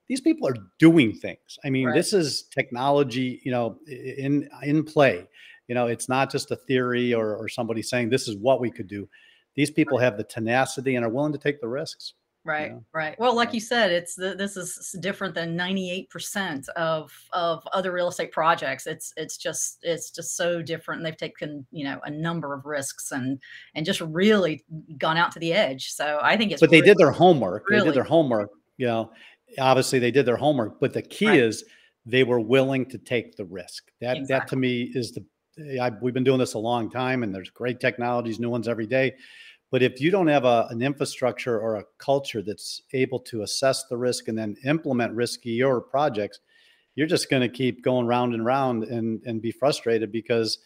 These 0.08 0.22
people 0.22 0.48
are 0.48 0.56
doing 0.80 1.14
things. 1.14 1.60
I 1.64 1.70
mean, 1.70 1.88
right. 1.88 1.96
this 1.96 2.14
is 2.14 2.44
technology, 2.44 3.42
you 3.44 3.52
know, 3.52 3.78
in 3.88 4.50
in 4.64 4.84
play. 4.84 5.28
You 5.68 5.76
know, 5.76 5.86
it's 5.86 6.10
not 6.10 6.32
just 6.32 6.50
a 6.50 6.56
theory 6.56 7.14
or, 7.14 7.36
or 7.36 7.48
somebody 7.48 7.84
saying 7.84 8.10
this 8.10 8.28
is 8.28 8.36
what 8.38 8.60
we 8.60 8.72
could 8.72 8.88
do. 8.88 9.08
These 9.56 9.70
people 9.70 9.98
have 10.00 10.18
the 10.18 10.24
tenacity 10.24 10.96
and 10.96 11.06
are 11.06 11.10
willing 11.10 11.34
to 11.34 11.38
take 11.38 11.62
the 11.62 11.68
risks. 11.68 12.14
Right, 12.50 12.72
yeah. 12.72 12.80
right. 12.94 13.20
Well, 13.20 13.36
like 13.36 13.54
you 13.54 13.60
said, 13.60 13.92
it's 13.92 14.16
the, 14.16 14.34
this 14.34 14.58
is 14.58 14.96
different 15.02 15.36
than 15.36 15.56
98% 15.56 16.68
of 16.70 17.14
of 17.32 17.62
other 17.74 17.92
real 17.92 18.08
estate 18.08 18.32
projects. 18.32 18.88
It's 18.88 19.14
it's 19.18 19.38
just 19.38 19.78
it's 19.84 20.10
just 20.10 20.36
so 20.36 20.64
different. 20.64 21.00
And 21.00 21.06
they've 21.06 21.16
taken, 21.16 21.68
you 21.72 21.84
know, 21.84 22.00
a 22.06 22.10
number 22.10 22.56
of 22.56 22.66
risks 22.66 23.12
and 23.12 23.40
and 23.76 23.86
just 23.86 24.02
really 24.02 24.64
gone 24.98 25.16
out 25.16 25.32
to 25.34 25.40
the 25.40 25.54
edge. 25.54 25.92
So 25.92 26.20
I 26.24 26.38
think 26.38 26.52
it's 26.52 26.60
But 26.60 26.72
they 26.72 26.82
did 26.82 26.98
their 26.98 27.12
homework. 27.12 27.70
Really, 27.70 27.82
they 27.82 27.86
did 27.86 27.96
their 27.96 28.04
homework, 28.04 28.50
you 28.78 28.88
know. 28.88 29.12
Obviously 29.60 30.00
they 30.00 30.12
did 30.12 30.26
their 30.26 30.38
homework, 30.38 30.80
but 30.80 30.94
the 30.94 31.04
key 31.04 31.28
right. 31.28 31.40
is 31.40 31.64
they 32.04 32.24
were 32.24 32.40
willing 32.40 32.88
to 32.88 32.98
take 32.98 33.36
the 33.36 33.46
risk. 33.46 33.92
That 34.02 34.18
exactly. 34.18 34.34
that 34.34 34.48
to 34.48 34.56
me 34.56 34.92
is 34.96 35.12
the 35.12 35.24
eh, 35.72 35.80
I, 35.80 35.92
we've 36.02 36.16
been 36.16 36.24
doing 36.24 36.40
this 36.40 36.56
a 36.56 36.60
long 36.60 36.90
time 36.90 37.22
and 37.22 37.34
there's 37.34 37.52
great 37.52 37.80
technologies, 37.80 38.40
new 38.40 38.50
ones 38.50 38.68
every 38.68 38.88
day 38.88 39.14
but 39.72 39.84
if 39.84 40.02
you 40.02 40.10
don't 40.10 40.28
have 40.28 40.46
a, 40.46 40.68
an 40.70 40.82
infrastructure 40.82 41.60
or 41.60 41.76
a 41.76 41.86
culture 41.98 42.42
that's 42.42 42.82
able 42.94 43.20
to 43.20 43.44
assess 43.44 43.86
the 43.86 43.98
risk 43.98 44.28
and 44.28 44.38
then 44.38 44.56
implement 44.66 45.16
riskier 45.16 45.88
projects, 45.90 46.40
you're 46.96 47.08
just 47.08 47.30
going 47.30 47.42
to 47.42 47.50
keep 47.50 47.84
going 47.84 48.08
round 48.08 48.34
and 48.34 48.46
round 48.46 48.84
and, 48.84 49.22
and 49.26 49.42
be 49.42 49.52
frustrated 49.52 50.12
because 50.12 50.58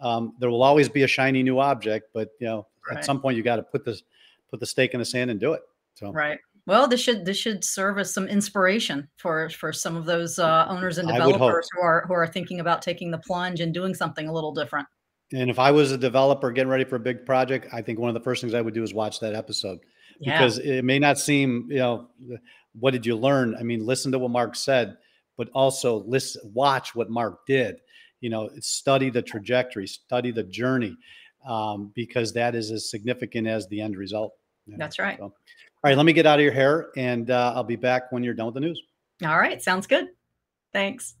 um, 0.00 0.34
there 0.40 0.50
will 0.50 0.62
always 0.62 0.88
be 0.88 1.04
a 1.04 1.06
shiny 1.06 1.42
new 1.42 1.60
object. 1.60 2.10
But 2.12 2.30
you 2.40 2.46
know, 2.46 2.66
right. 2.88 2.98
at 2.98 3.04
some 3.04 3.20
point, 3.20 3.36
you 3.36 3.42
got 3.42 3.56
to 3.56 3.62
put 3.62 3.84
the 3.84 4.00
put 4.50 4.60
the 4.60 4.66
stake 4.66 4.92
in 4.92 5.00
the 5.00 5.06
sand 5.06 5.30
and 5.30 5.38
do 5.38 5.52
it. 5.52 5.62
So 5.94 6.12
right. 6.12 6.38
Well, 6.66 6.86
this 6.86 7.00
should 7.00 7.24
this 7.24 7.38
should 7.38 7.64
serve 7.64 7.98
as 7.98 8.12
some 8.12 8.26
inspiration 8.28 9.08
for 9.16 9.48
for 9.50 9.72
some 9.72 9.96
of 9.96 10.04
those 10.04 10.38
uh, 10.38 10.66
owners 10.68 10.98
and 10.98 11.08
developers 11.08 11.66
who 11.72 11.80
are 11.80 12.04
who 12.06 12.12
are 12.12 12.26
thinking 12.26 12.60
about 12.60 12.82
taking 12.82 13.10
the 13.10 13.18
plunge 13.18 13.60
and 13.60 13.72
doing 13.72 13.94
something 13.94 14.28
a 14.28 14.32
little 14.32 14.52
different. 14.52 14.86
And 15.32 15.50
if 15.50 15.58
I 15.58 15.70
was 15.70 15.92
a 15.92 15.98
developer 15.98 16.50
getting 16.50 16.70
ready 16.70 16.84
for 16.84 16.96
a 16.96 17.00
big 17.00 17.26
project, 17.26 17.68
I 17.72 17.82
think 17.82 17.98
one 17.98 18.08
of 18.08 18.14
the 18.14 18.20
first 18.20 18.40
things 18.40 18.54
I 18.54 18.60
would 18.60 18.74
do 18.74 18.82
is 18.82 18.94
watch 18.94 19.20
that 19.20 19.34
episode 19.34 19.80
yeah. 20.20 20.38
because 20.38 20.58
it 20.58 20.84
may 20.84 20.98
not 20.98 21.18
seem, 21.18 21.66
you 21.70 21.78
know, 21.78 22.08
what 22.78 22.92
did 22.92 23.04
you 23.04 23.16
learn? 23.16 23.54
I 23.58 23.62
mean, 23.62 23.84
listen 23.84 24.12
to 24.12 24.18
what 24.18 24.30
Mark 24.30 24.56
said, 24.56 24.96
but 25.36 25.48
also 25.52 26.02
listen, 26.06 26.50
watch 26.54 26.94
what 26.94 27.10
Mark 27.10 27.44
did. 27.46 27.80
You 28.20 28.30
know, 28.30 28.50
study 28.60 29.10
the 29.10 29.22
trajectory, 29.22 29.86
study 29.86 30.32
the 30.32 30.42
journey, 30.42 30.96
um, 31.46 31.92
because 31.94 32.32
that 32.32 32.54
is 32.54 32.70
as 32.70 32.90
significant 32.90 33.46
as 33.46 33.68
the 33.68 33.80
end 33.80 33.96
result. 33.96 34.32
You 34.66 34.72
know? 34.72 34.78
That's 34.78 34.98
right. 34.98 35.18
So, 35.18 35.24
all 35.24 35.32
right, 35.84 35.96
let 35.96 36.04
me 36.04 36.12
get 36.12 36.26
out 36.26 36.40
of 36.40 36.42
your 36.42 36.52
hair, 36.52 36.88
and 36.96 37.30
uh, 37.30 37.52
I'll 37.54 37.62
be 37.62 37.76
back 37.76 38.10
when 38.10 38.24
you're 38.24 38.34
done 38.34 38.46
with 38.46 38.54
the 38.54 38.60
news. 38.60 38.82
All 39.24 39.38
right, 39.38 39.62
sounds 39.62 39.86
good. 39.86 40.08
Thanks. 40.72 41.14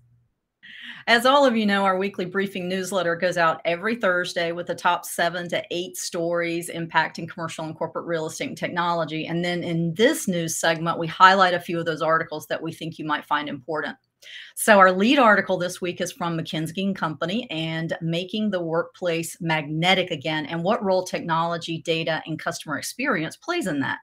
As 1.06 1.24
all 1.24 1.46
of 1.46 1.56
you 1.56 1.64
know, 1.64 1.84
our 1.84 1.96
weekly 1.96 2.24
briefing 2.24 2.68
newsletter 2.68 3.16
goes 3.16 3.36
out 3.36 3.60
every 3.64 3.96
Thursday 3.96 4.52
with 4.52 4.66
the 4.66 4.74
top 4.74 5.04
seven 5.04 5.48
to 5.48 5.62
eight 5.70 5.96
stories 5.96 6.70
impacting 6.70 7.28
commercial 7.28 7.64
and 7.64 7.74
corporate 7.74 8.06
real 8.06 8.26
estate 8.26 8.48
and 8.48 8.58
technology. 8.58 9.26
And 9.26 9.44
then 9.44 9.62
in 9.62 9.94
this 9.94 10.28
news 10.28 10.58
segment, 10.58 10.98
we 10.98 11.06
highlight 11.06 11.54
a 11.54 11.60
few 11.60 11.78
of 11.78 11.86
those 11.86 12.02
articles 12.02 12.46
that 12.48 12.62
we 12.62 12.72
think 12.72 12.98
you 12.98 13.06
might 13.06 13.24
find 13.24 13.48
important. 13.48 13.96
So 14.54 14.78
our 14.78 14.90
lead 14.90 15.18
article 15.18 15.56
this 15.56 15.80
week 15.80 16.00
is 16.00 16.12
from 16.12 16.36
McKinsey 16.36 16.84
and 16.84 16.96
Company 16.96 17.48
and 17.50 17.96
making 18.00 18.50
the 18.50 18.60
workplace 18.60 19.36
magnetic 19.40 20.10
again 20.10 20.46
and 20.46 20.62
what 20.62 20.84
role 20.84 21.04
technology, 21.04 21.80
data, 21.82 22.22
and 22.26 22.38
customer 22.38 22.78
experience 22.78 23.36
plays 23.36 23.66
in 23.66 23.80
that. 23.80 23.98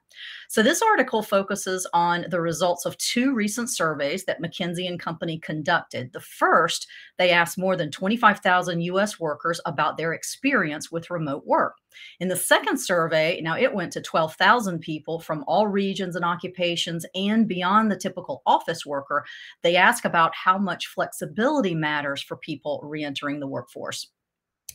So 0.50 0.62
this 0.62 0.82
article 0.82 1.22
focuses 1.22 1.88
on 1.94 2.26
the 2.30 2.42
results 2.42 2.86
of 2.86 2.98
two 2.98 3.34
recent 3.34 3.70
surveys 3.70 4.26
that 4.26 4.42
McKinsey 4.42 4.88
and 4.88 5.00
Company 5.00 5.40
conducted. 5.40 6.14
The 6.14 6.22
first, 6.22 6.88
they 7.18 7.32
asked 7.32 7.58
more 7.58 7.76
than 7.76 7.92
25,000 7.92 8.82
US 8.82 9.20
workers 9.20 9.60
about 9.66 9.98
their 9.98 10.14
experience 10.14 10.92
with 10.92 11.10
remote 11.10 11.46
work. 11.46 11.76
In 12.20 12.28
the 12.28 12.36
second 12.36 12.78
survey, 12.78 13.40
now 13.42 13.58
it 13.58 13.74
went 13.74 13.94
to 13.94 14.02
12,000 14.02 14.80
people 14.80 15.20
from 15.20 15.44
all 15.48 15.68
regions 15.68 16.16
and 16.16 16.26
occupations 16.26 17.06
and 17.16 17.48
beyond 17.48 17.92
the 17.92 17.98
typical 17.98 18.42
office 18.46 18.86
worker. 18.86 19.26
They 19.64 19.76
ask 19.76 20.06
about 20.06 20.36
how 20.36 20.58
much 20.58 20.88
flexibility 20.88 21.74
matters 21.74 22.22
for 22.22 22.38
people 22.38 22.82
reentering 22.84 23.40
the 23.40 23.48
workforce. 23.48 24.08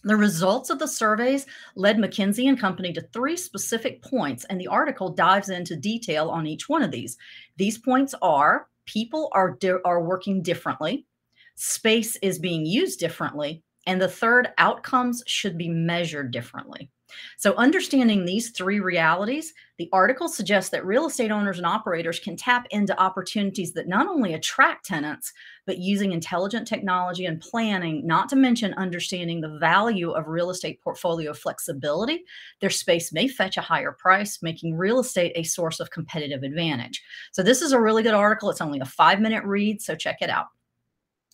The 0.03 0.17
results 0.17 0.71
of 0.71 0.79
the 0.79 0.89
surveys 0.89 1.47
led 1.77 1.99
McKinsey 1.99 2.49
and 2.49 2.59
Company 2.59 2.93
to 2.95 3.03
three 3.13 3.37
specific 3.37 4.03
points, 4.03 4.45
and 4.45 4.59
the 4.59 4.69
article 4.69 5.11
dives 5.11 5.51
into 5.51 5.77
detail 5.77 6.31
on 6.31 6.47
each 6.47 6.69
one 6.69 6.83
of 6.83 6.91
these. 6.91 7.19
These 7.57 7.79
points 7.79 8.15
are 8.23 8.69
people 8.87 9.29
are, 9.33 9.57
di- 9.61 9.83
are 9.85 10.03
working 10.03 10.43
differently, 10.43 11.07
space 11.55 12.17
is 12.17 12.39
being 12.39 12.65
used 12.65 12.99
differently, 12.99 13.63
and 13.87 14.01
the 14.01 14.09
third, 14.09 14.49
outcomes 14.57 15.23
should 15.27 15.59
be 15.59 15.69
measured 15.69 16.31
differently. 16.31 16.91
So, 17.39 17.55
understanding 17.55 18.25
these 18.25 18.51
three 18.51 18.81
realities, 18.81 19.53
the 19.79 19.89
article 19.93 20.29
suggests 20.29 20.71
that 20.71 20.85
real 20.85 21.07
estate 21.07 21.31
owners 21.31 21.57
and 21.57 21.67
operators 21.67 22.19
can 22.19 22.37
tap 22.37 22.67
into 22.71 22.99
opportunities 23.01 23.73
that 23.73 23.89
not 23.89 24.07
only 24.07 24.35
attract 24.35 24.85
tenants, 24.85 25.33
but 25.67 25.79
using 25.79 26.13
intelligent 26.13 26.67
technology 26.67 27.25
and 27.25 27.41
planning, 27.41 28.07
not 28.07 28.29
to 28.29 28.37
mention 28.37 28.75
understanding 28.75 29.41
the 29.41 29.59
value 29.59 30.11
of 30.11 30.29
real 30.29 30.51
estate 30.51 30.81
portfolio 30.83 31.33
flexibility, 31.33 32.25
their 32.61 32.71
space 32.71 33.13
may 33.13 33.29
fetch 33.29 33.57
a 33.57 33.63
higher 33.63 33.93
price, 33.93 34.43
making 34.43 34.77
real 34.77 35.01
estate 35.01 35.33
a 35.35 35.43
source 35.43 35.81
of 35.81 35.91
competitive 35.91 36.43
advantage. 36.43 37.03
So, 37.33 37.43
this 37.43 37.63
is 37.63 37.73
a 37.73 37.81
really 37.81 38.03
good 38.03 38.15
article. 38.15 38.51
It's 38.51 38.61
only 38.61 38.81
a 38.81 38.85
five 38.85 39.21
minute 39.21 39.45
read, 39.45 39.81
so 39.81 39.95
check 39.95 40.19
it 40.21 40.31
out. 40.31 40.47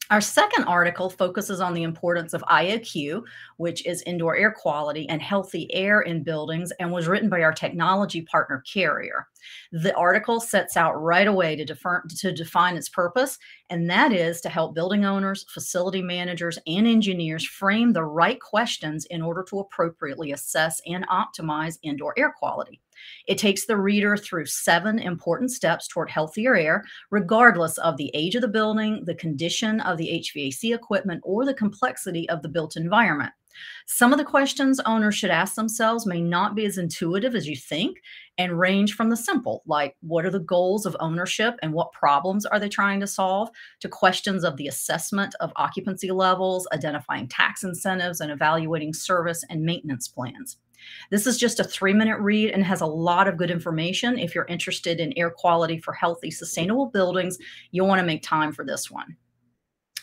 Our 0.09 0.21
second 0.21 0.65
article 0.65 1.11
focuses 1.11 1.61
on 1.61 1.75
the 1.75 1.83
importance 1.83 2.33
of 2.33 2.43
IAQ, 2.43 3.25
which 3.57 3.85
is 3.85 4.03
indoor 4.03 4.37
air 4.37 4.53
quality 4.53 5.09
and 5.09 5.21
healthy 5.21 5.73
air 5.75 6.03
in 6.03 6.23
buildings, 6.23 6.71
and 6.79 6.93
was 6.93 7.09
written 7.09 7.29
by 7.29 7.43
our 7.43 7.53
technology 7.53 8.23
partner 8.23 8.63
Carrier. 8.73 9.27
The 9.73 9.93
article 9.97 10.39
sets 10.39 10.77
out 10.77 10.93
right 10.93 11.27
away 11.27 11.57
to, 11.57 11.65
defer, 11.65 12.05
to 12.19 12.31
define 12.31 12.77
its 12.77 12.89
purpose, 12.89 13.37
and 13.69 13.91
that 13.91 14.13
is 14.13 14.41
to 14.43 14.49
help 14.49 14.77
building 14.77 15.05
owners, 15.05 15.45
facility 15.53 16.03
managers, 16.03 16.57
and 16.69 16.87
engineers 16.87 17.45
frame 17.45 17.93
the 17.93 18.05
right 18.05 18.41
questions 18.41 19.07
in 19.07 19.23
order 19.23 19.45
to 19.49 19.59
appropriately 19.59 20.31
assess 20.31 20.81
and 20.87 21.05
optimize 21.09 21.79
indoor 21.83 22.15
air 22.17 22.33
quality. 22.39 22.81
It 23.27 23.39
takes 23.39 23.67
the 23.67 23.77
reader 23.77 24.17
through 24.17 24.47
seven 24.47 24.99
important 24.99 25.51
steps 25.51 25.89
toward 25.89 26.11
healthier 26.11 26.55
air, 26.55 26.85
regardless 27.11 27.79
of 27.79 27.97
the 27.97 28.11
age 28.15 28.35
of 28.35 28.43
the 28.43 28.49
building, 28.49 29.05
the 29.05 29.15
condition 29.15 29.81
of 29.81 29.99
the 29.99 30.09
HVAC 30.09 30.75
equipment, 30.75 31.21
or 31.25 31.45
the 31.45 31.55
complexity 31.55 32.29
of 32.29 32.43
the 32.43 32.49
built 32.49 32.77
environment. 32.77 33.33
Some 33.87 34.13
of 34.13 34.19
the 34.19 34.25
questions 34.25 34.81
owners 34.81 35.15
should 35.15 35.31
ask 35.31 35.55
themselves 35.55 36.07
may 36.07 36.21
not 36.21 36.55
be 36.55 36.67
as 36.67 36.79
intuitive 36.79 37.35
as 37.35 37.47
you 37.49 37.57
think 37.57 37.99
and 38.39 38.59
range 38.59 38.95
from 38.95 39.09
the 39.09 39.17
simple, 39.17 39.63
like 39.67 39.97
what 40.01 40.27
are 40.27 40.31
the 40.31 40.41
goals 40.41 40.85
of 40.85 40.97
ownership 41.01 41.55
and 41.63 41.73
what 41.73 41.93
problems 41.93 42.45
are 42.45 42.61
they 42.61 42.69
trying 42.69 43.01
to 43.01 43.07
solve, 43.07 43.49
to 43.81 43.89
questions 43.89 44.45
of 44.45 44.57
the 44.57 44.69
assessment 44.69 45.35
of 45.41 45.53
occupancy 45.57 46.11
levels, 46.11 46.69
identifying 46.73 47.29
tax 47.29 47.65
incentives, 47.65 48.21
and 48.21 48.31
evaluating 48.31 48.93
service 48.93 49.43
and 49.49 49.63
maintenance 49.63 50.09
plans. 50.09 50.59
This 51.11 51.27
is 51.27 51.39
just 51.39 51.61
a 51.61 51.65
three 51.65 51.93
minute 51.93 52.19
read 52.21 52.51
and 52.51 52.65
has 52.65 52.81
a 52.81 52.87
lot 52.87 53.29
of 53.29 53.37
good 53.37 53.51
information. 53.51 54.19
If 54.19 54.35
you're 54.35 54.47
interested 54.47 55.01
in 55.01 55.17
air 55.17 55.31
quality 55.31 55.79
for 55.79 55.93
healthy, 55.93 56.31
sustainable 56.31 56.87
buildings, 56.87 57.39
you'll 57.71 57.89
want 57.89 58.01
to 58.01 58.07
make 58.07 58.23
time 58.23 58.53
for 58.53 58.65
this 58.65 58.91
one. 58.91 59.17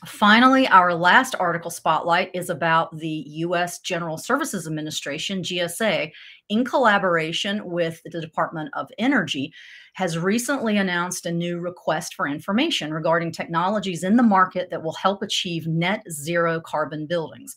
Finally, 0.06 0.68
our 0.68 0.94
last 0.94 1.34
article 1.40 1.72
spotlight 1.72 2.30
is 2.34 2.50
about 2.50 2.96
the 2.98 3.24
U.S. 3.28 3.80
General 3.80 4.18
Services 4.18 4.68
Administration, 4.68 5.42
GSA, 5.42 6.12
in 6.50 6.66
collaboration 6.66 7.64
with 7.64 8.02
the 8.04 8.20
Department 8.20 8.70
of 8.74 8.90
Energy, 8.98 9.54
has 9.94 10.18
recently 10.18 10.78
announced 10.78 11.26
a 11.26 11.32
new 11.32 11.60
request 11.60 12.16
for 12.16 12.28
information 12.28 12.94
regarding 12.94 13.32
technologies 13.32 14.04
in 14.04 14.18
the 14.18 14.24
market 14.24 14.70
that 14.70 14.84
will 14.84 14.94
help 14.94 15.22
achieve 15.22 15.68
net 15.68 16.04
zero 16.12 16.60
carbon 16.60 17.06
buildings. 17.06 17.56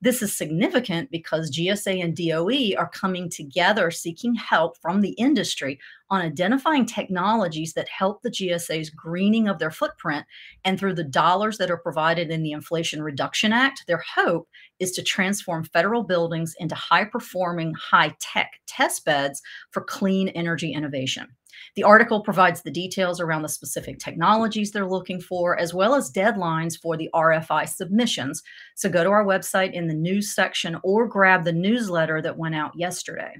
This 0.00 0.22
is 0.22 0.36
significant 0.36 1.10
because 1.10 1.50
GSA 1.50 2.04
and 2.04 2.16
DOE 2.16 2.78
are 2.78 2.88
coming 2.88 3.28
together 3.28 3.90
seeking 3.90 4.32
help 4.36 4.78
from 4.78 5.00
the 5.00 5.10
industry 5.12 5.80
on 6.08 6.20
identifying 6.20 6.86
technologies 6.86 7.72
that 7.72 7.88
help 7.88 8.22
the 8.22 8.30
GSA's 8.30 8.90
greening 8.90 9.48
of 9.48 9.58
their 9.58 9.72
footprint. 9.72 10.24
And 10.64 10.78
through 10.78 10.94
the 10.94 11.02
dollars 11.02 11.58
that 11.58 11.70
are 11.70 11.76
provided 11.76 12.30
in 12.30 12.44
the 12.44 12.52
Inflation 12.52 13.02
Reduction 13.02 13.52
Act, 13.52 13.84
their 13.88 14.04
hope 14.14 14.48
is 14.78 14.92
to 14.92 15.02
transform 15.02 15.64
federal 15.64 16.04
buildings 16.04 16.54
into 16.60 16.76
high 16.76 17.04
performing, 17.04 17.74
high 17.74 18.14
tech 18.20 18.60
test 18.68 19.04
beds 19.04 19.42
for 19.72 19.82
clean 19.82 20.28
energy 20.28 20.72
innovation. 20.72 21.26
The 21.76 21.84
article 21.84 22.22
provides 22.22 22.62
the 22.62 22.70
details 22.70 23.20
around 23.20 23.42
the 23.42 23.48
specific 23.48 23.98
technologies 23.98 24.70
they're 24.70 24.86
looking 24.86 25.20
for, 25.20 25.58
as 25.58 25.74
well 25.74 25.94
as 25.94 26.12
deadlines 26.12 26.78
for 26.80 26.96
the 26.96 27.10
RFI 27.14 27.68
submissions. 27.68 28.42
So 28.74 28.88
go 28.88 29.04
to 29.04 29.10
our 29.10 29.24
website 29.24 29.72
in 29.72 29.88
the 29.88 29.94
news 29.94 30.34
section 30.34 30.78
or 30.82 31.06
grab 31.06 31.44
the 31.44 31.52
newsletter 31.52 32.22
that 32.22 32.38
went 32.38 32.54
out 32.54 32.72
yesterday. 32.76 33.34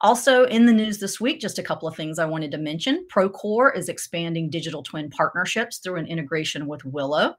Also, 0.00 0.44
in 0.44 0.66
the 0.66 0.72
news 0.72 0.98
this 0.98 1.20
week, 1.20 1.40
just 1.40 1.58
a 1.58 1.62
couple 1.62 1.88
of 1.88 1.96
things 1.96 2.18
I 2.18 2.24
wanted 2.24 2.50
to 2.52 2.58
mention. 2.58 3.06
Procore 3.12 3.76
is 3.76 3.88
expanding 3.88 4.50
digital 4.50 4.82
twin 4.82 5.10
partnerships 5.10 5.78
through 5.78 5.96
an 5.96 6.06
integration 6.06 6.66
with 6.66 6.84
Willow. 6.84 7.34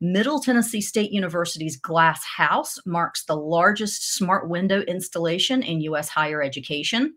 Middle 0.00 0.40
Tennessee 0.40 0.80
State 0.80 1.12
University's 1.12 1.76
Glass 1.76 2.24
House 2.24 2.78
marks 2.86 3.24
the 3.24 3.36
largest 3.36 4.14
smart 4.14 4.48
window 4.48 4.80
installation 4.82 5.62
in 5.62 5.82
U.S. 5.82 6.08
higher 6.08 6.42
education. 6.42 7.14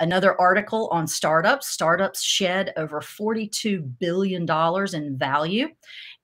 Another 0.00 0.38
article 0.40 0.88
on 0.90 1.06
startups. 1.06 1.68
Startups 1.68 2.22
shed 2.22 2.72
over 2.76 3.00
$42 3.00 3.98
billion 3.98 4.46
in 4.92 5.18
value. 5.18 5.68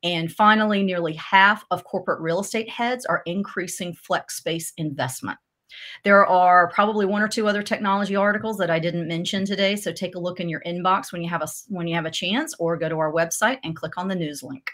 And 0.03 0.33
finally, 0.33 0.83
nearly 0.83 1.15
half 1.15 1.65
of 1.71 1.85
corporate 1.85 2.21
real 2.21 2.41
estate 2.41 2.69
heads 2.69 3.05
are 3.07 3.23
increasing 3.27 3.95
flex 3.95 4.37
space 4.37 4.73
investment. 4.77 5.39
There 6.03 6.27
are 6.27 6.71
probably 6.71 7.07
one 7.07 7.23
or 7.23 7.29
two 7.29 7.47
other 7.47 7.63
technology 7.63 8.17
articles 8.17 8.57
that 8.59 8.71
I 8.71 8.79
didn't 8.79 9.07
mention 9.07 9.45
today, 9.45 9.77
so 9.77 9.93
take 9.93 10.17
a 10.17 10.19
look 10.19 10.41
in 10.41 10.49
your 10.49 10.63
inbox 10.67 11.13
when 11.13 11.23
you 11.23 11.29
have 11.29 11.43
a 11.43 11.49
when 11.69 11.87
you 11.87 11.95
have 11.95 12.07
a 12.07 12.11
chance, 12.11 12.55
or 12.59 12.77
go 12.77 12.89
to 12.89 12.99
our 12.99 13.13
website 13.13 13.59
and 13.63 13.77
click 13.77 13.97
on 13.97 14.09
the 14.09 14.15
news 14.17 14.43
link. 14.43 14.69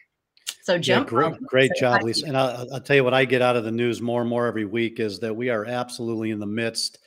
So, 0.62 0.78
Jim, 0.78 1.02
yeah, 1.02 1.08
great, 1.08 1.42
great 1.42 1.70
job, 1.78 2.02
Lisa. 2.02 2.26
And 2.26 2.36
I'll, 2.36 2.66
I'll, 2.72 2.80
tell 2.80 2.96
you 2.96 3.04
what 3.04 3.14
I 3.14 3.24
get 3.24 3.40
out 3.40 3.56
of 3.56 3.62
the 3.62 3.70
news 3.70 4.00
more 4.00 4.22
and 4.22 4.28
more 4.28 4.46
every 4.46 4.64
week 4.64 4.98
is 4.98 5.20
that 5.20 5.34
we 5.36 5.48
are 5.48 5.64
absolutely 5.64 6.30
in 6.30 6.40
the 6.40 6.46
midst 6.46 6.98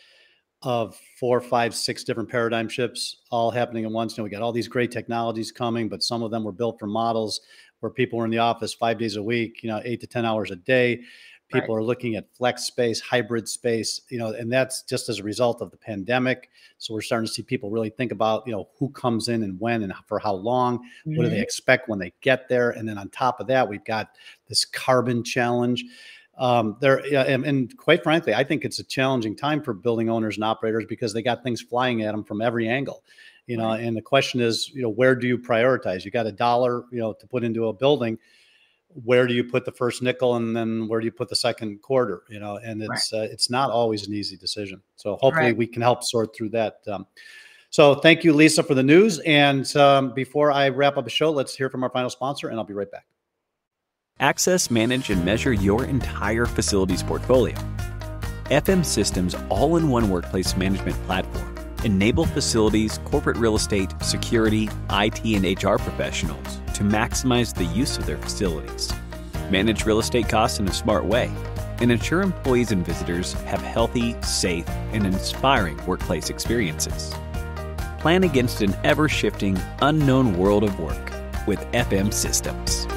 of 0.62 1.00
four, 1.20 1.40
five, 1.40 1.74
six 1.74 2.04
different 2.04 2.30
paradigm 2.30 2.68
shifts 2.68 3.18
all 3.32 3.50
happening 3.50 3.86
at 3.86 3.92
once. 3.92 4.18
You 4.18 4.22
know, 4.22 4.26
we 4.26 4.30
got 4.30 4.42
all 4.42 4.52
these 4.52 4.68
great 4.68 4.92
technologies 4.92 5.52
coming, 5.52 5.88
but 5.88 6.04
some 6.04 6.22
of 6.22 6.32
them 6.32 6.44
were 6.44 6.52
built 6.52 6.80
for 6.80 6.88
models 6.88 7.42
where 7.80 7.90
people 7.90 8.20
were 8.20 8.26
in 8.26 8.32
the 8.32 8.40
office 8.40 8.74
five 8.74 8.98
days 8.98 9.16
a 9.16 9.24
week, 9.24 9.64
you 9.64 9.70
know, 9.70 9.82
eight 9.86 10.02
to 10.02 10.08
10 10.08 10.26
hours 10.26 10.52
a 10.52 10.56
day. 10.56 11.02
People 11.52 11.76
right. 11.76 11.82
are 11.82 11.84
looking 11.84 12.16
at 12.16 12.32
flex 12.36 12.64
space, 12.66 13.00
hybrid 13.00 13.48
space, 13.48 14.02
you 14.10 14.20
know, 14.20 14.34
and 14.34 14.52
that's 14.52 14.84
just 14.84 15.10
as 15.10 15.18
a 15.18 15.24
result 15.24 15.64
of 15.64 15.72
the 15.72 15.78
pandemic. 15.78 16.50
So 16.78 16.94
we're 16.94 17.02
starting 17.02 17.26
to 17.26 17.34
see 17.34 17.42
people 17.42 17.72
really 17.72 17.90
think 17.90 18.12
about, 18.12 18.44
you 18.46 18.52
know, 18.52 18.70
who 18.78 18.90
comes 18.90 19.30
in 19.30 19.42
and 19.42 19.60
when 19.60 19.82
and 19.82 19.92
for 20.06 20.20
how 20.20 20.34
long. 20.34 20.78
Mm-hmm. 20.78 21.16
What 21.16 21.24
do 21.24 21.30
they 21.30 21.38
mm-hmm. 21.38 21.44
expect 21.44 21.90
when 21.90 21.98
they 21.98 22.14
get 22.22 22.50
there? 22.50 22.72
And 22.72 22.88
then 22.88 23.00
on 23.00 23.10
top 23.10 23.40
of 23.40 23.48
that, 23.48 23.68
we've 23.68 23.84
got 23.84 24.12
this 24.48 24.64
carbon 24.64 25.24
challenge. 25.24 25.84
Um, 26.40 26.78
there 26.80 27.00
and, 27.14 27.46
and, 27.46 27.78
quite 27.78 28.02
frankly, 28.02 28.34
I 28.34 28.46
think 28.46 28.64
it's 28.64 28.80
a 28.80 28.84
challenging 28.86 29.36
time 29.36 29.62
for 29.62 29.74
building 29.74 30.10
owners 30.10 30.38
and 30.38 30.44
operators 30.46 30.86
because 30.88 31.12
they 31.12 31.22
got 31.22 31.44
things 31.44 31.62
flying 31.62 32.02
at 32.04 32.14
them 32.14 32.24
from 32.24 32.42
every 32.42 32.70
angle. 32.70 33.04
You 33.46 33.58
know, 33.58 33.70
right. 33.70 33.84
and 33.84 33.98
the 33.98 34.02
question 34.02 34.40
is, 34.40 34.70
you 34.70 34.82
know, 34.82 34.90
where 34.90 35.16
do 35.16 35.28
you 35.28 35.38
prioritize? 35.38 36.06
You 36.06 36.12
got 36.12 36.28
a 36.28 36.32
dollar, 36.32 36.86
you 36.92 37.00
know, 37.00 37.12
to 37.14 37.28
put 37.28 37.44
into 37.44 37.68
a 37.68 37.74
building 37.74 38.18
where 39.04 39.28
do 39.28 39.34
you 39.34 39.44
put 39.44 39.66
the 39.66 39.72
first 39.72 40.02
nickel 40.02 40.36
and 40.36 40.56
then 40.56 40.88
where 40.88 41.00
do 41.00 41.06
you 41.06 41.12
put 41.12 41.30
the 41.30 41.36
second 41.36 41.82
quarter 41.82 42.24
you 42.30 42.40
know 42.40 42.58
and 42.58 42.82
it's 42.82 43.14
right. 43.14 43.20
uh, 43.20 43.24
it's 43.24 43.50
not 43.50 43.70
always 43.70 44.08
an 44.08 44.14
easy 44.14 44.36
decision 44.36 44.82
so 44.96 45.16
hopefully 45.18 45.48
right. 45.48 45.58
we 45.58 45.68
can 45.68 45.82
help 45.82 46.04
sort 46.04 46.36
through 46.36 46.50
that 46.50 46.80
um, 46.88 47.06
so 47.70 47.96
thank 47.96 48.24
you 48.24 48.34
lisa 48.34 48.64
for 48.64 48.74
the 48.74 48.84
news 48.84 49.20
and 49.20 49.76
um, 49.76 50.14
before 50.14 50.52
i 50.52 50.70
wrap 50.70 50.98
up 50.98 51.04
the 51.04 51.10
show 51.10 51.32
let's 51.32 51.56
hear 51.56 51.70
from 51.70 51.84
our 51.84 51.90
final 51.90 52.10
sponsor 52.10 52.50
and 52.50 52.58
i'll 52.58 52.66
be 52.66 52.74
right 52.74 52.92
back 52.92 53.06
access 54.20 54.70
manage 54.70 55.10
and 55.10 55.24
measure 55.24 55.54
your 55.54 55.86
entire 55.86 56.46
facilities 56.46 57.04
portfolio 57.04 57.56
fm 58.46 58.86
systems 58.86 59.36
all-in-one 59.50 60.10
workplace 60.10 60.56
management 60.58 60.96
platform 61.04 61.56
enable 61.84 62.26
facilities 62.26 63.00
corporate 63.06 63.38
real 63.38 63.56
estate 63.56 63.92
security 64.02 64.70
it 64.92 65.26
and 65.26 65.64
hr 65.64 65.78
professionals 65.78 66.60
to 66.80 66.86
maximize 66.86 67.54
the 67.54 67.66
use 67.66 67.98
of 67.98 68.06
their 68.06 68.18
facilities, 68.18 68.94
manage 69.50 69.84
real 69.84 70.00
estate 70.00 70.30
costs 70.30 70.60
in 70.60 70.68
a 70.70 70.72
smart 70.72 71.04
way, 71.04 71.30
and 71.82 71.92
ensure 71.92 72.22
employees 72.22 72.72
and 72.72 72.86
visitors 72.86 73.34
have 73.34 73.62
healthy, 73.62 74.16
safe, 74.22 74.66
and 74.94 75.06
inspiring 75.06 75.76
workplace 75.86 76.30
experiences. 76.30 77.14
Plan 78.00 78.24
against 78.24 78.62
an 78.62 78.74
ever 78.86 79.10
shifting, 79.10 79.60
unknown 79.82 80.38
world 80.38 80.64
of 80.64 80.80
work 80.80 81.12
with 81.46 81.60
FM 81.74 82.14
Systems. 82.14 82.88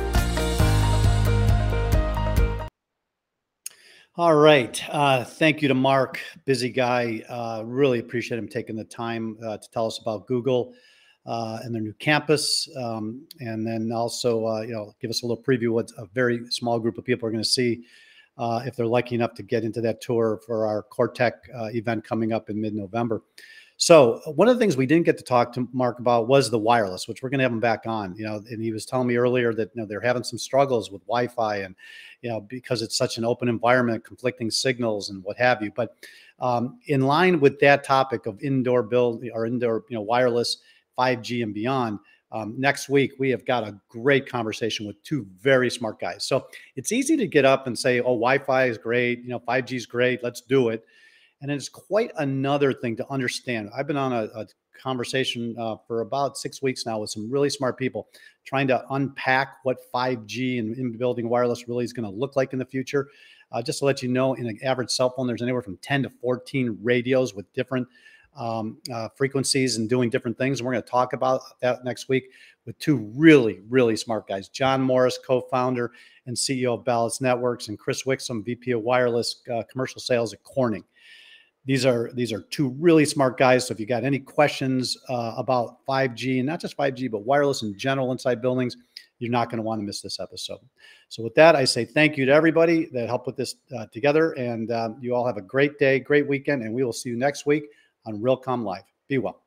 All 4.16 4.34
right. 4.34 4.78
Uh, 4.90 5.24
thank 5.24 5.62
you 5.62 5.68
to 5.68 5.74
Mark, 5.74 6.20
busy 6.44 6.68
guy. 6.68 7.22
Uh, 7.30 7.62
really 7.64 7.98
appreciate 7.98 8.36
him 8.36 8.46
taking 8.46 8.76
the 8.76 8.84
time 8.84 9.38
uh, 9.42 9.56
to 9.56 9.70
tell 9.70 9.86
us 9.86 9.98
about 10.00 10.26
Google 10.26 10.74
uh, 11.24 11.60
and 11.62 11.74
their 11.74 11.80
new 11.80 11.94
campus, 11.94 12.68
um, 12.76 13.26
and 13.40 13.66
then 13.66 13.90
also 13.90 14.46
uh, 14.46 14.60
you 14.60 14.74
know 14.74 14.94
give 15.00 15.08
us 15.08 15.22
a 15.22 15.26
little 15.26 15.42
preview 15.42 15.70
what 15.70 15.90
a 15.96 16.04
very 16.12 16.42
small 16.50 16.78
group 16.78 16.98
of 16.98 17.06
people 17.06 17.26
are 17.26 17.32
going 17.32 17.42
to 17.42 17.48
see 17.48 17.84
uh, 18.36 18.60
if 18.66 18.76
they're 18.76 18.84
lucky 18.84 19.14
enough 19.14 19.32
to 19.32 19.42
get 19.42 19.64
into 19.64 19.80
that 19.80 20.02
tour 20.02 20.40
for 20.44 20.66
our 20.66 20.84
CoreTech 20.92 21.32
uh, 21.54 21.70
event 21.72 22.04
coming 22.04 22.34
up 22.34 22.50
in 22.50 22.60
mid-November. 22.60 23.22
So 23.76 24.20
one 24.36 24.48
of 24.48 24.54
the 24.54 24.60
things 24.60 24.76
we 24.76 24.86
didn't 24.86 25.06
get 25.06 25.18
to 25.18 25.24
talk 25.24 25.52
to 25.54 25.68
Mark 25.72 25.98
about 25.98 26.28
was 26.28 26.50
the 26.50 26.58
wireless, 26.58 27.08
which 27.08 27.22
we're 27.22 27.30
going 27.30 27.40
to 27.40 27.44
have 27.44 27.52
him 27.52 27.60
back 27.60 27.82
on. 27.86 28.14
You 28.16 28.24
know, 28.24 28.36
and 28.48 28.62
he 28.62 28.72
was 28.72 28.86
telling 28.86 29.08
me 29.08 29.16
earlier 29.16 29.52
that 29.54 29.70
you 29.74 29.80
know 29.80 29.86
they're 29.86 30.00
having 30.00 30.22
some 30.22 30.38
struggles 30.38 30.90
with 30.90 31.02
Wi-Fi 31.02 31.56
and 31.58 31.74
you 32.20 32.30
know 32.30 32.40
because 32.40 32.82
it's 32.82 32.96
such 32.96 33.18
an 33.18 33.24
open 33.24 33.48
environment, 33.48 34.04
conflicting 34.04 34.50
signals 34.50 35.10
and 35.10 35.22
what 35.24 35.36
have 35.36 35.62
you. 35.62 35.72
But 35.74 35.96
um, 36.38 36.78
in 36.86 37.02
line 37.02 37.40
with 37.40 37.58
that 37.60 37.84
topic 37.84 38.26
of 38.26 38.40
indoor 38.42 38.82
build 38.82 39.24
or 39.34 39.46
indoor 39.46 39.84
you 39.88 39.96
know 39.96 40.02
wireless 40.02 40.58
5G 40.98 41.42
and 41.42 41.54
beyond. 41.54 41.98
Um, 42.30 42.54
next 42.56 42.88
week, 42.88 43.12
we 43.18 43.28
have 43.28 43.44
got 43.44 43.62
a 43.62 43.78
great 43.90 44.26
conversation 44.26 44.86
with 44.86 45.02
two 45.02 45.26
very 45.38 45.70
smart 45.70 46.00
guys. 46.00 46.24
So 46.24 46.46
it's 46.76 46.90
easy 46.90 47.14
to 47.18 47.26
get 47.26 47.44
up 47.44 47.66
and 47.66 47.78
say, 47.78 48.00
oh, 48.00 48.14
Wi 48.14 48.38
Fi 48.38 48.64
is 48.64 48.78
great, 48.78 49.22
you 49.22 49.28
know, 49.28 49.40
5G 49.40 49.74
is 49.74 49.86
great, 49.86 50.22
let's 50.22 50.40
do 50.40 50.70
it. 50.70 50.82
And 51.42 51.50
it's 51.50 51.68
quite 51.68 52.12
another 52.18 52.72
thing 52.72 52.96
to 52.96 53.10
understand. 53.10 53.68
I've 53.76 53.88
been 53.88 53.96
on 53.96 54.12
a, 54.12 54.24
a 54.34 54.46
conversation 54.80 55.54
uh, 55.58 55.76
for 55.86 56.00
about 56.00 56.38
six 56.38 56.62
weeks 56.62 56.86
now 56.86 57.00
with 57.00 57.10
some 57.10 57.30
really 57.30 57.50
smart 57.50 57.76
people 57.76 58.08
trying 58.44 58.68
to 58.68 58.84
unpack 58.90 59.56
what 59.64 59.78
5G 59.92 60.60
and 60.60 60.76
in 60.76 60.96
building 60.96 61.28
wireless 61.28 61.68
really 61.68 61.84
is 61.84 61.92
going 61.92 62.10
to 62.10 62.16
look 62.16 62.36
like 62.36 62.52
in 62.52 62.58
the 62.58 62.64
future. 62.64 63.08
Uh, 63.50 63.60
just 63.60 63.80
to 63.80 63.84
let 63.84 64.02
you 64.02 64.08
know, 64.08 64.34
in 64.34 64.46
an 64.46 64.58
average 64.62 64.90
cell 64.90 65.10
phone, 65.10 65.26
there's 65.26 65.42
anywhere 65.42 65.62
from 65.62 65.76
10 65.78 66.04
to 66.04 66.10
14 66.10 66.78
radios 66.80 67.34
with 67.34 67.52
different 67.52 67.86
um, 68.36 68.78
uh, 68.92 69.08
frequencies 69.14 69.76
and 69.76 69.90
doing 69.90 70.08
different 70.08 70.38
things. 70.38 70.60
And 70.60 70.66
we're 70.66 70.72
going 70.72 70.84
to 70.84 70.90
talk 70.90 71.12
about 71.12 71.42
that 71.60 71.84
next 71.84 72.08
week 72.08 72.30
with 72.64 72.78
two 72.78 72.96
really, 73.14 73.60
really 73.68 73.96
smart 73.96 74.26
guys 74.26 74.48
John 74.48 74.80
Morris, 74.80 75.18
co 75.24 75.42
founder 75.42 75.92
and 76.26 76.36
CEO 76.36 76.78
of 76.78 76.84
Balance 76.84 77.20
Networks, 77.20 77.68
and 77.68 77.78
Chris 77.78 78.04
Wixom, 78.04 78.44
VP 78.44 78.70
of 78.70 78.82
Wireless 78.82 79.42
uh, 79.52 79.62
Commercial 79.70 80.00
Sales 80.00 80.32
at 80.32 80.42
Corning. 80.44 80.84
These 81.64 81.86
are 81.86 82.10
these 82.14 82.32
are 82.32 82.42
two 82.42 82.70
really 82.80 83.04
smart 83.04 83.38
guys. 83.38 83.66
So 83.66 83.72
if 83.72 83.80
you 83.80 83.86
got 83.86 84.04
any 84.04 84.18
questions 84.18 84.96
uh, 85.08 85.34
about 85.36 85.78
5G 85.86 86.38
and 86.38 86.46
not 86.46 86.60
just 86.60 86.76
5G 86.76 87.10
but 87.10 87.24
wireless 87.24 87.62
in 87.62 87.78
general 87.78 88.10
inside 88.10 88.42
buildings, 88.42 88.76
you're 89.18 89.30
not 89.30 89.48
going 89.48 89.58
to 89.58 89.62
want 89.62 89.80
to 89.80 89.84
miss 89.84 90.00
this 90.00 90.18
episode. 90.18 90.58
So 91.08 91.22
with 91.22 91.34
that, 91.36 91.54
I 91.54 91.64
say 91.64 91.84
thank 91.84 92.16
you 92.16 92.26
to 92.26 92.32
everybody 92.32 92.86
that 92.86 93.06
helped 93.06 93.26
put 93.26 93.36
this 93.36 93.54
uh, 93.76 93.86
together, 93.92 94.32
and 94.32 94.72
um, 94.72 94.96
you 95.00 95.14
all 95.14 95.24
have 95.24 95.36
a 95.36 95.42
great 95.42 95.78
day, 95.78 96.00
great 96.00 96.26
weekend, 96.26 96.62
and 96.62 96.74
we 96.74 96.82
will 96.82 96.92
see 96.92 97.10
you 97.10 97.16
next 97.16 97.46
week 97.46 97.64
on 98.04 98.20
Realcomm 98.20 98.64
Live. 98.64 98.82
Be 99.06 99.18
well. 99.18 99.42